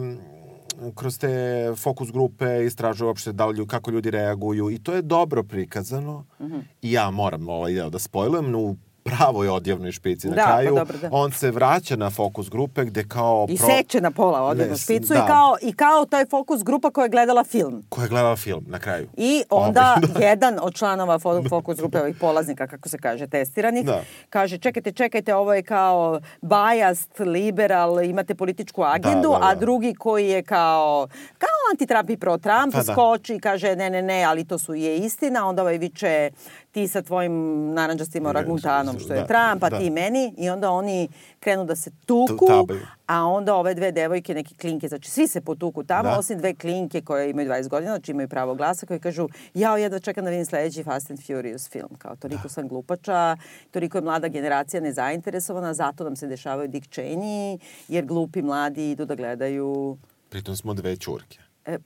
kroz 0.92 1.18
te 1.18 1.28
fokus 1.76 2.12
grupe 2.12 2.64
istražuje 2.64 3.06
uopšte 3.06 3.32
da 3.32 3.46
li, 3.46 3.66
kako 3.66 3.90
ljudi 3.90 4.10
reaguju 4.10 4.70
i 4.70 4.78
to 4.78 4.92
je 4.92 5.02
dobro 5.02 5.42
prikazano 5.42 6.24
Mhm. 6.40 6.58
i 6.82 6.92
ja 6.92 7.10
moram 7.10 7.48
ovaj 7.48 7.72
deo 7.72 7.90
da 7.90 7.98
spojlujem 7.98 8.54
u 8.56 8.76
pravoj 9.00 9.48
odjevnoj 9.50 9.92
špici 9.92 10.28
na 10.28 10.34
Da, 10.34 10.42
pa 10.42 10.48
kraju 10.48 10.74
dobro, 10.74 10.98
da. 10.98 11.08
on 11.12 11.32
se 11.32 11.50
vraća 11.50 11.96
na 11.96 12.10
fokus 12.10 12.50
grupe 12.50 12.84
gde 12.84 13.04
kao 13.04 13.46
I 13.48 13.56
seče 13.58 14.00
na 14.00 14.10
pola 14.10 14.42
odjednu 14.42 14.70
Ne, 14.70 14.78
s- 14.78 14.82
špicu 14.82 15.06
da. 15.08 15.14
i, 15.16 15.26
kao, 15.26 15.56
i 15.62 15.72
kao 15.74 16.04
taj 16.06 16.26
fokus 16.26 16.62
grupa 16.62 16.90
koja 16.90 17.04
je 17.04 17.10
gledala 17.10 17.44
film. 17.44 17.82
koja 17.88 18.02
je 18.02 18.08
gledala 18.08 18.36
film 18.36 18.64
na 18.66 18.78
kraju 18.78 19.08
I 19.16 19.42
onda 19.50 19.96
Ovaj, 20.10 20.26
jedan 20.28 20.58
od 20.62 20.74
članova 20.74 21.18
fo- 21.18 21.48
fokus 21.48 21.76
grupe 21.76 22.00
ovih 22.00 22.16
polaznika, 22.16 22.66
kako 22.66 22.88
se 22.88 22.98
kaže, 22.98 23.26
testiranih, 23.28 23.86
Da. 23.86 24.00
kaže 24.28 24.58
čekajte, 24.58 24.92
čekajte, 24.92 25.34
ovo 25.34 25.54
je 25.54 25.62
kao 25.62 26.20
biased, 26.42 26.90
liberal, 27.20 27.60
imate 28.00 28.34
političku 28.34 28.82
agendu, 28.84 29.28
da, 29.30 29.38
da. 29.38 29.44
a 29.44 29.54
drugi 29.54 29.94
koji 29.94 30.28
je 30.28 30.42
kao, 30.42 31.08
kao 31.38 31.48
anti-Trump 31.72 32.10
i 32.10 32.16
pro-Trump, 32.16 32.72
Pa 32.72 32.82
da. 32.82 32.92
skoči 32.92 33.34
i 33.34 33.40
kaže 33.40 33.76
ne, 33.76 33.90
ne, 33.90 34.02
ne, 34.02 34.24
ali 34.24 34.44
to 34.44 34.58
su 34.58 34.74
je 34.74 34.96
istina, 34.98 35.46
onda 35.46 35.62
ovaj 35.62 35.78
viče 35.78 36.30
ti 36.72 36.88
sa 36.88 37.02
tvojim 37.02 37.32
naranđastim 37.74 38.26
orangutanom 38.26 38.98
što 38.98 39.14
je 39.14 39.20
da, 39.20 39.26
Trump, 39.26 39.62
a 39.64 39.70
da. 39.70 39.78
ti 39.78 39.90
meni 39.90 40.34
i 40.38 40.50
onda 40.50 40.70
oni 40.70 41.08
krenu 41.40 41.64
da 41.64 41.76
se 41.76 41.90
tuku, 42.06 42.46
tabaju. 42.46 42.80
a 43.06 43.24
onda 43.24 43.54
ove 43.54 43.74
dve 43.74 43.92
devojke, 43.92 44.34
neki 44.34 44.54
klinke, 44.54 44.88
znači 44.88 45.10
svi 45.10 45.28
se 45.28 45.40
potuku 45.40 45.84
tamo, 45.84 46.10
Da. 46.10 46.18
osim 46.18 46.38
dve 46.38 46.54
klinke 46.54 47.00
koje 47.00 47.30
imaju 47.30 47.48
20 47.48 47.68
godina, 47.68 47.92
znači 47.92 48.10
imaju 48.10 48.28
pravo 48.28 48.54
glasa, 48.54 48.86
koji 48.86 49.00
kažu, 49.00 49.28
jao, 49.54 49.76
jedva 49.76 49.98
čekam 49.98 50.24
da 50.24 50.30
vidim 50.30 50.46
sledeći 50.46 50.82
Fast 50.84 51.10
and 51.10 51.26
Furious 51.26 51.68
film. 51.70 51.90
Kao, 51.98 52.16
toliko 52.16 52.48
sam 52.48 52.68
glupača, 52.68 53.36
toliko 53.70 53.98
je 53.98 54.02
mlada 54.02 54.28
generacija 54.28 54.80
nezainteresovana, 54.80 55.74
zato 55.74 56.04
nam 56.04 56.16
se 56.16 56.26
dešavaju 56.26 56.68
Dick 56.68 56.86
Cheney, 56.88 57.58
jer 57.88 58.04
glupi 58.04 58.42
mladi 58.42 58.90
idu 58.90 59.04
da 59.04 59.14
gledaju 59.14 59.96
pritom 60.28 60.56
smo 60.56 60.74
dve 60.74 60.96
čurke 60.96 61.38
E, 61.66 61.78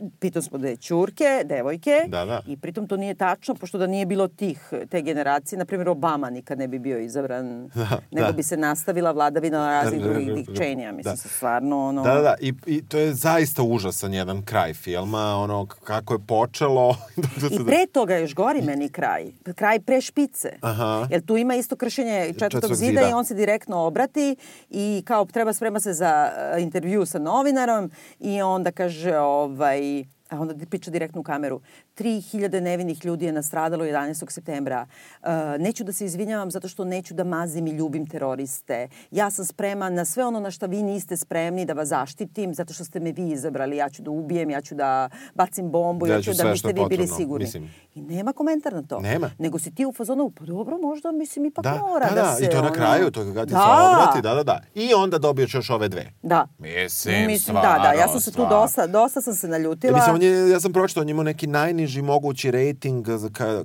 smo 0.43 0.59
dve 0.59 0.77
čurke, 0.77 1.43
devojke, 1.45 1.91
Da, 2.09 2.25
da. 2.25 2.43
i 2.47 2.57
pritom 2.57 2.89
to 2.89 2.97
nije 2.97 3.14
tačno, 3.14 3.55
pošto 3.55 3.79
da 3.79 3.87
nije 3.87 4.07
bilo 4.07 4.29
tih, 4.29 4.72
te 4.91 5.03
generacije, 5.03 5.59
na 5.59 5.64
primjer 5.64 5.89
Obama 5.89 6.31
nikad 6.31 6.59
ne 6.59 6.68
bi 6.68 6.79
bio 6.79 6.99
izabran, 6.99 7.68
Da, 7.75 7.99
nego 8.11 8.27
da. 8.27 8.33
bi 8.33 8.43
se 8.43 8.57
nastavila 8.57 9.12
vladavina 9.12 9.68
raznih 9.83 10.03
Da, 10.03 10.09
da, 10.09 10.14
drugih 10.14 10.47
da, 10.47 10.53
da. 10.53 10.61
Cheney-a, 10.61 10.93
mislim, 10.93 11.12
Da. 11.12 11.16
se 11.16 11.29
stvarno, 11.29 11.89
ono... 11.89 12.03
Da, 12.03 12.14
da, 12.14 12.20
da. 12.20 12.35
I, 12.41 12.53
I 12.66 12.83
to 12.83 12.99
je 12.99 13.14
zaista 13.14 13.62
užasan 13.62 14.14
jedan 14.14 14.43
kraj 14.43 14.75
filma, 14.75 15.37
ono 15.37 15.66
kako 15.66 16.14
je 16.14 16.20
počelo. 16.27 16.97
I 17.61 17.64
pre 17.66 17.87
toga 17.93 18.16
još 18.16 18.35
gori 18.35 18.62
meni 18.62 18.89
kraj. 18.89 19.25
Kraj 19.55 19.81
pre 19.81 20.01
špice. 20.01 20.49
Aha. 20.61 21.07
Jer 21.11 21.27
tu 21.27 21.37
ima 21.37 21.55
isto 21.55 21.77
kršenje 21.77 22.27
četvrtog 22.27 22.51
Četvrtog 22.51 22.75
zida, 22.77 23.01
zida. 23.01 23.11
i 23.11 23.12
on 23.12 23.25
se 23.25 23.35
direktno 23.35 23.77
obrati 23.77 24.37
i 24.70 25.03
kao 25.07 25.25
treba 25.25 25.53
sprema 25.53 25.81
se 25.81 25.93
za 25.93 26.31
intervju 26.59 27.07
sa 27.07 27.18
novinarom 27.18 27.91
i 28.20 28.43
onda 28.43 28.72
kaže 28.72 29.18
ovaj 29.18 29.64
vai 29.65 30.07
a 30.35 30.41
onda 30.41 30.66
priča 30.66 30.91
direktno 30.91 31.20
u 31.20 31.24
kameru. 31.24 31.61
3000 31.97 32.61
nevinih 32.61 33.05
ljudi 33.05 33.24
je 33.24 33.32
nastradalo 33.32 33.85
11. 33.85 34.30
septembra. 34.30 34.87
Uh, 35.22 35.28
neću 35.59 35.85
da 35.85 35.93
se 35.93 36.05
izvinjavam 36.05 36.51
zato 36.51 36.68
što 36.68 36.85
neću 36.85 37.14
da 37.14 37.24
mazim 37.24 37.66
i 37.66 37.70
ljubim 37.70 38.07
teroriste. 38.07 38.89
Ja 39.11 39.30
sam 39.30 39.45
spreman 39.45 39.95
na 39.95 40.05
sve 40.05 40.24
ono 40.24 40.41
na 40.41 40.51
što 40.51 40.66
vi 40.66 40.82
niste 40.82 41.16
spremni 41.16 41.64
da 41.64 41.72
vas 41.72 41.89
zaštitim 41.89 42.55
zato 42.55 42.72
što 42.72 42.85
ste 42.85 43.01
me 43.01 43.12
vi 43.12 43.30
izabrali. 43.30 43.76
Ja 43.76 43.91
ću 43.91 44.03
da 44.03 44.11
ubijem, 44.11 44.51
ja 44.51 44.61
ću 44.61 44.74
da 44.74 44.95
bacim 45.35 45.70
bombu, 45.70 46.07
Ja 46.07 46.14
ja 46.14 46.22
ću 46.22 46.32
da 46.32 46.51
biste 46.51 46.68
vi 46.68 46.82
bili 46.89 47.07
sigurni. 47.09 47.45
mislim. 47.45 47.70
I 47.95 48.03
nema 48.03 48.32
komentar 48.32 48.72
na 48.72 48.82
to. 48.82 49.01
Nema. 49.01 49.30
Nego 49.39 49.59
si 49.59 49.74
ti 49.74 49.87
u 49.87 49.93
fazonu, 49.93 50.30
pa 50.30 50.45
dobro, 50.45 50.78
možda, 50.78 51.12
mislim, 51.12 51.45
ipak 51.45 51.64
Da, 51.64 51.78
mora 51.80 52.09
da, 52.09 52.14
da, 52.14 52.22
da, 52.22 52.32
se... 52.32 52.45
i 52.45 52.51
to 52.51 52.62
na 52.62 52.72
kraju, 52.72 53.11
to 53.11 53.20
kad 53.24 53.49
ti 53.49 53.53
se 53.53 53.59
Da. 53.59 53.91
obrati, 53.93 54.22
da, 54.22 54.35
da, 54.35 54.43
da. 54.43 54.61
I 54.74 54.95
onda 54.95 55.18
dobiješ 55.18 55.55
još 55.55 55.70
ove 55.70 55.89
dve. 55.89 56.12
Da. 56.22 56.47
Mislim, 56.59 57.26
Mislim, 57.26 57.55
da, 57.55 57.80
da, 57.82 57.93
ja 57.93 58.09
sam 58.09 58.20
se 58.20 58.26
tu 58.26 58.32
stvarno. 58.32 58.57
dosta, 58.57 58.87
dosta 58.87 59.20
sam 59.20 59.35
se 59.35 59.47
Ja, 59.47 59.51
naljutila. 59.51 59.99
mislim, 59.99 60.14
on 60.14 60.22
je, 60.25 60.51
ja 60.51 60.61
sam 60.61 60.72
pročitao, 60.72 61.01
on 61.01 61.09
je 61.09 61.11
imao 61.11 61.25
neki 61.25 61.47
najniži 61.47 62.03
mogući 62.03 62.51
rating 62.51 63.07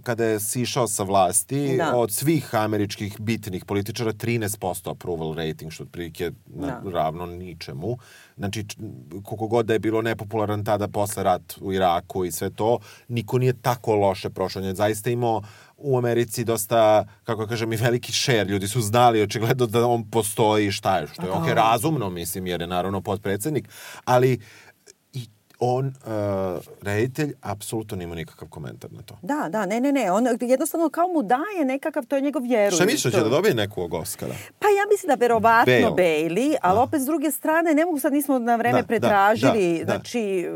kada 0.03 0.25
je 0.25 0.39
sišao 0.39 0.87
sa 0.87 1.03
vlasti 1.03 1.77
Da. 1.77 1.95
od 1.95 2.11
svih 2.11 2.55
američkih 2.55 3.21
bitnih 3.21 3.65
političara 3.65 4.13
13% 4.13 4.91
approval 4.91 5.33
rating, 5.33 5.71
što 5.71 5.83
otprilike 5.83 6.31
na, 6.45 6.67
Da. 6.67 6.89
ravno 6.91 7.25
ničemu. 7.25 7.97
Znači, 8.37 8.65
koliko 9.23 9.47
god 9.47 9.65
da 9.65 9.73
je 9.73 9.79
bilo 9.79 10.01
nepopularan 10.01 10.65
tada 10.65 10.87
posle 10.87 11.23
rat 11.23 11.53
u 11.61 11.73
Iraku 11.73 12.25
i 12.25 12.31
sve 12.31 12.49
to, 12.49 12.79
niko 13.07 13.37
nije 13.37 13.53
tako 13.53 13.95
loše 13.95 14.29
prošao. 14.29 14.61
On 14.61 14.67
je 14.67 14.75
zaista 14.75 15.09
imao 15.09 15.41
u 15.77 15.97
Americi 15.97 16.43
dosta, 16.43 17.05
kako 17.23 17.47
kažem, 17.47 17.73
i 17.73 17.75
veliki 17.75 18.11
šer. 18.13 18.47
Ljudi 18.47 18.67
su 18.67 18.81
znali 18.81 19.21
očigledno 19.21 19.65
da 19.65 19.87
on 19.87 20.09
postoji 20.09 20.71
šta 20.71 20.97
je, 20.97 21.07
što 21.07 21.21
je 21.21 21.31
ok, 21.31 21.47
da. 21.47 21.53
razumno, 21.53 22.09
mislim, 22.09 22.47
jer 22.47 22.61
je 22.61 22.67
naravno 22.67 23.01
podpredsednik, 23.01 23.69
ali 24.05 24.31
i 24.31 24.39
on, 25.59 25.87
uh, 25.87 25.93
reditelj, 26.81 27.33
apsolutno 27.41 27.97
nima 27.97 28.15
nikakav 28.15 28.47
komentar 28.47 28.91
na 28.93 29.01
to. 29.01 29.17
Da, 29.21 29.49
da, 29.49 29.65
ne, 29.65 29.79
ne, 29.79 29.91
ne, 29.91 30.11
on 30.11 30.27
jednostavno 30.41 30.89
kao 30.89 31.07
mu 31.07 31.23
daje 31.23 31.65
nekakav, 31.65 32.05
to 32.05 32.15
je 32.15 32.21
njegov 32.21 32.43
vjeru. 32.43 32.75
Šta 32.75 32.85
misliš, 32.85 33.13
će 33.13 33.19
da 33.19 33.29
dobije 33.29 33.53
nekog 33.53 33.93
Oscara? 33.93 34.33
Pa 34.59 34.67
ja 34.67 34.83
mislim 34.91 35.07
da 35.07 35.15
verovatno 35.15 35.73
Bale. 35.81 35.95
Bailey, 35.95 36.55
ali 36.61 36.79
opet 36.79 37.01
s 37.01 37.05
druge 37.05 37.31
strane, 37.31 37.73
ne 37.73 37.85
mogu 37.85 37.99
sad 37.99 38.13
nismo 38.13 38.39
na 38.39 38.55
vreme 38.55 38.81
Da, 38.81 38.87
pretražili, 38.87 39.71
da, 39.73 39.77
da, 39.77 39.85
da. 39.85 39.91
znači, 39.91 40.47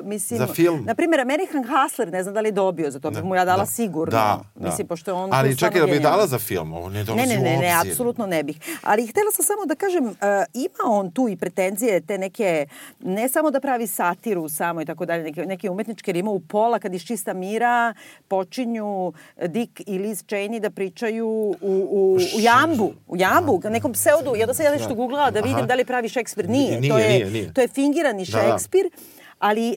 uh, 0.00 0.06
mislim... 0.06 0.38
Za 0.38 0.46
film. 0.46 0.84
Na 0.84 0.94
primjer, 0.94 1.20
American 1.20 1.64
Hustler, 1.64 2.12
ne 2.12 2.22
znam 2.22 2.34
da 2.34 2.40
li 2.40 2.48
je 2.48 2.52
dobio, 2.52 2.90
za 2.90 3.00
to 3.00 3.10
bi 3.10 3.22
mu 3.22 3.34
ja 3.34 3.44
dala 3.44 3.66
sigurno. 3.66 4.10
Da, 4.10 4.40
da. 4.54 4.68
Mislim, 4.68 4.86
pošto 4.86 5.10
je 5.10 5.14
on 5.14 5.30
Ali 5.32 5.56
čekaj, 5.56 5.80
da 5.80 5.86
bi 5.86 6.00
dala 6.00 6.26
za 6.26 6.38
film, 6.38 6.72
ovo 6.72 6.88
ne 6.88 6.98
Ne, 6.98 7.04
dolazi 7.04 7.28
ne, 7.28 7.36
ne, 7.36 7.56
ne, 7.56 7.76
obzir. 7.78 7.92
apsolutno 7.92 8.26
ne 8.26 8.42
bih. 8.42 8.58
Ali 8.82 9.06
htela 9.06 9.32
sam 9.32 9.44
samo 9.44 9.66
da 9.66 9.74
kažem, 9.74 10.04
uh, 10.06 10.12
ima 10.54 10.84
on 10.86 11.10
tu 11.10 11.28
i 11.28 11.36
pretenzije, 11.36 12.00
te 12.00 12.18
neke, 12.18 12.66
ne 13.00 13.28
samo 13.28 13.50
da 13.50 13.60
pravi 13.60 13.86
satiru 13.86 14.48
samo 14.52 14.80
i 14.80 14.84
tako 14.84 15.06
dalje, 15.06 15.22
neke, 15.22 15.42
neke 15.42 15.70
umetničke, 15.70 16.08
jer 16.08 16.16
ima 16.16 16.30
u 16.30 16.40
pola 16.40 16.78
kad 16.78 16.94
iz 16.94 17.02
čista 17.02 17.32
mira 17.34 17.94
počinju 18.28 19.12
Dick 19.38 19.80
i 19.80 19.98
Liz 19.98 20.24
Cheney 20.24 20.60
da 20.60 20.70
pričaju 20.70 21.28
u, 21.28 21.56
u, 21.60 22.14
u 22.36 22.40
jambu, 22.40 22.92
u 23.08 23.16
jambu, 23.16 23.60
na 23.64 23.70
nekom 23.70 23.92
pseudu, 23.92 24.36
ja 24.36 24.46
da 24.46 24.54
sam 24.54 24.64
ja 24.64 24.72
nešto 24.72 24.94
googlala 24.94 25.30
da 25.30 25.40
vidim 25.40 25.56
Aha. 25.56 25.66
da 25.66 25.74
li 25.74 25.84
pravi 25.84 26.08
Šekspir. 26.08 26.48
Nije, 26.48 26.80
Nije, 26.80 26.92
to, 26.92 26.98
je, 26.98 27.08
nije, 27.08 27.30
nije. 27.30 27.52
to 27.52 27.60
je 27.60 27.68
fingirani 27.68 28.24
Da, 28.24 28.38
da. 28.38 28.48
Šekspir, 28.48 28.90
ali... 29.38 29.76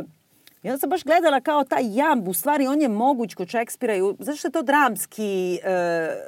Uh, 0.00 0.08
I 0.62 0.68
onda 0.68 0.78
sam 0.78 0.90
baš 0.90 1.04
gledala 1.04 1.40
kao 1.40 1.64
taj 1.64 1.82
jamb, 1.88 2.28
u 2.28 2.34
stvari 2.34 2.66
on 2.66 2.80
je 2.80 2.88
moguć 2.88 3.34
kod 3.34 3.48
Šekspira, 3.48 3.94
i 3.94 4.02
u- 4.02 4.16
zato 4.18 4.36
što 4.36 4.48
je 4.48 4.52
to 4.52 4.62
dramski, 4.62 5.54
e, 5.54 5.68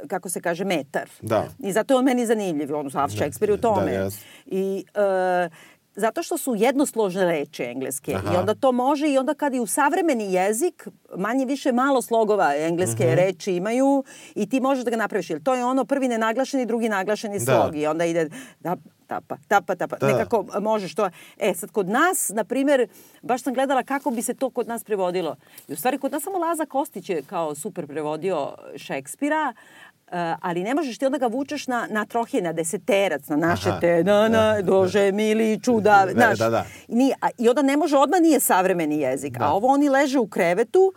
kako 0.08 0.28
se 0.28 0.40
kaže, 0.40 0.64
metar. 0.64 1.08
Da. 1.22 1.46
I 1.58 1.72
zato 1.72 1.94
je 1.94 1.98
on 1.98 2.04
meni 2.04 2.26
zanimljiv, 2.26 2.74
on 2.74 2.90
sav 2.90 3.10
Šekspir 3.10 3.48
je 3.48 3.54
u 3.54 3.58
tome. 3.58 3.84
da, 3.86 3.90
jes. 3.90 4.14
I 4.46 4.84
e, 4.94 5.48
zato 6.00 6.22
što 6.22 6.38
su 6.38 6.54
jednosložne 6.54 7.24
reči 7.26 7.62
engleske 7.64 8.14
Aha. 8.14 8.34
i 8.34 8.36
onda 8.36 8.54
to 8.54 8.72
može 8.72 9.08
i 9.08 9.18
onda 9.18 9.34
kad 9.34 9.54
i 9.54 9.60
u 9.60 9.66
savremeni 9.66 10.32
jezik 10.32 10.88
manje 11.16 11.44
više 11.46 11.72
malo 11.72 12.02
slogova 12.02 12.54
engleske 12.56 13.04
Mhm. 13.04 13.14
reči 13.14 13.52
imaju 13.52 14.04
i 14.34 14.48
ti 14.48 14.60
možeš 14.60 14.84
da 14.84 14.90
ga 14.90 14.96
napraviš. 14.96 15.30
Jer 15.30 15.42
to 15.42 15.54
je 15.54 15.64
ono 15.64 15.84
prvi 15.84 16.08
nenaglašeni, 16.08 16.66
drugi 16.66 16.88
naglašeni 16.88 17.38
Da. 17.38 17.44
slog 17.44 17.76
i 17.76 17.86
onda 17.86 18.04
ide 18.04 18.28
da, 18.60 18.76
tapa, 19.06 19.36
tapa, 19.48 19.74
tapa. 19.74 19.96
Da. 19.96 20.06
Nekako 20.06 20.46
možeš 20.60 20.94
to. 20.94 21.10
E, 21.38 21.54
sad 21.54 21.70
kod 21.70 21.88
nas, 21.88 22.30
na 22.30 22.44
primjer, 22.44 22.88
baš 23.22 23.42
sam 23.42 23.54
gledala 23.54 23.82
kako 23.82 24.10
bi 24.10 24.22
se 24.22 24.34
to 24.34 24.50
kod 24.50 24.68
nas 24.68 24.84
prevodilo. 24.84 25.36
I 25.68 25.72
u 25.72 25.76
stvari 25.76 25.98
kod 25.98 26.12
nas 26.12 26.22
samo 26.22 26.38
Laza 26.38 26.66
Kostić 26.66 27.08
je 27.08 27.22
kao 27.22 27.54
super 27.54 27.86
prevodio 27.86 28.54
Šekspira, 28.76 29.52
ali 30.40 30.62
ne 30.62 30.74
možeš 30.74 30.98
ti 30.98 31.06
onda 31.06 31.18
ga 31.18 31.26
vučeš 31.26 31.66
na, 31.66 31.86
na 31.90 32.04
trohije, 32.04 32.42
na 32.42 32.52
deseterac, 32.52 33.28
na 33.28 33.36
naše 33.36 33.68
Aha. 33.68 33.80
te, 33.80 34.04
na, 34.04 34.28
na, 34.28 34.62
dože, 34.62 35.12
mili, 35.12 35.60
čuda, 35.62 36.02
Da, 36.06 36.12
znaš. 36.12 36.38
da, 36.38 36.50
da. 36.50 36.64
I, 36.88 36.94
nije, 36.94 37.14
a, 37.20 37.28
I 37.38 37.48
onda 37.48 37.62
ne 37.62 37.76
može, 37.76 37.96
odmah 37.96 38.20
nije 38.20 38.40
savremeni 38.40 38.98
jezik. 39.00 39.36
A 39.40 39.52
ovo 39.54 39.66
oni 39.66 39.88
leže 39.88 40.18
u 40.18 40.26
krevetu 40.26 40.92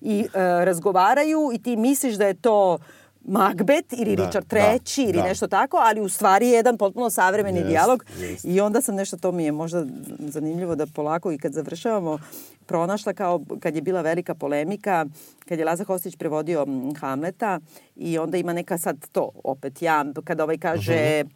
i 0.00 0.20
e, 0.34 0.38
razgovaraju 0.64 1.50
i 1.54 1.62
ti 1.62 1.76
misliš 1.76 2.14
da 2.14 2.26
je 2.26 2.34
to 2.34 2.78
Magbet 3.22 3.92
ili 3.92 4.16
Da, 4.16 4.24
Richard 4.24 4.46
da, 4.46 4.58
III 4.58 4.78
ili 4.98 5.12
da. 5.12 5.22
nešto 5.22 5.46
tako, 5.46 5.76
ali 5.78 6.00
u 6.00 6.08
stvari 6.08 6.46
je 6.46 6.52
jedan 6.52 6.78
potpuno 6.78 7.10
savremeni 7.10 7.58
Jest, 7.58 7.68
dijalog. 7.68 8.04
jest. 8.18 8.44
I 8.44 8.60
onda 8.60 8.80
sam 8.80 8.94
nešto, 8.94 9.16
to 9.16 9.32
mi 9.32 9.44
je 9.44 9.52
možda 9.52 9.86
zanimljivo 10.20 10.74
da 10.74 10.86
polako 10.86 11.32
i 11.32 11.38
kad 11.38 11.52
završavamo, 11.52 12.18
pronašla 12.66 13.12
kao 13.12 13.40
kad 13.60 13.74
je 13.74 13.82
bila 13.82 14.00
velika 14.02 14.34
polemika, 14.34 15.06
kad 15.40 15.58
je 15.58 15.64
Laza 15.64 15.84
Kostić 15.84 16.16
prevodio 16.16 16.66
Hamleta 16.96 17.60
i 17.96 18.18
onda 18.18 18.36
ima 18.36 18.52
neka 18.52 18.78
sad 18.78 19.08
to, 19.08 19.30
opet 19.44 19.82
ja, 19.82 20.04
kad 20.24 20.40
ovaj 20.40 20.58
kaže, 20.58 21.22
Mhm. 21.24 21.28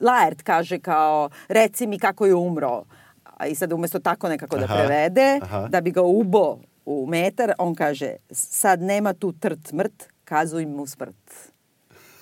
Laert 0.00 0.42
kaže 0.42 0.78
kao, 0.78 1.28
reci 1.48 1.86
mi 1.86 1.98
kako 1.98 2.26
je 2.26 2.34
umro. 2.34 2.84
A 3.24 3.46
I 3.46 3.54
sad 3.54 3.72
umesto 3.72 3.98
tako 3.98 4.28
nekako 4.28 4.56
da 4.58 4.64
Aha, 4.64 4.74
prevede, 4.76 5.38
aha. 5.42 5.68
da 5.68 5.80
bi 5.80 5.90
ga 5.90 6.02
ubo 6.02 6.56
u 6.86 7.06
metar, 7.06 7.52
on 7.58 7.74
kaže, 7.74 8.10
sad 8.30 8.80
nema 8.82 9.12
tu 9.12 9.32
trt 9.32 9.72
mrt, 9.72 10.08
kazuj 10.24 10.66
mu 10.66 10.86
smrt. 10.86 11.34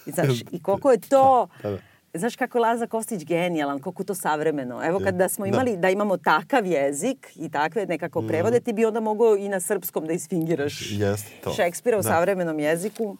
I, 0.06 0.10
znaš, 0.10 0.28
i 0.52 0.62
koliko 0.62 0.90
je 0.90 0.98
to... 1.00 1.48
Da, 1.62 1.70
da. 1.70 1.78
Znaš 2.14 2.36
kako 2.36 2.58
je 2.58 2.62
Laza 2.62 2.86
Kostić 2.86 3.24
genijalan, 3.24 3.80
koliko 3.80 4.04
to 4.04 4.14
savremeno. 4.14 4.80
Evo 4.84 5.00
kad 5.00 5.14
da 5.14 5.28
smo 5.28 5.44
Da. 5.44 5.48
imali, 5.48 5.76
da 5.76 5.90
imamo 5.90 6.16
takav 6.16 6.66
jezik 6.66 7.32
i 7.36 7.50
takve 7.50 7.86
nekako 7.86 8.22
prevode, 8.22 8.60
ti 8.60 8.72
bi 8.72 8.84
onda 8.84 9.00
mogao 9.00 9.36
i 9.36 9.48
na 9.48 9.60
srpskom 9.60 10.06
da 10.06 10.12
isfingiraš 10.12 10.90
Jeste 10.90 11.30
to. 11.40 11.50
Šekspira 11.52 11.98
u 11.98 12.02
Da. 12.02 12.08
savremenom 12.08 12.58
jeziku. 12.58 13.16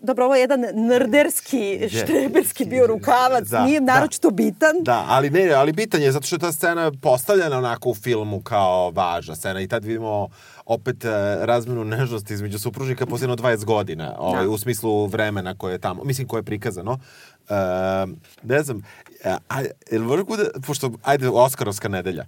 Dobro, 0.00 0.24
ovo 0.24 0.34
je 0.34 0.40
jedan 0.40 0.60
nerderski, 0.74 1.88
štreberski 1.88 2.64
bio 2.64 2.86
rukavac, 2.86 3.44
Da, 3.44 3.64
nije 3.64 3.80
da. 3.80 3.94
naročito 3.94 4.30
bitan. 4.30 4.72
Da, 4.80 5.04
ali 5.08 5.30
ne, 5.30 5.50
ali 5.50 5.72
bitan 5.72 6.02
je 6.02 6.12
zato 6.12 6.26
što 6.26 6.36
je 6.36 6.40
ta 6.40 6.52
scena 6.52 6.92
postavljena 7.02 7.58
onako 7.58 7.90
u 7.90 7.94
filmu 7.94 8.40
kao 8.40 8.90
važna 8.90 9.34
scena 9.34 9.60
i 9.60 9.68
tad 9.68 9.84
vidimo 9.84 10.28
opet 10.66 11.04
e, 11.04 11.08
razmenu 11.40 11.84
nežnosti 11.84 12.34
između 12.34 12.58
supružnika 12.58 13.06
posle 13.06 13.24
jedno 13.24 13.36
20 13.36 13.64
godina, 13.64 14.14
ovaj, 14.18 14.44
Da. 14.44 14.50
u 14.50 14.58
smislu 14.58 15.06
vremena 15.06 15.54
koje 15.54 15.72
je 15.72 15.78
tamo, 15.78 16.04
mislim 16.04 16.28
koje 16.28 16.38
je 16.38 16.42
prikazano. 16.44 16.98
E, 17.48 17.54
ne 18.42 18.62
znam, 18.62 18.82
e, 19.24 19.36
a, 19.48 19.62
jel 19.90 20.02
mogu 20.02 20.36
da, 20.36 20.44
pošto, 20.66 20.90
ajde, 21.02 21.28
Oskarovska 21.28 21.88
nedelja. 21.88 22.24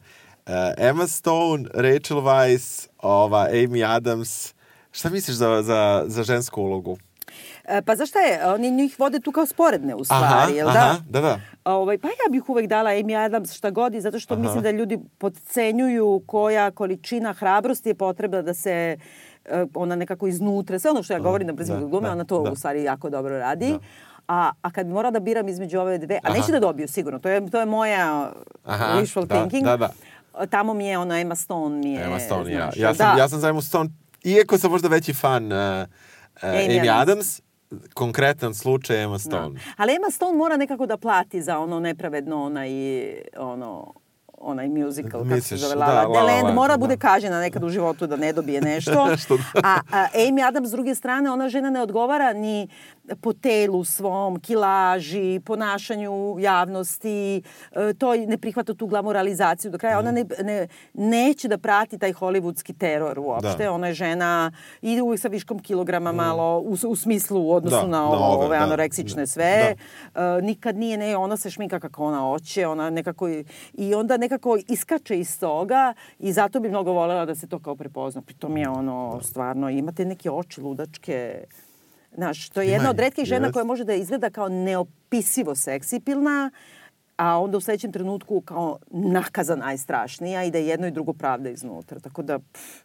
E, 0.47 0.75
Emma 0.79 1.07
Stone, 1.07 1.69
Rachel 1.75 2.17
Weisz, 2.17 2.89
ova, 2.99 3.49
Amy 3.51 3.97
Adams, 3.97 4.55
šta 4.93 5.09
misliš 5.09 5.37
za, 5.37 5.63
za, 5.63 6.05
za 6.07 6.23
žensku 6.23 6.63
ulogu? 6.63 6.99
E, 7.69 7.83
Pa 7.83 7.97
zašto 7.97 8.19
je? 8.19 8.47
Oni 8.47 8.71
njih 8.71 9.01
vode 9.01 9.21
tu 9.21 9.33
kao 9.33 9.47
sporedne 9.47 9.95
u 9.95 10.05
stvari, 10.05 10.25
Aha, 10.25 10.51
jel 10.51 10.69
aha, 10.69 10.79
da? 10.79 11.21
da, 11.21 11.21
da. 11.21 11.41
Ovaj, 11.65 11.99
pa 11.99 12.09
ja 12.09 12.31
bih 12.31 12.49
uvek 12.49 12.67
dala 12.67 12.91
Amy 12.91 13.25
Adams 13.25 13.53
šta 13.53 13.71
god 13.71 13.95
i 13.95 14.01
zato 14.01 14.19
što 14.21 14.37
mislim 14.37 14.63
da 14.63 14.71
ljudi 14.71 14.99
podcenjuju 15.19 16.23
koja 16.27 16.71
količina 16.71 17.33
hrabrosti 17.33 17.89
je 17.89 17.95
potrebna 17.95 18.43
da 18.43 18.55
se 18.55 18.97
e, 19.45 19.65
ona 19.75 19.97
nekako 19.97 20.27
iznutra, 20.27 20.79
sve 20.79 20.91
ono 20.91 21.03
što 21.03 21.13
ja 21.13 21.19
govorim 21.19 21.47
na 21.47 21.53
brzim 21.53 21.81
da, 21.81 21.87
glume, 21.87 22.09
da, 22.09 22.13
ona 22.13 22.25
to 22.25 22.43
da. 22.43 22.51
u 22.53 22.57
stvari 22.57 22.83
jako 22.83 23.11
dobro 23.11 23.39
radi. 23.39 23.79
A, 24.29 24.51
a 24.63 24.71
kad 24.71 24.87
bi 24.87 24.93
morala 24.93 25.11
da 25.11 25.21
biram 25.21 25.49
između 25.49 25.79
ove 25.81 25.99
dve, 25.99 26.21
a 26.23 26.33
neće 26.33 26.53
da 26.53 26.61
dobiju 26.61 26.89
sigurno, 26.89 27.19
to 27.19 27.29
je, 27.29 27.51
to 27.51 27.61
je 27.61 27.67
moja 27.67 28.33
Aha, 28.65 28.85
wishful 29.01 29.27
da, 29.27 29.35
thinking. 29.35 29.65
da, 29.65 29.77
da. 29.77 29.91
Tamo 30.47 30.75
mi 30.75 30.87
je 30.87 30.99
ona 30.99 31.21
Emma 31.21 31.35
Stone 31.35 31.77
mi 31.79 31.93
je, 31.93 32.05
Emma 32.05 32.19
Stone, 32.21 32.53
ja. 32.53 32.59
znaš, 32.61 32.77
Ja 32.77 32.95
sam, 32.95 33.15
da. 33.17 33.23
ja 33.23 33.29
sam 33.29 33.41
za 33.41 33.49
Emma 33.49 33.63
Stone, 33.63 33.91
iako 34.25 34.59
sam 34.59 34.71
možda 34.71 34.89
veći 34.89 35.13
fan 35.13 35.45
uh, 35.45 35.51
uh, 35.53 36.43
Amy 36.43 36.81
Amy, 36.81 36.91
Adams. 36.91 37.11
Adams, 37.11 37.41
konkretan 37.95 38.55
slučaj 38.55 39.03
Emma 39.03 39.19
Stone. 39.19 39.61
Ali 39.77 39.95
Emma 39.95 40.11
Stone 40.11 40.39
mora 40.39 40.57
nekako 40.57 40.87
da 40.87 40.97
plati 40.97 41.43
za 41.43 41.59
ono 41.59 41.81
nepravedno 41.81 42.45
onaj, 42.45 42.71
ono, 43.37 43.95
onaj 44.39 44.69
musical, 44.71 45.11
kako 45.13 45.25
se 45.25 45.35
Misliš, 45.35 45.61
zove, 45.61 45.75
da, 45.75 45.81
La 45.81 45.87
La 45.87 45.95
La 45.95 46.09
La 46.11 46.23
Land, 46.25 46.43
Land, 46.43 46.55
mora 46.55 46.75
da. 46.75 46.79
bude 46.79 46.97
kažnjena 46.99 47.41
nekad 47.41 47.65
u 47.65 47.69
životu 47.69 48.07
da 48.07 48.17
ne 48.17 48.33
dobije 48.33 48.61
nešto. 48.63 49.07
Nešto, 49.09 49.37
da. 49.37 49.61
a, 49.65 49.81
a 49.93 50.07
Amy 50.15 50.43
Adams, 50.43 50.69
s 50.69 50.73
druge 50.73 50.95
strane, 50.95 51.31
ona 51.31 51.49
žena 51.49 51.71
ne 51.71 51.83
odgovara 51.83 52.33
ni 52.33 52.69
po 53.17 53.33
telu 53.33 53.85
svom, 53.85 54.41
kilaži, 54.41 55.41
ponašanju 55.41 56.37
javnosti, 56.39 57.43
e, 57.73 57.95
to 57.95 58.15
ne 58.17 58.39
prihvata 58.39 58.75
tu 58.75 58.87
glamoralizaciju 58.87 59.71
do 59.71 59.79
kraja. 59.79 59.99
Ona 59.99 60.13
ne, 60.13 60.25
ne, 60.41 60.67
neće 60.95 61.49
da 61.49 61.59
prati 61.59 61.99
taj 61.99 62.13
hollywoodski 62.13 62.75
teror 62.75 63.19
uopšte. 63.19 63.65
Da. 63.65 63.73
Ona 63.73 63.87
je 63.87 63.95
žena, 63.95 64.51
ide 64.83 65.03
uvijek 65.03 65.21
sa 65.21 65.29
viškom 65.29 65.59
kilograma 65.59 66.13
malo, 66.13 66.59
u, 66.59 66.77
u 66.85 66.97
smislu 66.97 67.43
u 67.43 67.53
odnosu 67.53 67.77
Da, 67.77 67.83
na, 67.83 67.89
na 67.89 68.05
ovo, 68.05 68.17
ove, 68.27 68.47
ove 68.47 68.59
da. 68.59 68.65
anoreksične 68.65 69.27
sve. 69.27 69.75
Uh, 70.07 70.21
nikad 70.43 70.77
nije, 70.77 70.97
ne, 70.99 71.17
ona 71.17 71.37
se 71.37 71.51
šminka 71.51 71.81
kako 71.81 72.05
ona 72.05 72.21
hoće, 72.21 72.67
ona 72.67 72.91
nekako, 72.91 73.29
i- 73.29 73.45
i 73.75 73.95
onda 73.95 74.17
nekako 74.29 74.59
iskače 74.69 75.19
iz 75.19 75.39
toga 75.41 75.95
i 76.19 76.33
zato 76.33 76.61
bi 76.61 76.69
mnogo 76.69 76.93
volela 76.93 77.25
da 77.27 77.35
se 77.35 77.47
to 77.47 77.59
kao 77.59 77.77
prepozna. 77.77 78.23
Pritom 78.23 78.57
je 78.57 78.69
ono, 78.69 79.21
stvarno, 79.23 79.71
imate 79.71 80.05
neke 80.05 80.31
oči 80.31 80.61
ludačke, 80.61 81.45
Znaš, 82.17 82.49
to 82.49 82.61
je 82.61 82.69
jedna 82.69 82.91
od 82.91 82.99
redkih 82.99 83.25
žena 83.25 83.53
koja 83.53 83.65
može 83.65 83.85
da 83.85 83.95
izgleda 83.95 84.31
kao 84.31 84.49
neopisivo 84.49 85.55
seksipilna, 85.55 86.51
a 87.17 87.41
onda 87.41 87.59
u 87.59 87.61
sledećem 87.61 87.93
trenutku 87.93 88.41
kao 88.41 88.79
nakaza 88.91 89.57
najstrašnija 89.57 90.45
i 90.45 90.51
da 90.51 90.59
je 90.59 90.67
jedno 90.67 90.87
i 90.87 90.91
drugo 90.91 91.13
pravda 91.13 91.51
iznutra. 91.51 92.01
Tako 92.01 92.23
da, 92.23 92.39
pff, 92.39 92.85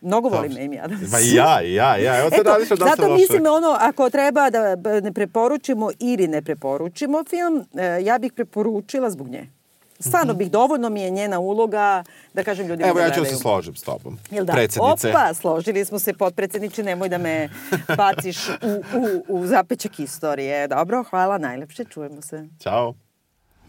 mnogo 0.00 0.28
volim 0.28 0.52
Amy 0.52 0.84
Adams. 0.84 1.12
Ma 1.12 1.18
ja, 1.18 1.60
ja, 1.60 1.96
ja. 1.96 2.20
Evo 2.20 2.30
sad 2.30 2.40
Eto, 2.40 2.50
radiš 2.50 2.68
dosta 2.68 2.84
zato 2.84 3.08
loše. 3.08 3.20
mislim 3.20 3.46
ono, 3.46 3.76
ako 3.80 4.10
treba 4.10 4.50
da 4.50 4.76
ne 5.00 5.12
preporučimo 5.12 5.90
ili 5.98 6.28
ne 6.28 6.42
preporučimo 6.42 7.24
film, 7.30 7.64
e, 7.74 8.00
ja 8.02 8.18
bih 8.18 8.32
preporučila 8.32 9.10
zbog 9.10 9.28
nje. 9.28 9.55
Stvarno 10.00 10.34
bih, 10.34 10.50
dovoljno 10.50 10.88
mi 10.88 11.00
je 11.00 11.10
njena 11.10 11.38
uloga 11.38 12.04
da 12.34 12.44
kažem 12.44 12.66
ljudima 12.66 12.88
Mhm. 12.88 12.98
Evo 12.98 12.98
da 12.98 13.04
ja 13.06 13.14
ću 13.14 13.20
da 13.20 13.26
se 13.26 13.36
složim 13.36 13.76
s 13.76 13.82
tobom. 13.82 14.18
Jel 14.30 14.44
da? 14.44 14.52
Predsednice. 14.52 15.08
Opa, 15.08 15.34
složili 15.34 15.84
smo 15.84 15.98
se, 15.98 16.12
potpredsjedniče, 16.12 16.82
nemoj 16.82 17.08
da 17.08 17.18
me 17.18 17.48
baciš 17.98 18.48
u, 18.48 18.52
u, 18.94 19.40
u 19.40 19.46
zapećak 19.46 19.98
istorije. 19.98 20.68
Dobro, 20.68 21.04
hvala, 21.10 21.38
najlepše, 21.38 21.84
čujemo 21.84 22.22
se. 22.22 22.48
Ćao. 22.60 22.94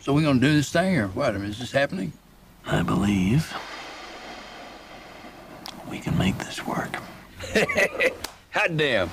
So 0.01 0.11
we 0.11 0.23
gonna 0.23 0.39
do 0.41 0.47
this 0.47 0.69
thing 0.71 0.97
or 0.97 1.09
what? 1.15 1.30
I 1.30 1.39
mean, 1.39 1.51
is 1.51 1.57
this 1.57 1.73
happening? 1.73 2.11
I 2.67 2.84
believe 2.84 3.41
we 5.91 6.03
can 6.03 6.17
make 6.17 6.34
this 6.45 6.59
work. 6.59 6.97
Hot 8.57 8.78
damn. 8.78 9.09